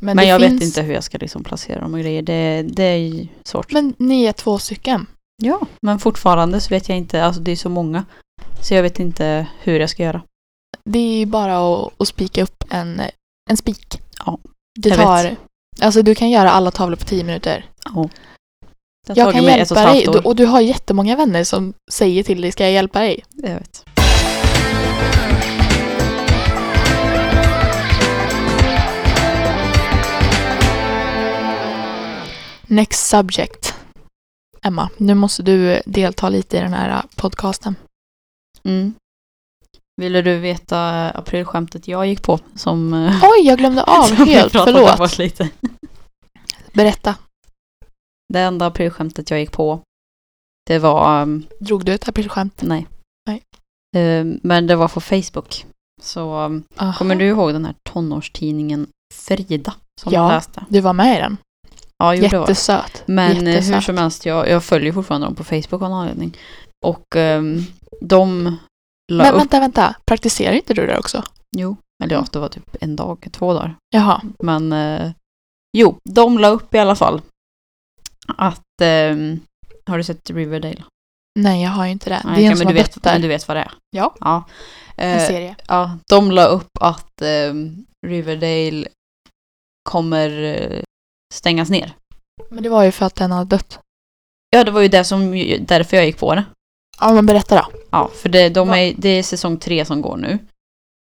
Men, 0.04 0.16
men 0.16 0.28
jag 0.28 0.42
finns... 0.42 0.54
vet 0.54 0.62
inte 0.64 0.82
hur 0.82 0.94
jag 0.94 1.04
ska 1.04 1.18
liksom 1.18 1.44
placera 1.44 1.82
dem 1.82 1.94
och 1.94 2.00
grejer. 2.00 2.22
Det, 2.22 2.62
det 2.70 2.84
är 2.84 2.96
ju 2.98 3.28
svårt. 3.44 3.72
Men 3.72 3.94
ni 3.98 4.24
är 4.24 4.34
två 4.34 4.58
stycken. 4.60 5.06
Ja, 5.44 5.60
men 5.82 6.00
fortfarande 6.00 6.62
så 6.62 6.70
vet 6.70 6.90
jag 6.90 6.98
inte. 6.98 7.24
Alltså 7.24 7.42
det 7.42 7.52
är 7.52 7.56
så 7.56 7.70
många. 7.70 8.06
Så 8.62 8.74
jag 8.74 8.84
vet 8.84 9.00
inte 9.00 9.48
hur 9.60 9.80
jag 9.80 9.90
ska 9.90 10.04
göra. 10.04 10.22
Det 10.84 11.00
är 11.00 11.18
ju 11.18 11.26
bara 11.26 11.58
att, 11.58 12.02
att 12.02 12.08
spika 12.08 12.44
upp 12.44 12.64
en, 12.70 13.02
en 13.50 13.58
spik. 13.58 14.02
Ja, 14.26 14.40
Det 14.80 14.90
jag 14.90 14.98
tar... 14.98 15.24
vet. 15.24 15.38
Alltså 15.82 16.02
du 16.02 16.16
kan 16.16 16.30
göra 16.30 16.52
alla 16.52 16.72
tavlor 16.72 16.96
på 16.96 17.06
tio 17.06 17.24
minuter. 17.24 17.66
Ja. 17.86 18.10
Jag 19.08 19.34
kan 19.34 19.44
och 19.44 19.52
hjälpa 19.52 19.94
dig. 19.94 20.08
år. 20.08 20.28
och 20.28 20.36
du 20.36 20.46
har 20.46 20.62
jättemånga 20.62 21.16
vänner 21.16 21.44
som 21.44 21.74
säger 21.92 22.24
till 22.24 22.42
dig, 22.42 22.52
ska 22.52 22.64
jag 22.64 22.74
hjälpa 22.74 23.00
dig? 23.00 23.24
Jag 23.34 23.50
vet. 23.50 23.84
Next 32.70 33.08
subject. 33.08 33.74
Emma, 34.62 34.90
nu 34.98 35.14
måste 35.14 35.44
du 35.44 35.82
delta 35.86 36.30
lite 36.30 36.58
i 36.58 36.60
den 36.60 36.74
här 36.74 37.04
podcasten. 37.16 37.76
Mm. 38.68 38.94
Ville 40.02 40.22
du 40.22 40.38
veta 40.40 41.10
aprilskämtet 41.10 41.88
jag 41.88 42.08
gick 42.08 42.22
på? 42.24 42.40
Som, 42.56 42.94
eh, 42.94 43.24
Oj, 43.24 43.48
jag 43.48 43.58
glömde 43.58 43.84
av 43.88 44.12
helt. 44.12 44.52
Förlåt. 44.52 45.18
lite. 45.18 45.50
Berätta. 46.74 47.16
Det 48.34 48.40
enda 48.40 48.66
aprilskämtet 48.66 49.30
jag 49.32 49.40
gick 49.40 49.52
på, 49.52 49.80
det 50.68 50.80
var, 50.80 51.22
um, 51.22 51.46
Drog 51.60 51.86
du 51.86 51.94
ett 51.94 52.08
aprilskämt? 52.10 52.62
nej. 52.62 52.88
Nej. 53.30 53.42
Eh, 53.98 54.26
men 54.44 54.68
det 54.68 54.76
var 54.76 54.88
på 54.88 55.02
Facebook. 55.02 55.66
Så 56.02 56.40
um, 56.46 56.64
kommer 56.98 57.16
du 57.16 57.26
ihåg 57.26 57.54
den 57.54 57.66
här 57.66 57.76
tonårstidningen 57.90 58.88
Frida? 59.14 59.74
Som 60.02 60.14
Ja. 60.14 60.20
jag 60.24 60.36
läste? 60.36 60.66
Du 60.70 60.80
var 60.82 60.94
med 60.94 61.18
i 61.18 61.22
den. 61.22 61.38
Ja, 61.98 62.16
jo. 62.16 62.24
Jättesöt. 62.24 63.04
Men 63.06 63.32
eh, 63.32 63.38
hur 63.44 63.52
Jättesöt. 63.52 63.84
som 63.84 63.98
helst, 63.98 64.26
jag, 64.26 64.50
jag 64.50 64.64
följer 64.64 64.94
fortfarande 64.94 65.28
dem 65.28 65.36
på 65.36 65.44
Facebook 65.44 65.74
av 65.82 65.90
någon 65.90 65.94
anledning. 65.94 66.38
Och 66.86 67.16
um, 67.16 67.66
de 68.02 68.44
la 69.12 69.24
Men 69.24 69.34
upp... 69.34 69.40
vänta, 69.40 69.60
vänta. 69.60 69.96
Praktiserar 70.06 70.54
inte 70.54 70.74
du 70.74 70.88
det 70.88 70.98
också? 70.98 71.24
Jo, 71.58 71.78
eller 72.04 72.16
ja, 72.16 72.26
det 72.32 72.40
var 72.40 72.50
typ 72.50 72.76
en 72.82 72.96
dag, 72.96 73.28
två 73.32 73.54
dagar. 73.54 73.76
Jaha. 73.90 74.22
Men 74.40 74.72
eh, 74.74 75.12
jo, 75.78 75.98
de 76.10 76.38
la 76.40 76.48
upp 76.48 76.74
i 76.76 76.80
alla 76.80 76.96
fall 76.96 77.22
att... 78.38 78.82
ehm, 78.82 79.40
har 79.86 79.98
du 79.98 80.04
sett 80.04 80.30
Riverdale? 80.30 80.84
Nej, 81.40 81.64
jag 81.64 81.70
har 81.70 81.86
ju 81.86 81.92
inte 81.92 82.10
det. 82.10 82.22
Nej, 82.26 82.36
det 82.36 82.46
är 82.48 82.52
en 82.52 82.58
som 82.58 82.66
men, 82.66 82.68
har 82.68 82.74
du 82.74 82.80
vet, 82.80 83.04
där. 83.04 83.12
men 83.14 83.22
du 83.22 83.28
vet 83.28 83.48
vad 83.48 83.58
det 83.58 83.62
är? 83.62 83.72
Ja. 83.90 84.16
Ja. 84.20 84.44
En 84.96 85.20
Eh, 85.20 85.28
serie. 85.28 85.56
ja 85.68 85.98
de 86.10 86.32
la 86.32 86.46
upp 86.46 86.70
att 86.80 87.22
ehm, 87.22 87.86
Riverdale 88.08 88.88
kommer 89.90 90.44
eh, 90.44 90.84
stängas 91.34 91.70
ner. 91.70 91.96
Men 92.50 92.64
det 92.64 92.70
var 92.70 92.84
ju 92.84 92.92
för 92.92 93.06
att 93.06 93.16
den 93.16 93.32
hade 93.32 93.46
dött. 93.56 93.80
Ja, 94.50 94.64
det 94.64 94.72
var 94.72 94.82
ju 94.82 94.88
det 94.88 95.04
som, 95.04 95.32
därför 95.60 95.98
jag 95.98 96.06
gick 96.06 96.18
på 96.18 96.36
det. 96.36 96.46
Ja, 97.00 97.14
men 97.14 97.26
berätta 97.26 97.56
då. 97.56 97.66
Ja, 97.90 98.12
för 98.16 98.30
det, 98.30 98.50
de 98.50 98.70
är, 98.70 98.94
det 98.98 99.10
är 99.10 99.24
säsong 99.24 99.58
tre 99.58 99.86
som 99.86 100.02
går 100.02 100.18
nu. 100.18 100.40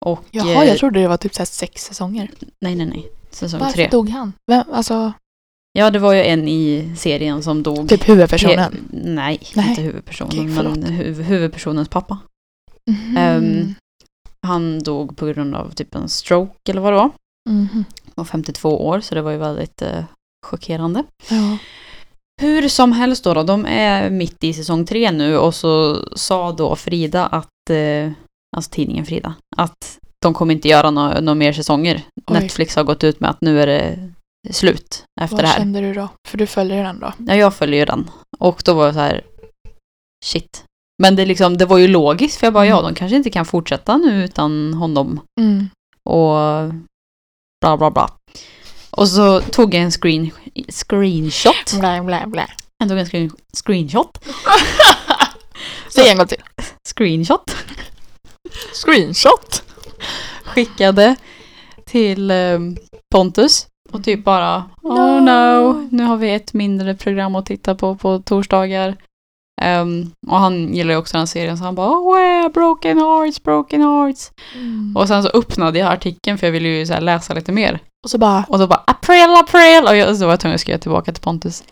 Och... 0.05 0.25
Jaha, 0.31 0.63
eh, 0.65 0.69
jag 0.69 0.79
trodde 0.79 1.01
det 1.01 1.09
var 1.09 1.17
typ 1.17 1.35
så 1.35 1.39
här 1.41 1.47
sex 1.47 1.85
säsonger. 1.85 2.31
Nej, 2.61 2.75
nej, 2.77 2.87
nej. 2.87 3.09
Säsong 3.31 3.61
Varför 3.61 3.75
tre. 3.75 3.89
dog 3.91 4.09
han? 4.09 4.33
Vem, 4.51 4.65
alltså, 4.73 5.13
Ja, 5.73 5.91
det 5.91 5.99
var 5.99 6.13
ju 6.13 6.25
en 6.25 6.49
i 6.49 6.93
serien 6.97 7.43
som 7.43 7.63
dog. 7.63 7.89
typ 7.89 8.09
huvudpersonen? 8.09 8.59
He- 8.73 8.77
nej, 8.91 9.41
Nej. 9.55 9.69
inte 9.71 9.83
huvudpersonen, 9.83 10.57
förlåt. 10.57 10.77
men 10.79 10.85
huv- 10.93 11.23
huvudpersonens 11.23 11.89
pappa. 11.89 12.19
Mhm. 12.91 13.17
Ehm, 13.17 13.75
Han 14.47 14.79
dog 14.83 15.17
på 15.17 15.27
grund 15.27 15.55
av 15.55 15.71
typ 15.71 15.95
en 15.95 16.09
stroke 16.09 16.71
eller 16.71 16.81
vad 16.81 16.93
det 16.93 16.97
var. 16.97 17.11
Mhm. 17.51 17.69
Han 18.05 18.13
var 18.15 18.25
52 18.25 18.87
år, 18.87 19.01
så 19.01 19.15
det 19.15 19.23
var 19.23 19.31
ju 19.31 19.37
väldigt 19.39 19.83
eh, 19.83 20.05
chockerande. 20.47 21.05
Ja. 21.31 21.59
Hur 22.41 22.69
som 22.69 22.93
helst 22.93 23.25
då, 23.25 23.35
då, 23.35 23.43
de 23.43 23.67
är 23.67 24.11
mitt 24.11 24.45
i 24.45 24.53
säsong 24.53 24.87
tre 24.87 25.11
nu 25.11 25.39
och 25.39 25.55
så 25.55 26.03
sa 26.17 26.53
då 26.53 26.77
Frida 26.77 27.27
att, 27.27 27.71
eh, 27.71 28.11
alltså 28.57 28.71
tidningen 28.71 29.07
Frida, 29.07 29.35
att 29.57 29.99
de 30.23 30.35
kommer 30.35 30.55
inte 30.55 30.69
göra 30.69 30.91
några 30.91 31.21
nå 31.21 31.35
mer 31.35 31.53
säsonger. 31.53 32.03
Oj. 32.27 32.41
Netflix 32.41 32.77
har 32.77 32.85
gått 32.85 33.05
ut 33.05 33.21
med 33.21 33.31
att 33.31 33.41
nu 33.41 33.63
är 33.63 33.67
det 33.67 34.11
slut 34.51 35.05
efter 35.21 35.37
Vad 35.37 35.45
det 35.45 35.49
här. 35.49 35.57
kände 35.59 35.81
du 35.81 35.95
då? 35.95 36.09
För 36.29 36.39
du 36.39 36.47
följer 36.47 36.85
den 36.85 37.01
då? 37.01 37.13
Ja, 37.27 37.35
jag 37.35 37.55
följer 37.55 37.87
den. 37.87 38.11
Och 38.39 38.63
då 38.65 38.75
var 38.75 38.87
det 38.87 38.93
så 38.93 38.99
här, 38.99 39.23
shit, 40.25 40.65
Men 41.03 41.17
det, 41.17 41.27
liksom, 41.27 41.57
det 41.57 41.67
var 41.67 41.79
ju 41.79 41.89
logiskt 41.89 42.37
för 42.41 42.47
jag 42.47 42.55
bara, 42.55 42.67
ja 42.67 42.79
Mm. 42.79 42.93
de 42.93 42.99
kanske 42.99 43.17
inte 43.17 43.31
kan 43.31 43.45
fortsätta 43.47 43.97
nu 43.97 44.25
utan 44.25 44.75
honom. 44.75 45.21
Mm. 45.41 45.69
Och 46.05 46.37
bla 47.61 47.77
bla 47.77 47.91
bla. 47.91 48.11
Och 48.91 49.09
så 49.09 49.41
tog 49.41 49.75
jag 49.75 49.83
en 49.83 49.91
screen, 49.91 50.31
screenshot. 50.69 51.79
Blä, 51.81 52.03
blä, 52.03 52.27
blä. 52.27 52.47
Jag 52.79 52.89
tog 52.89 52.99
en 52.99 53.07
screen, 53.07 53.31
screenshot. 53.53 54.19
Säg 55.95 56.09
en 56.09 56.17
gång 56.17 56.27
till. 56.27 56.43
Screenshot. 56.83 57.57
Screenshot. 58.73 59.63
Skickade 60.45 61.17
till 61.87 62.31
eh, 62.31 62.59
Pontus. 63.11 63.67
Och 63.93 64.05
typ 64.05 64.25
bara 64.25 64.65
Oh 64.83 65.23
no, 65.23 65.89
nu 65.91 66.05
har 66.05 66.17
vi 66.17 66.35
ett 66.35 66.53
mindre 66.55 66.95
program 66.95 67.35
att 67.35 67.47
titta 67.47 67.75
på 67.75 67.97
på 67.97 68.19
torsdagar. 68.19 68.97
Ehm, 69.61 70.11
och 70.27 70.39
han 70.39 70.75
gillar 70.75 70.91
ju 70.91 70.99
också 70.99 71.17
den 71.17 71.27
serien 71.27 71.59
så 71.59 71.65
han 71.65 71.75
bara 71.75 71.89
oh 71.89 72.21
yeah, 72.21 72.53
broken 72.53 72.99
hearts, 72.99 73.43
broken 73.43 73.83
hearts. 73.83 74.31
Mm. 74.55 74.97
Och 74.97 75.09
sen 75.09 75.23
så 75.23 75.29
öppnade 75.29 75.79
jag 75.79 75.93
artikeln 75.93 76.39
för 76.39 76.47
jag 76.47 76.53
ville 76.53 76.69
ju 76.69 76.87
så 76.87 77.01
läsa 77.01 77.35
lite 77.35 77.53
mer. 77.53 77.81
Och 78.05 78.11
så 78.11 78.19
bara, 78.19 78.45
Och 78.49 78.59
då 78.59 78.67
bara 78.67 78.83
april, 78.87 79.35
april! 79.35 79.85
Och 79.89 79.97
jag, 79.97 80.17
så 80.17 80.25
var 80.25 80.33
jag 80.33 80.41
tvungen 80.41 80.55
att 80.55 80.61
skriva 80.61 80.79
tillbaka 80.79 81.13
till 81.13 81.23
Pontus. 81.23 81.65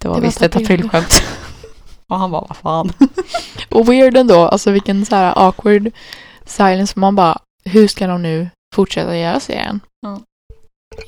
Det 0.00 0.08
var 0.08 0.14
Det 0.14 0.20
var 0.20 0.26
visst 0.26 0.42
ett 0.42 0.56
ett 0.56 0.62
aprilskämt. 0.62 1.22
och 2.08 2.18
han 2.18 2.30
bara 2.30 2.44
vad 2.48 2.56
fan. 2.56 2.92
och 3.70 3.88
weird 3.88 4.16
ändå, 4.16 4.48
alltså 4.48 4.70
vilken 4.70 5.06
så 5.06 5.16
här 5.16 5.32
awkward 5.36 5.90
silence. 6.46 6.98
Man 6.98 7.16
bara, 7.16 7.38
hur 7.64 7.88
ska 7.88 8.06
de 8.06 8.22
nu 8.22 8.50
fortsätta 8.74 9.16
göra 9.16 9.40
serien? 9.40 9.80
Ja. 10.00 10.20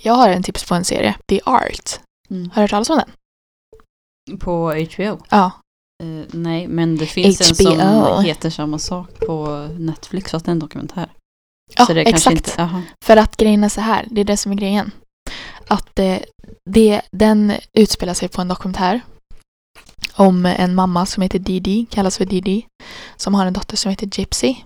Jag 0.02 0.14
har 0.14 0.28
en 0.28 0.42
tips 0.42 0.64
på 0.64 0.74
en 0.74 0.84
serie, 0.84 1.14
The 1.28 1.40
Art. 1.44 2.00
Har 2.30 2.36
du 2.36 2.60
hört 2.60 2.70
talas 2.70 2.90
om 2.90 2.96
den? 2.96 3.10
På 4.38 4.72
HBO? 4.72 5.18
Ja. 5.30 5.50
Eh, 6.02 6.24
nej, 6.30 6.68
men 6.68 6.96
det 6.96 7.06
finns 7.06 7.60
en 7.60 7.66
HBO. 7.66 8.06
som 8.06 8.24
heter 8.24 8.50
samma 8.50 8.78
sak 8.78 9.08
på 9.26 9.68
Netflix 9.78 10.30
fast 10.30 10.44
det 10.44 10.48
är 10.48 10.52
en 10.52 10.58
dokumentär. 10.58 11.12
Ja, 11.76 11.86
så 11.86 11.92
det 11.94 12.00
exakt. 12.00 12.24
kanske 12.24 12.32
inte, 12.32 12.62
aha. 12.62 12.82
För 13.04 13.16
att 13.16 13.36
grejen 13.36 13.64
är 13.64 13.68
så 13.68 13.80
här, 13.80 14.06
det 14.10 14.20
är 14.20 14.24
det 14.24 14.36
som 14.36 14.52
är 14.52 14.56
grejen. 14.56 14.90
Att 15.68 15.98
eh, 15.98 16.18
det, 16.70 17.02
den 17.12 17.52
utspelar 17.78 18.14
sig 18.14 18.28
på 18.28 18.40
en 18.40 18.48
dokumentär 18.48 19.00
om 20.14 20.46
en 20.46 20.74
mamma 20.74 21.06
som 21.06 21.22
heter 21.22 21.38
Didi, 21.38 21.86
kallas 21.90 22.18
för 22.18 22.24
Didi, 22.24 22.66
som 23.16 23.34
har 23.34 23.46
en 23.46 23.52
dotter 23.52 23.76
som 23.76 23.90
heter 23.90 24.08
Gypsy, 24.12 24.56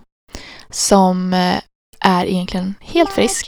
som 0.69 1.33
eh, 1.33 1.59
är 1.99 2.25
egentligen 2.25 2.75
helt 2.81 3.09
frisk. 3.09 3.45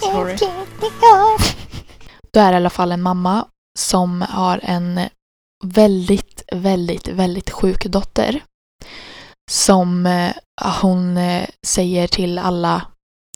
Sorry. 0.00 0.36
Då 2.32 2.40
är 2.40 2.50
det 2.50 2.54
i 2.54 2.56
alla 2.56 2.70
fall 2.70 2.92
en 2.92 3.02
mamma 3.02 3.46
som 3.76 4.22
har 4.28 4.60
en 4.62 5.00
väldigt, 5.64 6.42
väldigt, 6.52 7.08
väldigt 7.08 7.50
sjuk 7.50 7.86
dotter. 7.86 8.42
Som 9.50 10.06
eh, 10.06 10.32
hon 10.82 11.16
eh, 11.16 11.48
säger 11.66 12.06
till 12.06 12.38
alla 12.38 12.82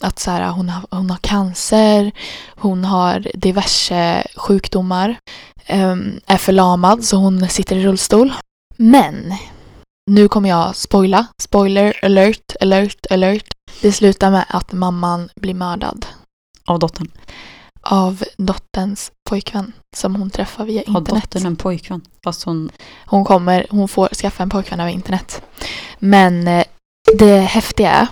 att 0.03 0.19
så 0.19 0.31
här, 0.31 0.51
hon, 0.51 0.69
har, 0.69 0.87
hon 0.91 1.11
har 1.11 1.19
cancer, 1.19 2.13
hon 2.49 2.85
har 2.85 3.27
diverse 3.35 4.27
sjukdomar, 4.37 5.17
ehm, 5.67 6.21
är 6.27 6.37
förlamad 6.37 7.05
så 7.05 7.17
hon 7.17 7.49
sitter 7.49 7.77
i 7.77 7.85
rullstol. 7.85 8.33
Men 8.77 9.35
nu 10.11 10.29
kommer 10.29 10.49
jag 10.49 10.77
spoila. 10.77 11.27
Spoiler 11.43 12.05
alert, 12.05 12.57
alert, 12.61 13.07
alert. 13.11 13.47
Det 13.81 13.93
slutar 13.93 14.31
med 14.31 14.45
att 14.49 14.73
mamman 14.73 15.29
blir 15.37 15.55
mördad 15.55 16.07
Av 16.67 16.79
dottern 16.79 17.11
av 17.91 18.25
dotterns 18.37 19.13
pojkvän 19.29 19.73
som 19.97 20.17
hon 20.17 20.31
träffar 20.31 20.65
via 20.65 20.83
Har 20.87 21.01
internet. 21.01 21.23
dottern 21.23 21.47
en 21.47 21.57
pojkvän? 21.57 22.01
Fast 22.25 22.43
hon... 22.43 22.71
Hon 23.07 23.25
kommer, 23.25 23.67
hon 23.71 23.89
får 23.89 24.09
skaffa 24.09 24.43
en 24.43 24.51
pojkvän 24.51 24.81
över 24.81 24.91
internet. 24.91 25.43
Men 25.99 26.49
eh, 26.49 26.65
det 27.19 27.39
häftiga 27.41 27.91
är 27.91 28.07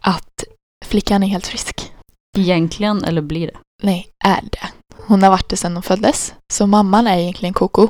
att 0.00 0.44
flickan 0.84 1.22
är 1.22 1.26
helt 1.26 1.46
frisk. 1.46 1.92
Egentligen, 2.38 3.04
eller 3.04 3.22
blir 3.22 3.46
det? 3.46 3.58
Nej, 3.82 4.08
är 4.24 4.42
det. 4.42 4.68
Hon 5.06 5.22
har 5.22 5.30
varit 5.30 5.48
det 5.48 5.56
sedan 5.56 5.74
hon 5.76 5.82
föddes. 5.82 6.34
Så 6.52 6.66
mamman 6.66 7.06
är 7.06 7.18
egentligen 7.18 7.54
koko. 7.54 7.88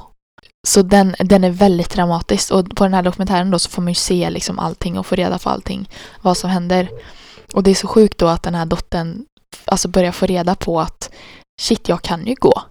Så 0.66 0.82
den, 0.82 1.14
den 1.18 1.44
är 1.44 1.50
väldigt 1.50 1.90
dramatisk 1.90 2.52
och 2.52 2.76
på 2.76 2.84
den 2.84 2.94
här 2.94 3.02
dokumentären 3.02 3.50
då 3.50 3.58
så 3.58 3.70
får 3.70 3.82
man 3.82 3.90
ju 3.90 3.94
se 3.94 4.30
liksom 4.30 4.58
allting 4.58 4.98
och 4.98 5.06
få 5.06 5.14
reda 5.14 5.38
på 5.38 5.50
allting. 5.50 5.90
Vad 6.22 6.36
som 6.36 6.50
händer. 6.50 6.88
Och 7.54 7.62
det 7.62 7.70
är 7.70 7.74
så 7.74 7.86
sjukt 7.86 8.18
då 8.18 8.26
att 8.28 8.42
den 8.42 8.54
här 8.54 8.66
dottern 8.66 9.24
alltså 9.68 9.88
börjar 9.88 10.12
få 10.12 10.26
reda 10.26 10.54
på 10.54 10.80
att 10.80 11.10
shit, 11.60 11.88
jag 11.88 12.02
kan 12.02 12.26
ju 12.26 12.34
gå. 12.34 12.62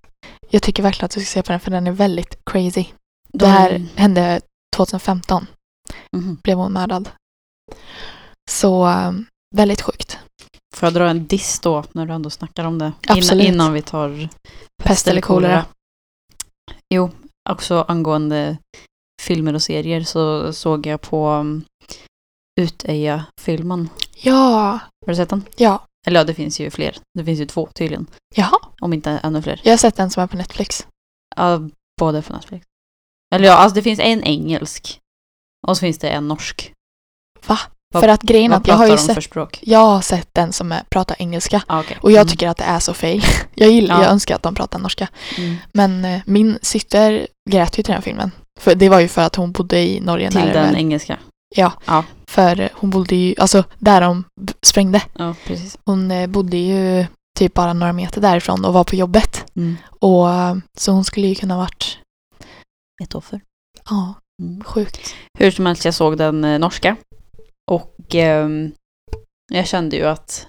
Jag 0.50 0.62
tycker 0.62 0.84
verkligen 0.84 1.06
att 1.06 1.12
du 1.12 1.20
ska 1.20 1.26
se 1.26 1.44
på 1.44 1.52
den 1.52 1.60
för 1.60 1.72
den 1.72 1.88
är 1.88 1.92
väldigt 1.92 2.38
crazy. 2.52 2.86
Det 3.34 3.48
här 3.48 3.86
hände 3.96 4.42
2015. 4.76 5.48
Mhm. 6.16 6.38
Blev 6.44 6.58
hon 6.58 6.74
mördad. 6.74 7.10
Så 8.52 8.88
eh, 8.88 9.12
väldigt 9.56 9.82
sjukt. 9.82 10.18
Får 10.76 10.86
jag 10.88 10.94
dra 10.94 11.10
en 11.10 11.28
diss 11.28 11.60
då, 11.60 11.84
när 11.92 12.06
du 12.06 12.14
ändå 12.14 12.30
snackar 12.30 12.66
om 12.66 12.80
det? 12.80 12.92
Absolut. 13.08 13.44
Innan, 13.44 13.54
innan 13.54 13.74
vi 13.74 13.82
tar 13.82 14.30
Pest 14.84 15.08
eller 15.08 15.22
kolera. 15.22 15.66
Jo, 16.94 17.12
också 17.50 17.86
angående 17.88 18.58
filmer 19.22 19.54
och 19.54 19.62
serier 19.62 20.04
så 20.04 20.54
såg 20.54 20.86
jag 20.86 21.02
på 21.02 21.30
um, 21.30 21.64
Uteja-filmen. 22.62 23.90
Ja, 24.16 24.80
Har 25.06 25.08
du 25.08 25.16
sett 25.16 25.30
den? 25.30 25.44
ja. 25.56 25.84
Eller 26.08 26.20
ja, 26.20 26.24
det 26.24 26.34
finns 26.34 26.60
ju 26.60 26.70
fler. 26.70 26.98
Det 27.18 27.26
finns 27.26 27.40
ju 27.40 27.46
två 27.46 27.70
tydligen. 27.76 28.08
Jaha. 28.36 28.58
Om 28.82 28.94
inte 28.94 29.12
ännu 29.24 29.42
fler. 29.42 29.62
Jag 29.64 29.72
har 29.72 29.78
sett 29.78 29.96
den 29.96 30.10
som 30.10 30.24
är 30.24 30.28
på 30.28 30.38
Netflix. 30.38 30.88
Ja, 31.36 31.60
båda 32.00 32.22
på 32.22 32.34
Netflix. 32.34 32.66
Eller 33.36 33.46
ja, 33.48 33.54
alltså 33.54 33.76
det 33.76 33.82
finns 33.82 34.00
en 34.00 34.24
engelsk. 34.24 35.00
Och 35.68 35.78
så 35.78 35.82
finns 35.82 35.98
det 35.98 36.10
en 36.10 36.28
norsk. 36.28 36.74
Va? 37.48 37.60
Vad- 37.94 38.04
För 38.04 38.08
att 38.10 38.22
grejen 38.22 38.54
att 38.54 38.68
jag 38.68 38.76
har 38.76 38.88
ju 38.88 38.98
sett, 38.98 39.58
jag 39.62 39.80
har 39.80 40.02
sett 40.02 40.34
den 40.34 40.54
som 40.54 40.72
är, 40.72 40.84
pratar 40.90 41.16
engelska. 41.20 41.64
Ah, 41.68 41.80
okej. 41.80 41.98
Och 42.02 42.12
jag 42.12 42.22
Mm. 42.22 42.28
tycker 42.32 42.48
att 42.48 42.58
det 42.58 42.64
är 42.64 42.80
så 42.80 42.94
fail. 42.94 43.24
Jag, 43.56 43.70
gillar, 43.72 43.96
Ja. 43.96 44.02
jag 44.04 44.12
önskar 44.12 44.36
att 44.36 44.44
de 44.44 44.56
pratar 44.56 44.80
norska. 44.80 45.08
Mm. 45.38 45.56
Men 45.74 46.06
eh, 46.06 46.22
min 46.26 46.60
syster 46.62 47.28
grät 47.50 47.80
ju 47.80 47.84
till 47.84 47.94
den 47.94 48.02
filmen. 48.02 48.32
För 48.60 48.76
det 48.76 48.90
var 48.90 49.00
ju 49.00 49.08
för 49.08 49.22
att 49.22 49.36
hon 49.36 49.52
bodde 49.52 49.80
i 49.80 50.00
Norge. 50.00 50.32
Till 50.32 50.40
den 50.40 50.54
väl- 50.54 50.76
engelska. 50.76 51.18
För 52.30 52.60
eh, 52.60 52.70
hon 52.74 52.90
bodde 52.90 53.16
ju, 53.16 53.36
alltså 53.38 53.64
där 53.80 54.02
de 54.02 54.24
sprängde. 54.66 55.02
Ja, 55.14 55.36
precis. 55.46 55.78
Hon 55.86 56.12
eh, 56.12 56.28
bodde 56.28 56.58
ju 56.58 57.06
typ 57.40 57.54
bara 57.54 57.74
några 57.74 57.94
meter 57.94 58.22
därifrån 58.22 58.66
och 58.66 58.74
var 58.74 58.84
på 58.84 58.96
jobbet. 58.96 59.46
Mm. 59.56 59.76
Och 60.00 60.30
eh, 60.30 60.56
så 60.78 60.92
hon 60.92 61.04
skulle 61.06 61.28
ju 61.28 61.36
kunna 61.36 61.58
varit, 61.58 61.98
Ett 63.04 63.16
offer. 63.16 63.42
ja, 63.90 64.14
Mm. 64.44 64.64
sjukt. 64.64 65.16
Hur 65.40 65.52
som 65.52 65.66
helst, 65.66 65.86
jag 65.86 65.94
såg 65.94 66.18
den 66.18 66.44
eh, 66.44 66.60
norska. 66.60 66.96
Och 67.72 67.96
ehm, 68.16 68.72
jag 69.54 69.68
kände 69.68 69.96
ju 69.96 70.04
att 70.06 70.48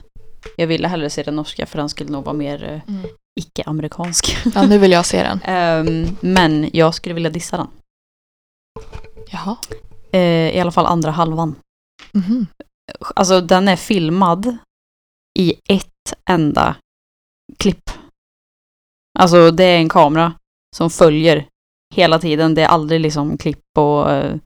jag 0.56 0.66
ville 0.66 0.88
hellre 0.88 1.10
se 1.10 1.22
den 1.22 1.36
norska 1.36 1.66
för 1.66 1.78
den 1.78 1.88
skulle 1.88 2.10
nog 2.10 2.24
vara 2.24 2.36
mer 2.36 2.64
eh, 2.88 3.04
icke-amerikansk. 3.40 4.36
Ja, 4.54 4.66
nu 4.66 4.78
vill 4.78 4.92
jag 4.92 5.06
se 5.06 5.22
den. 5.22 5.40
Ehm, 5.44 6.16
men 6.20 6.70
jag 6.72 6.94
skulle 6.94 7.14
vilja 7.14 7.30
dissa 7.30 7.56
den. 7.56 7.68
Jaha. 9.30 9.56
Eh, 10.12 10.56
I 10.56 10.60
alla 10.60 10.70
fall 10.70 10.86
andra 10.86 11.10
halvan. 11.10 11.54
Mhm. 12.12 12.46
Alltså 13.16 13.40
den 13.40 13.68
är 13.68 13.76
filmad 13.76 14.56
i 15.38 15.54
ett 15.68 16.14
enda 16.30 16.76
klipp. 17.58 17.90
Alltså 19.18 19.50
det 19.50 19.64
är 19.64 19.76
en 19.78 19.88
kamera 19.88 20.32
som 20.76 20.90
följer 20.90 21.46
hela 21.94 22.18
tiden. 22.18 22.54
Det 22.54 22.62
är 22.62 22.68
aldrig 22.68 23.00
liksom 23.00 23.38
klipp 23.38 23.60
och 23.78 24.10
eh, 24.12 24.36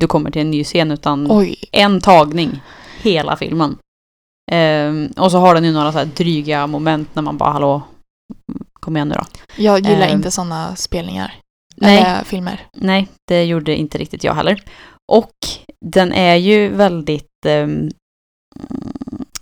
du 0.00 0.06
kommer 0.06 0.30
till 0.30 0.40
en 0.42 0.50
ny 0.50 0.64
scen 0.64 0.90
utan 0.90 1.26
Oj. 1.30 1.56
en 1.72 2.00
tagning 2.00 2.60
hela 3.02 3.36
filmen. 3.36 3.78
Ehm, 4.50 5.06
och 5.16 5.30
så 5.30 5.38
har 5.38 5.54
den 5.54 5.64
ju 5.64 5.72
några 5.72 5.92
så 5.92 5.98
här 5.98 6.04
dryga 6.06 6.66
moment 6.66 7.14
när 7.14 7.22
man 7.22 7.36
bara 7.38 7.50
hallå, 7.50 7.82
kom 8.80 8.96
igen 8.96 9.08
nu 9.08 9.14
då. 9.14 9.24
Jag 9.56 9.78
gillar 9.80 10.06
Ehm. 10.08 10.16
inte 10.16 10.30
sådana 10.30 10.76
spelningar. 10.76 11.34
Nej. 11.76 11.98
Eller 11.98 12.24
filmer. 12.24 12.66
Nej, 12.74 13.08
det 13.28 13.44
gjorde 13.44 13.76
inte 13.76 13.98
riktigt 13.98 14.24
jag 14.24 14.34
heller. 14.34 14.62
Och 15.12 15.32
den 15.86 16.12
är 16.12 16.34
ju 16.36 16.68
väldigt 16.68 17.46
ehm, 17.46 17.88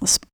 sp- 0.01 0.27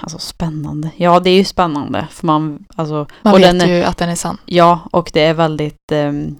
alltså 0.00 0.18
spännande. 0.18 0.90
Ja, 0.96 1.20
det 1.20 1.30
är 1.30 1.34
ju 1.36 1.44
spännande. 1.44 2.06
För 2.10 2.26
man, 2.26 2.64
alltså, 2.76 3.06
Man 3.22 3.36
vet 3.36 3.58
den 3.58 3.68
ju 3.68 3.82
att 3.82 3.98
den 3.98 4.08
är 4.08 4.14
sann. 4.14 4.38
Ja, 4.46 4.80
och 4.92 5.10
det 5.12 5.20
är 5.20 5.34
väldigt 5.34 5.92
um, 5.92 6.36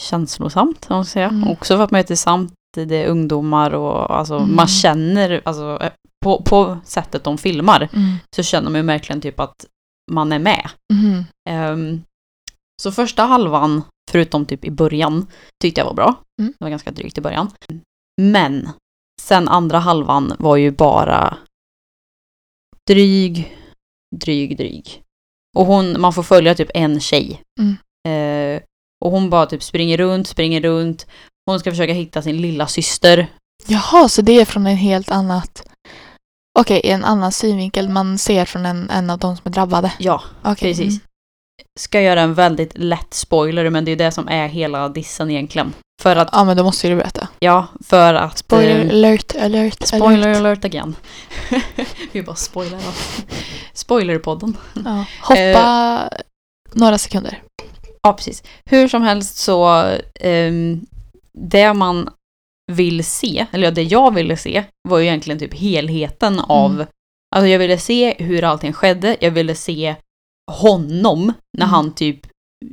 känslosamt, 0.00 0.86
om 0.90 0.96
man 0.96 1.04
ska 1.04 1.12
säga. 1.12 1.28
Mm. 1.28 1.48
Också 1.50 1.76
för 1.76 1.84
att 1.84 1.90
man 1.90 1.98
är 1.98 2.02
tillsammans, 2.04 2.52
det 2.76 2.96
är 3.04 3.06
ungdomar 3.06 3.70
och 3.74 4.16
alltså, 4.18 4.36
Mm. 4.36 4.56
man 4.56 4.66
känner, 4.68 5.42
alltså, 5.44 5.78
eh, 5.82 5.92
på, 6.24 6.42
på 6.42 6.78
sättet 6.84 7.24
de 7.24 7.38
filmar 7.38 7.88
Mm. 7.92 8.16
så 8.36 8.42
känner 8.42 8.70
man 8.70 8.80
ju 8.80 8.86
verkligen 8.86 9.20
typ 9.20 9.40
att 9.40 9.66
man 10.12 10.32
är 10.32 10.38
med. 10.38 10.70
Mhm. 10.92 11.24
Så 12.82 12.92
första 12.92 13.22
halvan, 13.22 13.82
förutom 14.10 14.46
typ 14.46 14.64
i 14.64 14.70
början, 14.70 15.26
tyckte 15.62 15.80
jag 15.80 15.86
var 15.86 15.94
bra. 15.94 16.14
Mm. 16.40 16.52
Det 16.58 16.64
var 16.64 16.70
ganska 16.70 16.90
drygt 16.90 17.18
i 17.18 17.20
början. 17.20 17.50
Men 18.22 18.68
sen 19.22 19.48
andra 19.48 19.78
halvan 19.78 20.32
var 20.38 20.56
ju 20.56 20.70
bara 20.70 21.36
dryg, 22.88 23.56
dryg, 24.16 24.56
dryg. 24.56 25.02
Och 25.56 25.66
hon, 25.66 26.00
man 26.00 26.12
får 26.12 26.22
följa 26.22 26.54
typ 26.54 26.70
en 26.74 27.00
tjej. 27.00 27.42
Mm. 27.60 27.76
Eh, 28.08 28.62
Och 29.04 29.10
hon 29.10 29.30
bara 29.30 29.46
typ 29.46 29.62
springer 29.62 29.96
runt, 29.98 30.26
springer 30.28 30.60
runt. 30.60 31.06
Hon 31.46 31.60
ska 31.60 31.70
försöka 31.70 31.92
hitta 31.92 32.22
sin 32.22 32.40
lilla 32.42 32.66
syster. 32.66 33.26
Jaha, 33.66 34.08
så 34.08 34.22
det 34.22 34.40
är 34.40 34.44
från 34.44 34.66
en 34.66 34.76
helt 34.76 35.10
annat... 35.10 35.66
Okej, 36.58 36.80
en 36.84 37.04
annan 37.04 37.32
synvinkel 37.32 37.88
man 37.88 38.18
ser 38.18 38.44
från 38.44 38.66
en, 38.66 38.90
en 38.90 39.10
av 39.10 39.18
de 39.18 39.36
som 39.36 39.42
är 39.48 39.50
drabbade. 39.52 39.92
Ja, 39.98 40.22
Okej. 40.42 40.70
Precis. 40.74 40.92
mm. 40.94 41.00
Ska 41.80 42.00
göra 42.00 42.20
en 42.20 42.34
väldigt 42.34 42.78
lätt 42.78 43.14
spoiler 43.14 43.70
men 43.70 43.84
det 43.84 43.92
är 43.92 43.96
det 43.96 44.10
som 44.10 44.28
är 44.28 44.48
hela 44.48 44.88
dissen 44.88 45.30
egentligen. 45.30 45.72
För 46.02 46.16
att, 46.16 46.28
Ja, 46.32 46.44
men 46.44 46.56
då 46.56 46.64
måste 46.64 46.88
du 46.88 46.96
berätta. 46.96 47.28
ja, 47.38 47.66
för 47.84 48.14
att... 48.14 48.38
Spoiler 48.38 48.84
eh, 48.84 48.90
alert, 48.90 49.34
alert, 49.40 49.86
Spoiler 49.86 50.28
alert. 50.28 50.36
alert 50.36 50.64
again. 50.64 50.96
Vi 52.12 52.22
bara 52.22 52.36
spoilar 52.36 52.78
allt. 52.78 53.26
Spoilerpodden. 53.72 54.56
Ja. 54.84 55.04
Hoppa 55.22 56.08
några 56.72 56.98
sekunder. 56.98 57.42
Ja, 58.02 58.12
precis. 58.12 58.42
Hur 58.64 58.88
som 58.88 59.02
helst 59.02 59.36
så, 59.36 59.84
ehm, 60.20 60.86
det 61.38 61.74
man 61.74 62.10
vill 62.72 63.04
se, 63.04 63.46
eller 63.52 63.70
det 63.70 63.82
jag 63.82 64.14
ville 64.14 64.36
se, 64.36 64.64
var 64.88 64.98
ju 64.98 65.04
egentligen 65.06 65.38
typ 65.38 65.54
helheten 65.54 66.40
av, 66.40 66.70
Mm. 66.74 66.86
alltså 67.36 67.48
jag 67.48 67.58
ville 67.58 67.78
se 67.78 68.14
hur 68.18 68.44
allting 68.44 68.72
skedde, 68.72 69.16
jag 69.20 69.30
ville 69.30 69.54
se 69.54 69.94
honom 70.52 71.32
när 71.58 71.64
Mm. 71.66 71.74
han 71.74 71.94
typ 71.94 72.20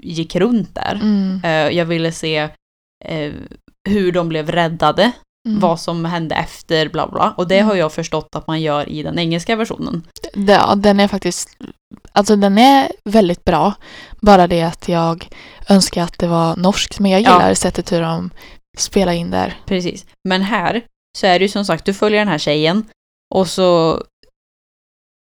gick 0.02 0.36
runt 0.36 0.76
där. 0.76 0.96
Mm. 1.02 1.42
Eh, 1.44 1.78
jag 1.78 1.86
ville 1.86 2.12
se 2.12 2.38
eh, 3.06 3.34
hur 3.90 4.12
de 4.12 4.30
blev 4.30 4.52
räddade, 4.52 5.12
Mm. 5.48 5.60
vad 5.60 5.80
som 5.80 6.06
hände 6.06 6.36
efter, 6.36 6.90
bla 6.90 7.08
bla. 7.08 7.34
Och 7.38 7.48
det 7.48 7.56
Mm. 7.58 7.68
har 7.68 7.76
jag 7.76 7.94
förstått 7.94 8.28
att 8.36 8.48
man 8.48 8.62
gör 8.62 8.90
i 8.90 9.04
den 9.04 9.20
engelska 9.20 9.56
versionen. 9.56 10.08
Ja, 10.34 10.76
den 10.76 11.00
är 11.00 11.08
faktiskt... 11.08 11.50
Alltså 12.12 12.36
den 12.36 12.58
är 12.58 12.92
väldigt 13.06 13.44
bra. 13.44 13.74
Bara 14.22 14.48
det 14.48 14.62
att 14.62 14.88
jag 14.88 15.28
önskar 15.70 16.04
att 16.04 16.20
det 16.20 16.28
var 16.28 16.56
norskt. 16.56 17.00
Men 17.00 17.12
jag 17.12 17.22
Ja. 17.22 17.34
gillar 17.34 17.54
sättet 17.54 17.92
hur 17.92 18.02
de 18.02 18.30
spelar 18.78 19.12
in 19.14 19.32
där. 19.32 19.60
Precis. 19.66 20.06
Men 20.30 20.42
här 20.42 20.82
så 21.18 21.28
är 21.28 21.40
det 21.40 21.46
ju 21.46 21.50
som 21.50 21.66
sagt, 21.66 21.86
du 21.86 21.94
följer 21.94 22.20
den 22.20 22.28
här 22.28 22.38
tjejen 22.38 22.86
och 23.36 23.48
så... 23.48 24.02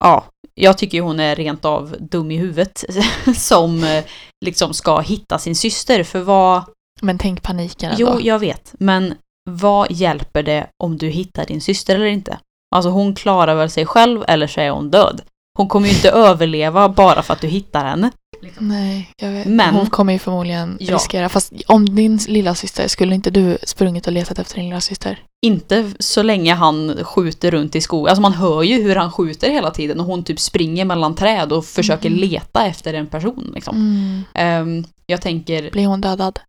Ja, 0.04 0.24
jag 0.60 0.78
tycker 0.78 0.98
ju 0.98 1.04
hon 1.04 1.20
är 1.20 1.36
rent 1.36 1.64
av 1.64 1.96
dum 2.00 2.30
i 2.30 2.36
huvudet 2.36 2.84
som 3.36 3.84
eh, 3.84 4.04
liksom 4.44 4.74
ska 4.74 5.00
hitta 5.00 5.38
sin 5.38 5.56
syster. 5.56 6.04
För 6.04 6.20
vad... 6.20 6.62
Men 7.02 7.18
tänk 7.18 7.42
paniken 7.42 7.90
ändå. 7.90 8.12
Jo, 8.14 8.20
jag 8.20 8.38
vet. 8.38 8.74
Men 8.78 9.14
vad 9.50 9.90
hjälper 9.90 10.42
det 10.42 10.66
om 10.84 10.98
du 10.98 11.08
hittar 11.08 11.46
din 11.46 11.60
syster 11.60 11.94
eller 11.94 12.06
inte? 12.06 12.38
Alltså 12.74 12.90
hon 12.90 13.14
klarar 13.14 13.54
väl 13.54 13.70
sig 13.70 13.86
själv 13.86 14.24
eller 14.28 14.46
så 14.46 14.60
är 14.60 14.70
hon 14.70 14.90
död. 14.90 15.22
Hon 15.58 15.68
kommer 15.68 15.88
ju 15.88 15.94
inte 15.94 16.10
överleva 16.28 16.88
bara 16.88 17.22
för 17.22 17.32
att 17.32 17.40
du 17.40 17.46
hittar 17.46 17.84
henne. 17.84 18.10
Nej, 18.58 19.10
jag 19.16 19.30
vet. 19.32 19.46
Men- 19.46 19.74
Hon 19.74 19.86
kommer 19.86 20.12
ju 20.12 20.18
förmodligen 20.18 20.76
Ja. 20.80 20.94
riskera. 20.94 21.28
Fast 21.28 21.52
om 21.66 21.94
din 21.94 22.16
lilla 22.28 22.54
syster 22.54 22.88
skulle 22.88 23.14
inte 23.14 23.30
du 23.30 23.58
sprungit 23.62 24.06
och 24.06 24.12
letat 24.12 24.38
efter 24.38 24.54
din 24.56 24.64
lilla 24.68 24.80
syster? 24.80 25.22
Inte 25.46 25.92
så 25.98 26.22
länge 26.22 26.54
han 26.54 27.04
skjuter 27.04 27.50
runt 27.50 27.76
i 27.76 27.80
skogen. 27.80 28.08
Alltså 28.10 28.22
man 28.22 28.32
hör 28.32 28.62
ju 28.62 28.82
hur 28.82 28.96
han 28.96 29.12
skjuter 29.12 29.50
hela 29.50 29.70
tiden 29.70 30.00
och 30.00 30.06
hon 30.06 30.24
typ 30.24 30.40
springer 30.40 30.84
mellan 30.84 31.14
träd 31.14 31.52
och 31.52 31.64
försöker 31.64 32.08
Mm. 32.08 32.20
leta 32.20 32.66
efter 32.66 32.94
en 32.94 33.06
person. 33.06 33.52
Liksom. 33.54 33.76
Mm. 33.76 34.22
Ehm, 34.34 34.84
jag 35.06 35.22
tänker, 35.22 35.70
Blir 35.70 35.86
hon 35.86 36.00
dödad? 36.00 36.40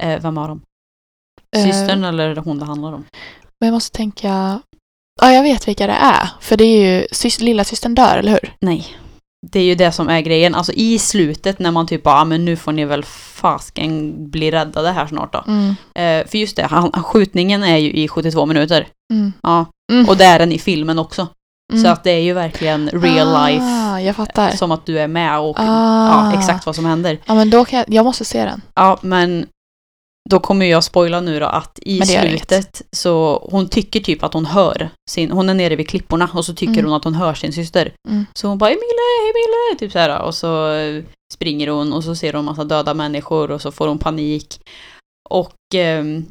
eh, 0.00 0.20
vem 0.22 0.38
av 0.38 0.48
dem? 0.48 0.60
Eh, 1.56 1.64
Systern 1.64 2.04
eller 2.04 2.36
hon 2.36 2.58
det 2.58 2.64
handlar 2.64 2.92
om? 2.92 3.04
Men 3.60 3.66
jag 3.68 3.74
måste 3.74 3.96
tänka... 3.96 4.60
Ja, 5.22 5.32
jag 5.32 5.42
vet 5.42 5.68
vilka 5.68 5.86
det 5.86 5.92
är. 5.92 6.28
För 6.40 6.56
det 6.56 6.64
är 6.64 6.92
ju... 7.00 7.06
Sys- 7.06 7.42
lilla 7.42 7.64
systern 7.64 7.94
dör, 7.94 8.16
eller 8.18 8.30
hur? 8.32 8.54
Nej. 8.60 8.96
Det 9.52 9.58
är 9.60 9.64
ju 9.64 9.74
det 9.74 9.92
som 9.92 10.08
är 10.08 10.20
grejen. 10.20 10.54
Alltså 10.54 10.72
i 10.72 10.98
slutet 10.98 11.58
när 11.58 11.70
man 11.70 11.86
typ 11.86 12.02
bara, 12.02 12.14
ah, 12.20 12.24
men 12.24 12.44
nu 12.44 12.56
får 12.56 12.72
ni 12.72 12.84
väl 12.84 13.04
fasken 13.04 14.14
bli 14.30 14.50
räddade 14.50 14.90
här 14.92 15.06
snart 15.06 15.32
då. 15.32 15.44
Mm. 15.46 15.68
Eh, 15.94 16.26
för 16.30 16.38
just 16.38 16.56
det, 16.56 16.62
han, 16.66 16.92
skjutningen 16.92 17.62
är 17.62 17.76
ju 17.76 17.92
i 17.92 18.08
72 18.08 18.46
minuter. 18.46 18.86
Mm. 19.12 19.32
Ja. 19.42 19.66
Mm. 19.92 20.08
Och 20.08 20.16
det 20.16 20.24
är 20.24 20.38
den 20.38 20.52
i 20.52 20.58
filmen 20.58 20.98
också. 20.98 21.26
Så 21.72 21.78
Mm. 21.78 21.92
att 21.92 22.04
det 22.04 22.10
är 22.10 22.20
ju 22.20 22.32
verkligen 22.32 22.88
real 22.92 23.34
Ah, 23.36 23.46
life. 23.98 24.12
fattar. 24.12 24.50
Som 24.50 24.72
att 24.72 24.86
du 24.86 24.98
är 24.98 25.08
med 25.08 25.38
och 25.40 25.56
Ah. 25.60 26.32
ja, 26.32 26.38
exakt 26.38 26.66
vad 26.66 26.74
som 26.74 26.84
händer. 26.84 27.18
Ja, 27.26 27.34
men 27.34 27.50
då 27.50 27.64
kan 27.64 27.78
jag... 27.78 27.86
Jag 27.88 28.04
måste 28.04 28.24
se 28.24 28.44
den. 28.44 28.60
Ja, 28.74 28.98
men 29.00 29.46
då 30.30 30.40
kommer 30.40 30.66
jag 30.66 30.84
spoila 30.84 31.20
nu 31.20 31.40
då 31.40 31.46
att 31.46 31.78
i 31.82 32.00
slutet 32.06 32.82
så 32.92 33.46
hon 33.50 33.68
tycker 33.68 34.00
typ 34.00 34.22
att 34.24 34.34
hon 34.34 34.46
hör 34.46 34.90
sin, 35.10 35.30
hon 35.30 35.48
är 35.48 35.54
nere 35.54 35.76
vid 35.76 35.88
klipporna 35.88 36.30
och 36.34 36.44
så 36.44 36.54
tycker 36.54 36.72
Mm. 36.72 36.84
hon 36.84 36.94
att 36.94 37.04
hon 37.04 37.14
hör 37.14 37.34
sin 37.34 37.52
syster. 37.52 37.92
Mm. 38.08 38.26
Så 38.34 38.48
hon 38.48 38.58
bara 38.58 38.70
Emile, 38.70 39.30
Emile, 39.30 39.78
typ 39.78 39.92
så 39.92 39.98
här 39.98 40.22
och 40.22 40.34
så 40.34 40.72
eh, 40.72 41.04
springer 41.34 41.68
hon 41.68 41.92
och 41.92 42.04
så 42.04 42.14
ser 42.16 42.32
hon 42.32 42.44
massa 42.44 42.64
döda 42.64 42.94
människor 42.94 43.50
och 43.50 43.62
så 43.62 43.72
får 43.72 43.88
hon 43.88 43.98
panik. 43.98 44.60
Och 45.30 45.54
ehm, 45.74 46.24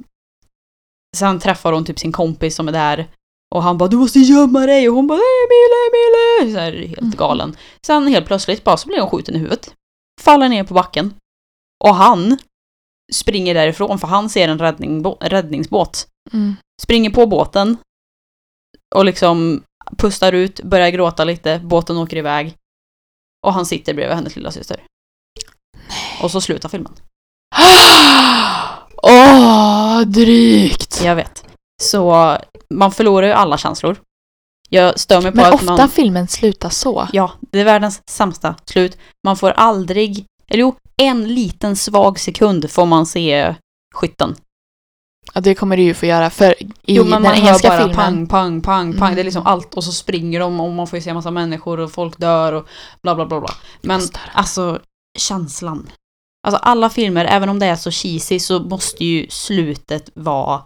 sen 1.18 1.40
träffar 1.40 1.74
hon 1.74 1.86
typ 1.86 2.00
sin 2.00 2.12
kompis 2.12 2.56
som 2.56 2.68
är 2.68 2.72
där 2.72 3.08
och 3.56 3.64
han 3.64 3.78
bara 3.78 3.90
du 3.90 3.98
måste 3.98 4.20
gömma 4.20 4.60
dig 4.66 4.90
och 4.90 4.96
hon 4.96 5.08
bara 5.08 5.20
Emile, 5.20 5.76
Emile, 5.88 6.54
så 6.54 6.60
här 6.60 6.88
helt 6.88 7.02
Mm. 7.02 7.16
galen. 7.18 7.56
Sen 7.86 8.08
helt 8.08 8.26
plötsligt 8.26 8.64
bara 8.64 8.78
så 8.78 8.88
blir 8.88 9.00
hon 9.00 9.10
skjuten 9.10 9.36
i 9.36 9.38
huvudet. 9.38 9.74
Faller 10.22 10.50
ner 10.50 10.64
på 10.64 10.74
backen. 10.74 11.14
Och 11.84 11.96
han 11.96 12.38
springer 13.14 13.54
därifrån 13.54 14.00
för 14.00 14.08
han 14.08 14.30
ser 14.30 14.48
en 14.48 14.60
räddning, 14.60 15.04
räddningsbåt. 15.20 16.08
Mm. 16.34 16.56
Springer 16.82 17.10
på 17.10 17.28
båten 17.28 17.78
och 18.96 19.06
liksom 19.06 19.64
pustar 19.98 20.34
ut, 20.34 20.64
börjar 20.64 20.90
gråta 20.90 21.24
lite, 21.24 21.60
båten 21.64 21.98
åker 21.98 22.18
iväg. 22.18 22.56
Och 23.46 23.54
han 23.54 23.66
sitter 23.66 23.94
bredvid 23.94 24.16
hennes 24.16 24.36
lilla 24.36 24.52
syster. 24.52 24.84
Och 26.22 26.32
så 26.32 26.42
slutar 26.42 26.70
filmen. 26.70 26.94
Åh, 29.04 30.02
drygt! 30.02 31.02
Jag 31.04 31.16
vet. 31.16 31.46
Så 31.82 32.38
man 32.70 32.92
förlorar 32.92 33.28
ju 33.28 33.34
alla 33.34 33.58
känslor. 33.58 33.98
Jag 34.70 35.00
stör 35.00 35.22
mig 35.22 35.32
på 35.32 35.38
Men 35.38 35.46
att 35.46 35.54
ofta 35.54 35.78
man... 35.78 35.90
filmen 35.90 36.28
slutar 36.28 36.70
så. 36.70 37.08
Ja, 37.14 37.32
det 37.42 37.60
är 37.60 37.66
världens 37.66 38.02
sämsta 38.10 38.56
slut. 38.66 38.98
Man 39.24 39.38
får 39.38 39.52
aldrig... 39.52 40.26
Eller 40.48 40.62
jo, 40.62 40.76
en 40.98 41.28
liten 41.34 41.76
svag 41.76 42.20
sekund 42.20 42.72
får 42.72 42.86
man 42.86 43.06
se 43.06 43.56
skytten. 43.96 44.36
Ja, 45.34 45.42
det 45.42 45.56
kommer 45.56 45.78
du 45.78 45.84
ju 45.84 45.94
få 45.94 46.06
göra 46.06 46.30
för 46.30 46.64
i 46.64 46.68
Jo, 46.86 47.04
men 47.04 47.22
man 47.22 47.34
engelska 47.36 47.68
bara 47.70 47.78
filmen. 47.80 47.96
pang, 47.96 48.28
pang, 48.28 48.62
pang, 48.62 48.94
pang. 48.94 49.08
Mm. 49.08 49.16
Det 49.16 49.22
är 49.22 49.24
liksom 49.24 49.46
allt. 49.48 49.74
Och 49.74 49.84
så 49.84 49.92
springer 49.92 50.40
de 50.40 50.60
och 50.60 50.72
man 50.72 50.88
får 50.88 50.98
ju 50.98 51.04
se 51.04 51.10
en 51.10 51.16
massa 51.16 51.32
människor 51.32 51.80
och 51.80 51.92
folk 51.92 52.18
dör 52.18 52.54
och 52.54 52.68
bla 53.04 53.16
bla 53.16 53.26
bla 53.26 53.40
bla. 53.40 53.50
Men 53.82 54.02
alltså, 54.34 54.80
känslan. 55.20 55.90
Alltså 56.48 56.60
alla 56.62 56.90
filmer, 56.90 57.26
även 57.26 57.50
om 57.50 57.60
det 57.60 57.66
är 57.66 57.76
så 57.76 57.92
cheesy, 57.92 58.40
så 58.40 58.60
måste 58.60 59.06
ju 59.06 59.28
slutet 59.30 60.10
vara... 60.14 60.62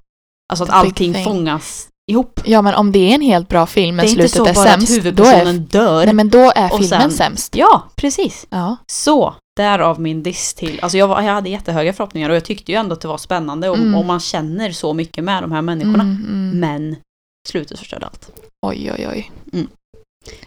Alltså 0.50 0.64
att 0.64 0.70
allting 0.70 1.14
thing. 1.14 1.24
fångas 1.24 1.88
ihop. 2.12 2.42
Ja, 2.46 2.62
men 2.62 2.74
om 2.76 2.92
det 2.92 3.00
är 3.12 3.16
en 3.16 3.22
helt 3.22 3.50
bra 3.50 3.66
film 3.66 3.96
men 3.96 4.06
det 4.06 4.12
är 4.12 4.14
inte 4.14 4.30
slutet 4.30 4.56
så 4.56 4.62
är 4.62 4.66
bara 4.66 4.74
att 4.74 4.80
sämst, 4.80 4.88
då 4.90 4.96
huvudpersonen 4.96 5.56
är, 5.56 5.60
dör. 5.60 6.06
nej, 6.06 6.14
men 6.14 6.30
då 6.30 6.52
är 6.56 6.70
filmen 6.70 6.88
sen- 6.90 7.12
sämst. 7.12 7.56
Ja, 7.56 7.84
precis. 7.96 8.48
Ja. 8.50 8.78
Så, 8.88 9.36
därav 9.58 10.00
min 10.02 10.24
diss 10.24 10.54
till... 10.54 10.80
Alltså 10.82 10.98
jag, 10.98 11.08
var, 11.08 11.22
jag 11.22 11.34
hade 11.34 11.50
jättehöga 11.50 11.94
förhoppningar 11.94 12.30
och 12.30 12.36
jag 12.36 12.46
tyckte 12.46 12.72
ju 12.72 12.78
ändå 12.78 12.94
att 12.94 13.02
det 13.02 13.08
var 13.08 13.18
spännande 13.18 13.70
och, 13.70 13.78
Mm. 13.78 13.96
och 13.96 14.06
man 14.06 14.20
känner 14.20 14.72
så 14.72 14.94
mycket 14.94 15.24
med 15.24 15.44
de 15.44 15.52
här 15.52 15.62
människorna. 15.62 16.04
Mm, 16.04 16.26
mm. 16.28 16.60
Men 16.60 16.96
slutet 17.50 17.80
förstörde 17.80 18.06
allt. 18.06 18.32
Oj, 18.66 18.92
oj, 18.98 19.08
oj. 19.12 19.32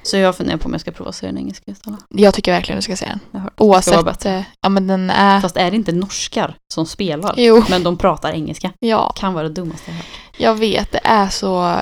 Så 0.03 0.17
jag 0.17 0.37
funderar 0.37 0.59
på 0.59 0.67
om 0.67 0.73
jag 0.73 0.81
ska 0.81 0.91
prova 0.91 1.09
att 1.11 1.17
se 1.17 1.27
den 1.27 1.39
engelska 1.39 1.71
istället. 1.71 2.01
Jag 2.09 2.35
tycker 2.35 2.53
verkligen 2.53 2.79
du 2.79 2.83
ska 2.83 2.97
se 2.97 3.07
den. 3.33 3.51
Oavsett. 3.57 4.25
eh, 4.27 4.43
Ja, 4.61 4.69
men 4.69 4.87
den 4.87 5.11
är... 5.11 5.41
Fast 5.41 5.57
är 5.57 5.71
det 5.71 5.77
inte 5.77 5.93
norskar 5.93 6.57
som 6.75 6.87
spelar? 6.87 7.35
Jo, 7.37 7.65
Men 7.71 7.83
de 7.83 7.97
pratar 7.97 8.33
engelska. 8.33 8.73
ja. 8.79 9.13
Kan 9.17 9.35
vara 9.35 9.49
det 9.49 9.55
dummaste 9.55 9.91
jag 9.91 9.97
hört. 9.97 10.07
Jag 10.37 10.55
vet, 10.55 10.93
det 10.93 11.01
är 11.05 11.29
så 11.29 11.77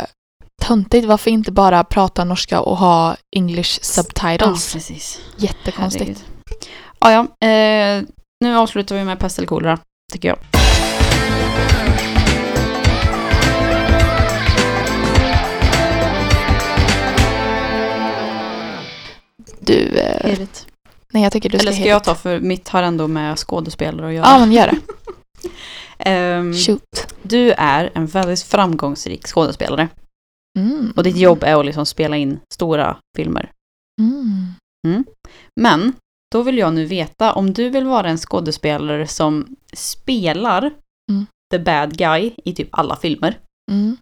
töntigt. 0.63 1.07
Varför 1.07 1.31
inte 1.31 1.53
bara 1.53 1.85
prata 1.85 2.25
norska 2.25 2.61
och 2.61 2.77
ha 2.77 3.17
English 3.37 3.79
subtitles? 3.83 4.73
precis. 4.73 5.21
Jättekonstigt. 5.37 6.05
Herregud. 6.05 6.25
Ja, 7.01 7.13
ja. 7.13 7.49
Eh, 7.49 8.05
nu 8.41 8.57
avslutar 8.57 8.97
vi 8.97 9.05
med 9.05 9.19
pest 9.19 9.39
eller 9.39 9.49
kolera, 9.49 9.79
tycker 10.13 10.29
jag. 10.29 10.39
Du, 19.61 19.99
eh, 19.99 20.39
nej 21.13 21.23
jag 21.23 21.33
tycker 21.33 21.49
du 21.49 21.59
ska 21.59 21.69
Eller 21.69 21.77
ska 21.77 21.89
jag 21.89 22.05
ta, 22.05 22.15
för 22.15 22.41
mitt 22.41 22.69
har 22.69 22.83
ändå 22.83 23.09
med 23.09 23.39
skådespelare 23.39 24.09
att 24.09 24.15
göra. 24.15 24.27
Ja, 24.27 24.39
men 24.39 24.53
gör 24.53 24.67
det. 24.67 24.79
Ehm, 25.99 26.55
Shoot. 26.55 27.15
du 27.23 27.53
är 27.53 27.91
en 27.95 28.07
väldigt 28.07 28.43
framgångsrik 28.43 29.27
skådespelare. 29.27 29.89
Mm. 30.59 30.93
Och 30.97 31.03
ditt 31.03 31.17
jobb 31.17 31.43
är 31.43 31.57
att 31.61 31.67
liksom 31.67 31.87
spela 31.87 32.17
in 32.17 32.41
stora 32.55 32.97
filmer. 33.17 33.51
Mm. 34.01 35.05
Men, 35.61 35.93
då 36.35 36.43
vill 36.43 36.59
jag 36.59 36.75
nu 36.75 36.85
veta 36.85 37.33
om 37.33 37.53
du 37.53 37.69
vill 37.69 37.87
vara 37.87 38.09
en 38.09 38.19
skådespelare 38.19 39.07
som 39.07 39.57
spelar 39.73 40.73
Mm. 41.11 41.27
the 41.53 41.59
bad 41.59 41.97
guy 41.99 42.35
i 42.45 42.55
typ 42.55 42.69
alla 42.73 42.97
filmer. 42.97 43.39
Mm. 43.73 43.97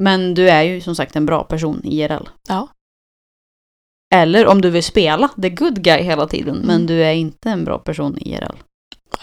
Men 0.00 0.34
du 0.34 0.50
är 0.50 0.62
ju 0.62 0.80
som 0.80 0.94
sagt 0.94 1.16
en 1.16 1.26
bra 1.26 1.44
person 1.44 1.80
i 1.84 2.00
IRL. 2.02 2.28
Ja. 2.48 2.68
Eller 4.14 4.46
om 4.46 4.60
du 4.60 4.70
vill 4.70 4.82
spela 4.84 5.28
the 5.28 5.50
good 5.50 5.82
guy 5.82 6.02
hela 6.02 6.26
tiden, 6.26 6.56
men 6.56 6.74
Mm. 6.76 6.86
du 6.86 7.04
är 7.04 7.12
inte 7.12 7.50
en 7.50 7.64
bra 7.64 7.78
person 7.78 8.18
i 8.18 8.32
IRL. 8.34 8.56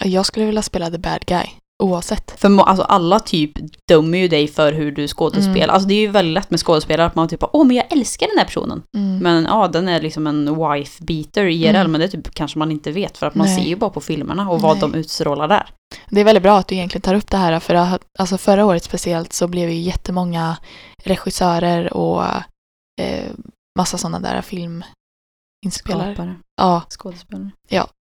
Jag 0.04 0.26
skulle 0.26 0.46
vilja 0.46 0.62
spela 0.62 0.90
the 0.90 0.98
bad 0.98 1.24
guy. 1.26 1.46
Oavsett. 1.82 2.40
För 2.40 2.60
alltså, 2.60 2.82
alla 2.82 3.20
typ 3.20 3.52
dömer 3.88 4.18
ju 4.18 4.28
dig 4.28 4.48
för 4.48 4.72
hur 4.72 4.92
du 4.92 5.08
skådespelar. 5.08 5.64
Mm. 5.64 5.70
Alltså 5.74 5.88
det 5.88 5.94
är 5.94 6.00
ju 6.00 6.08
väldigt 6.08 6.34
lätt 6.34 6.50
med 6.50 6.60
skådespelare 6.60 7.06
att 7.06 7.14
man 7.14 7.28
typ 7.28 7.42
åh 7.52 7.66
men 7.66 7.76
jag 7.76 7.92
älskar 7.92 8.26
den 8.26 8.38
här 8.38 8.44
personen. 8.44 8.82
Mm. 8.96 9.18
Men 9.18 9.44
ja, 9.44 9.68
den 9.68 9.88
är 9.88 10.00
liksom 10.00 10.26
en 10.26 10.44
wife 10.54 11.04
beater 11.04 11.44
IRL, 11.44 11.76
Mm. 11.76 11.92
men 11.92 12.00
det 12.00 12.08
typ 12.08 12.34
kanske 12.34 12.58
man 12.58 12.70
inte 12.72 12.92
vet 12.92 13.18
för 13.18 13.26
att 13.26 13.34
man 13.34 13.46
Nej. 13.46 13.56
ser 13.56 13.68
ju 13.68 13.76
bara 13.76 13.90
på 13.90 14.00
filmerna 14.00 14.50
och 14.50 14.60
vad 14.60 14.72
Nej. 14.72 14.80
de 14.80 14.94
utstrålar 14.94 15.48
där. 15.48 15.68
Det 16.10 16.20
är 16.20 16.24
väldigt 16.24 16.42
bra 16.42 16.58
att 16.58 16.68
du 16.68 16.74
egentligen 16.74 17.02
tar 17.02 17.14
upp 17.14 17.30
det 17.30 17.36
här 17.36 17.60
för 17.60 17.74
att, 17.74 18.02
alltså 18.18 18.38
förra 18.38 18.64
året 18.66 18.84
speciellt 18.84 19.32
så 19.32 19.48
blev 19.48 19.70
ju 19.70 19.80
jättemånga 19.80 20.56
regissörer 21.04 21.92
och 21.92 22.24
eh, 23.00 23.30
massa 23.78 23.98
sådana 23.98 24.20
där 24.20 24.42
filminspelare. 24.42 26.14
Skapare, 26.14 26.34
Ja, 26.56 26.82
skådespelare. 26.88 27.50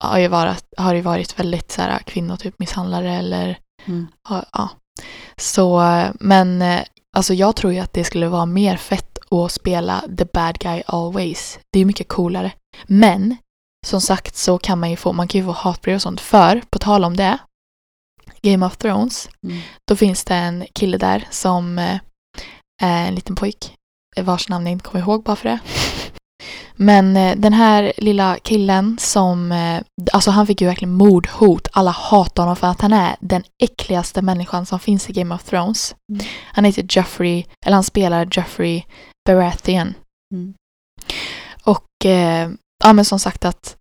Har 0.04 0.18
ju 0.18 0.28
varit, 0.28 0.64
har 0.76 0.94
ju 0.94 1.00
varit 1.00 1.38
väldigt 1.38 1.72
så 1.72 1.82
här 1.82 1.98
kvinnotyp 1.98 2.58
misshandlare 2.58 3.14
eller 3.14 3.58
Mm. 3.86 4.06
ja. 4.52 4.68
Så, 5.36 5.82
men 6.20 6.62
eh, 6.62 6.80
alltså 7.16 7.34
jag 7.34 7.56
tror 7.56 7.72
ju 7.72 7.78
att 7.78 7.92
det 7.92 8.04
skulle 8.04 8.28
vara 8.28 8.46
mer 8.46 8.76
fett 8.76 9.18
att 9.30 9.52
spela 9.52 10.04
the 10.18 10.24
bad 10.24 10.58
guy 10.58 10.82
always. 10.86 11.58
Det 11.72 11.78
är 11.78 11.80
ju 11.80 11.86
mycket 11.86 12.08
coolare. 12.08 12.52
Men 12.86 13.36
som 13.86 14.00
sagt 14.00 14.36
så 14.36 14.58
kan 14.58 14.80
man 14.80 14.90
ju 14.90 14.96
få, 14.96 15.12
man 15.12 15.28
kan 15.28 15.40
ju 15.40 15.44
få 15.46 15.52
hatbrev 15.52 15.94
och 15.94 16.02
sånt. 16.02 16.20
För, 16.20 16.62
på 16.70 16.78
tal 16.78 17.04
om 17.04 17.16
det, 17.16 17.38
Game 18.42 18.66
of 18.66 18.76
Thrones, 18.76 19.28
Mm. 19.42 19.58
då 19.88 19.96
finns 19.96 20.24
det 20.24 20.34
en 20.34 20.64
kille 20.74 20.98
där 20.98 21.26
som 21.30 21.78
eh, 21.78 22.00
är 22.82 23.08
en 23.08 23.14
liten 23.14 23.36
pojk 23.36 23.74
vars 24.20 24.48
namn 24.48 24.66
jag 24.66 24.72
inte 24.72 24.84
kommer 24.84 25.04
ihåg 25.04 25.22
bara 25.22 25.36
för 25.36 25.48
det. 25.48 25.58
Men 26.76 27.16
eh, 27.16 27.36
den 27.36 27.52
här 27.52 27.92
lilla 27.96 28.38
killen 28.42 28.96
som, 29.00 29.52
eh, 29.52 29.80
alltså 30.12 30.30
han 30.30 30.46
fick 30.46 30.60
ju 30.60 30.66
verkligen 30.66 30.94
mordhot. 30.94 31.68
Alla 31.72 31.90
hatar 31.90 32.42
honom 32.42 32.56
för 32.56 32.66
att 32.66 32.80
han 32.80 32.92
är 32.92 33.16
den 33.20 33.42
äckligaste 33.62 34.22
människan 34.22 34.66
som 34.66 34.78
finns 34.80 35.10
i 35.10 35.12
Game 35.12 35.34
of 35.34 35.44
Thrones. 35.44 35.94
Mm. 36.12 36.26
Han 36.52 36.64
heter 36.64 36.86
Joffrey, 36.88 37.44
eller 37.66 37.74
han 37.74 37.84
spelar 37.84 38.28
Joffrey 38.32 38.82
Baratheon. 39.28 39.94
Mm. 40.34 40.54
Och 41.64 42.06
eh, 42.06 42.50
ja 42.84 42.92
men 42.92 43.04
som 43.04 43.18
sagt 43.18 43.44
att, 43.44 43.76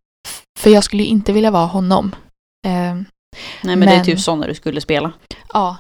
för 0.59 0.69
jag 0.69 0.83
skulle 0.83 1.03
ju 1.03 1.09
inte 1.09 1.33
vilja 1.33 1.51
vara 1.51 1.65
honom. 1.65 2.15
Eh, 2.67 2.71
Nej 3.63 3.75
men, 3.75 3.79
det 3.79 3.85
är 3.85 3.95
Men- 3.95 4.05
typ 4.05 4.19
sådana 4.19 4.47
du 4.47 4.53
skulle 4.55 4.81
spela. 4.81 5.11
ja. 5.53 5.77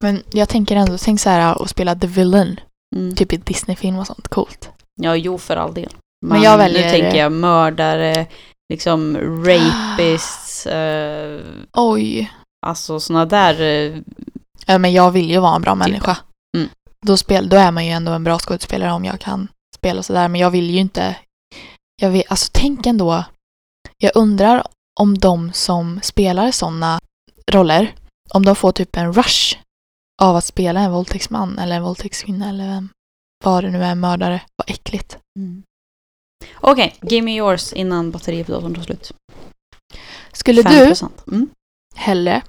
Men 0.00 0.22
jag 0.32 0.48
tänker 0.48 0.76
ändå, 0.76 0.98
tänk 0.98 1.20
så 1.20 1.30
här 1.30 1.62
att 1.62 1.70
spela 1.70 1.94
The 1.94 2.06
Villain, 2.06 2.60
Mm. 2.96 3.14
typ 3.14 3.32
i 3.32 3.36
Disney-film 3.36 3.96
och 3.98 4.06
sånt, 4.06 4.28
coolt. 4.28 4.70
Ja, 5.00 5.16
jo 5.16 5.38
för 5.38 5.56
all 5.56 5.74
del. 5.74 5.90
Men 6.28 6.42
jag 6.42 6.58
väljer- 6.58 6.84
Nu 6.84 6.90
tänker 6.90 7.18
jag 7.18 7.32
mördare, 7.32 8.26
liksom 8.72 9.16
rapists, 9.44 10.66
eh, 10.66 11.40
Oj. 11.72 12.32
alltså 12.66 13.00
sådana 13.00 13.24
där. 13.26 13.60
Eh, 13.60 14.00
Ja, 14.66 14.78
men 14.78 14.92
jag 14.92 15.10
vill 15.10 15.30
ju 15.30 15.38
vara 15.38 15.56
en 15.56 15.62
bra 15.62 15.72
Typ. 15.74 15.78
människa. 15.78 16.16
Mm. 16.56 16.68
Då, 17.06 17.16
spel, 17.16 17.48
då 17.48 17.56
är 17.56 17.70
man 17.70 17.86
ju 17.86 17.90
ändå 17.92 18.12
en 18.12 18.24
bra 18.24 18.38
skådespelare 18.38 18.92
om 18.92 19.04
jag 19.04 19.20
kan 19.20 19.48
spela 19.76 20.02
sådär. 20.02 20.28
Men 20.28 20.40
jag 20.40 20.50
vill 20.50 20.70
ju 20.70 20.78
inte... 20.78 21.16
Jag 22.02 22.10
vill, 22.10 22.22
alltså 22.28 22.50
tänk 22.54 22.86
ändå. 22.86 23.24
Jag 23.98 24.12
undrar 24.14 24.62
om 25.00 25.18
de 25.18 25.52
som 25.52 26.00
spelar 26.02 26.50
sådana 26.50 27.00
roller, 27.50 27.94
om 28.30 28.44
de 28.44 28.56
får 28.56 28.72
typ 28.72 28.96
en 28.96 29.12
rush 29.12 29.56
av 30.22 30.36
att 30.36 30.44
spela 30.44 30.80
en 30.80 30.92
våldtäktsman 30.92 31.58
eller 31.58 31.76
en 31.76 31.82
våldtäktskvinna 31.82 32.48
eller 32.48 32.66
vem, 32.68 32.88
vad 33.44 33.64
det 33.64 33.70
nu 33.70 33.84
är, 33.84 33.90
en 33.90 34.00
mördare. 34.00 34.40
Vad 34.56 34.70
äckligt. 34.70 35.18
Mm. 36.44 36.58
Okej, 36.72 36.96
give 37.02 37.22
me 37.22 37.36
yours 37.36 37.72
innan 37.72 38.10
batteriet 38.10 38.46
på 38.46 38.52
datorn 38.52 38.74
tar 38.74 38.82
slut. 38.82 39.12
Skulle 40.32 40.62
du 40.62 40.68
5%. 40.68 41.08
Mm. 41.28 41.48
hellre 41.94 42.42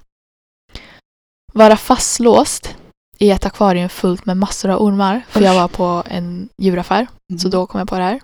vara 1.54 1.78
fastlåst 1.78 2.76
i 3.18 3.32
ett 3.32 3.46
akvarium 3.46 3.90
fullt 3.90 4.26
med 4.26 4.38
massor 4.38 4.70
av 4.70 4.82
ormar? 4.82 5.22
För 5.28 5.42
jag 5.42 5.56
var 5.56 5.68
på 5.68 6.04
en 6.10 6.50
djuraffär 6.58 7.08
Så 7.42 7.48
då 7.48 7.66
kom 7.66 7.80
jag 7.80 7.88
på 7.88 7.98
det 7.98 8.04
här. 8.04 8.22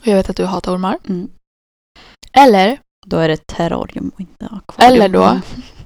Och 0.00 0.06
jag 0.06 0.14
vet 0.16 0.30
att 0.30 0.36
du 0.36 0.44
hatar 0.44 0.74
ormar. 0.74 0.98
Mm. 1.08 1.28
Eller, 2.32 2.78
Då 3.06 3.18
är 3.18 3.28
det 3.28 3.46
terrarium 3.46 4.10
och 4.14 4.20
inte 4.20 4.46
akvarium. 4.46 4.94
eller 4.94 5.08
då, 5.08 5.40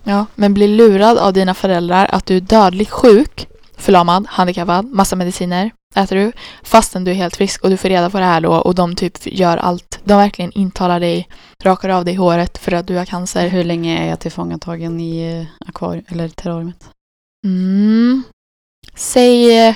ja, 0.05 0.26
men 0.34 0.55
bli 0.55 0.68
lurad 0.68 1.18
av 1.18 1.32
dina 1.32 1.55
föräldrar 1.55 2.07
att 2.07 2.26
du 2.26 2.36
är 2.36 2.40
dödligt 2.40 2.90
sjuk, 2.90 3.48
förlamad, 3.80 4.26
handikappad, 4.28 4.84
massa 4.86 5.16
mediciner 5.16 5.70
äter 5.94 6.16
du, 6.16 6.32
fastän 6.62 7.04
du 7.04 7.10
är 7.10 7.14
helt 7.14 7.36
frisk 7.36 7.64
och 7.64 7.70
du 7.70 7.76
får 7.76 7.88
reda 7.88 8.10
på 8.10 8.18
det 8.18 8.24
här 8.24 8.40
då 8.40 8.52
och 8.54 8.74
de 8.74 8.96
typ 8.96 9.26
gör 9.26 9.56
allt. 9.56 10.00
De 10.04 10.14
verkligen 10.18 10.52
intalar 10.52 11.00
dig, 11.00 11.28
rakar 11.62 11.88
av 11.88 12.04
dig 12.04 12.14
håret 12.14 12.58
för 12.58 12.72
att 12.72 12.86
du 12.86 12.96
har 12.96 13.04
cancer. 13.04 13.48
Hur 13.48 13.64
länge 13.64 13.98
är 14.04 14.08
jag 14.08 14.20
tillfångatagen 14.20 15.00
i 15.00 15.40
eh, 15.40 15.68
akvarium, 15.68 16.04
eller 16.08 16.28
terrariumet? 16.28 16.88
Mm. 17.46 18.22
Säg, 18.94 19.58
eh, 19.68 19.74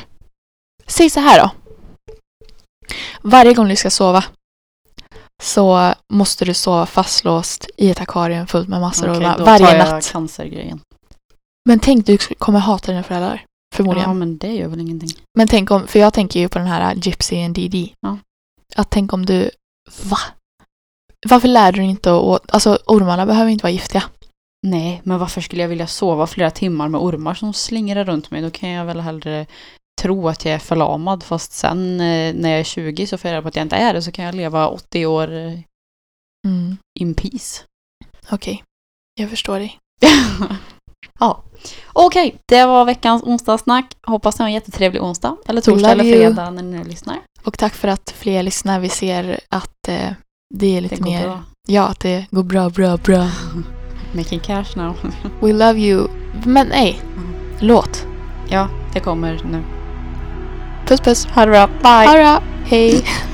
säg 0.86 1.10
så 1.10 1.20
här 1.20 1.40
då. 1.40 1.50
Varje 3.22 3.54
gång 3.54 3.68
du 3.68 3.76
ska 3.76 3.90
sova 3.90 4.24
så 5.42 5.94
måste 6.12 6.44
du 6.44 6.54
sova 6.54 6.86
fastlåst 6.86 7.68
i 7.76 7.90
ett 7.90 8.00
akvarium 8.00 8.46
fullt 8.46 8.68
med 8.68 8.80
massor 8.80 9.08
av 9.08 9.16
Okej, 9.16 9.26
ormar 9.26 9.38
då 9.38 9.44
varje 9.44 9.66
tar 9.66 9.74
jag 9.74 9.88
natt. 9.88 10.12
cancergrejen. 10.12 10.80
Men 11.68 11.80
tänk, 11.80 12.06
du 12.06 12.18
kommer 12.18 12.58
hata 12.58 12.92
dina 12.92 13.02
föräldrar. 13.02 13.44
Förmodligen. 13.74 14.08
Ja, 14.10 14.14
men 14.14 14.38
det 14.38 14.52
gör 14.52 14.68
väl 14.68 14.80
ingenting. 14.80 15.10
Men 15.38 15.48
tänk 15.48 15.70
om, 15.70 15.86
för 15.86 15.98
jag 15.98 16.12
tänker 16.14 16.40
ju 16.40 16.48
på 16.48 16.58
den 16.58 16.66
här 16.68 16.94
Gypsy 16.94 17.44
and 17.44 17.54
DD. 17.54 17.88
Ja. 18.00 18.18
Att 18.76 18.90
tänk 18.90 19.12
om 19.12 19.26
du, 19.26 19.50
va? 20.02 20.18
Varför 21.28 21.48
lär 21.48 21.72
du 21.72 21.78
dig 21.80 21.90
inte 21.90 22.12
att, 22.12 22.50
alltså 22.54 22.78
ormarna 22.86 23.26
behöver 23.26 23.50
inte 23.50 23.62
vara 23.62 23.72
giftiga. 23.72 24.02
Nej, 24.66 25.00
men 25.04 25.18
varför 25.18 25.40
skulle 25.40 25.62
jag 25.62 25.68
vilja 25.68 25.86
sova 25.86 26.26
flera 26.26 26.50
timmar 26.50 26.88
med 26.88 27.00
ormar 27.00 27.34
som 27.34 27.52
slingrar 27.52 28.04
runt 28.04 28.30
mig? 28.30 28.42
Då 28.42 28.50
kan 28.50 28.68
jag 28.68 28.84
väl 28.84 29.00
hellre 29.00 29.46
tro 30.02 30.28
att 30.28 30.44
jag 30.44 30.54
är 30.54 30.58
förlamad 30.58 31.22
fast 31.22 31.52
sen 31.52 32.00
eh, 32.00 32.34
när 32.34 32.50
jag 32.50 32.60
är 32.60 32.64
20 32.64 33.06
så 33.06 33.18
får 33.18 33.28
jag 33.28 33.32
reda 33.32 33.42
på 33.42 33.48
att 33.48 33.56
jag 33.56 33.64
inte 33.64 33.76
är 33.76 33.94
det 33.94 34.02
så 34.02 34.12
kan 34.12 34.24
jag 34.24 34.34
leva 34.34 34.68
80 34.68 35.06
år 35.06 35.32
eh, 35.32 35.58
Mm. 36.46 36.76
in 37.00 37.14
peace. 37.14 37.62
Okej, 38.30 38.62
jag 39.14 39.30
förstår 39.30 39.58
dig. 39.58 39.78
ja. 41.20 41.44
Okej, 41.92 42.36
det 42.48 42.66
var 42.66 42.84
veckans 42.84 43.22
onsdagssnack. 43.22 43.86
Hoppas 44.06 44.38
ni 44.38 44.42
har 44.42 44.48
en 44.48 44.54
jättetrevlig 44.54 45.02
onsdag. 45.02 45.36
Eller 45.46 45.60
torsdag 45.60 45.90
eller 45.92 46.04
fredag 46.04 46.50
när 46.50 46.62
ni 46.62 46.78
nu 46.78 46.84
lyssnar. 46.84 47.16
Och 47.44 47.58
tack 47.58 47.74
för 47.74 47.88
att 47.88 48.14
fler 48.18 48.42
lyssnar. 48.42 48.80
Vi 48.80 48.88
ser 48.88 49.40
att 49.48 49.88
eh, 49.88 50.10
det 50.54 50.76
är 50.76 50.80
lite 50.80 50.96
Det 50.96 51.02
mer, 51.04 51.22
bra. 51.22 51.42
ja 51.68 51.82
att 51.86 52.00
det 52.00 52.26
går 52.30 52.42
bra, 52.42 52.70
bra, 52.70 52.96
bra. 52.96 53.28
Making 54.12 54.40
cash 54.40 54.76
now. 54.76 54.94
We 55.40 55.52
love 55.52 55.78
you. 55.80 56.08
Men 56.44 56.66
nej, 56.66 57.00
Mm. 57.16 57.34
låt. 57.60 58.06
ja, 58.48 58.68
det 58.92 59.00
kommer 59.00 59.40
nu. 59.50 59.62
Puss 60.86 61.00
puss. 61.00 61.26
Ha 61.26 61.44
det 61.46 61.50
bra. 61.50 61.66
Bye! 61.66 62.06
Ha 62.08 62.12
det 62.12 62.18
bra. 62.22 62.42
Hej. 62.66 63.04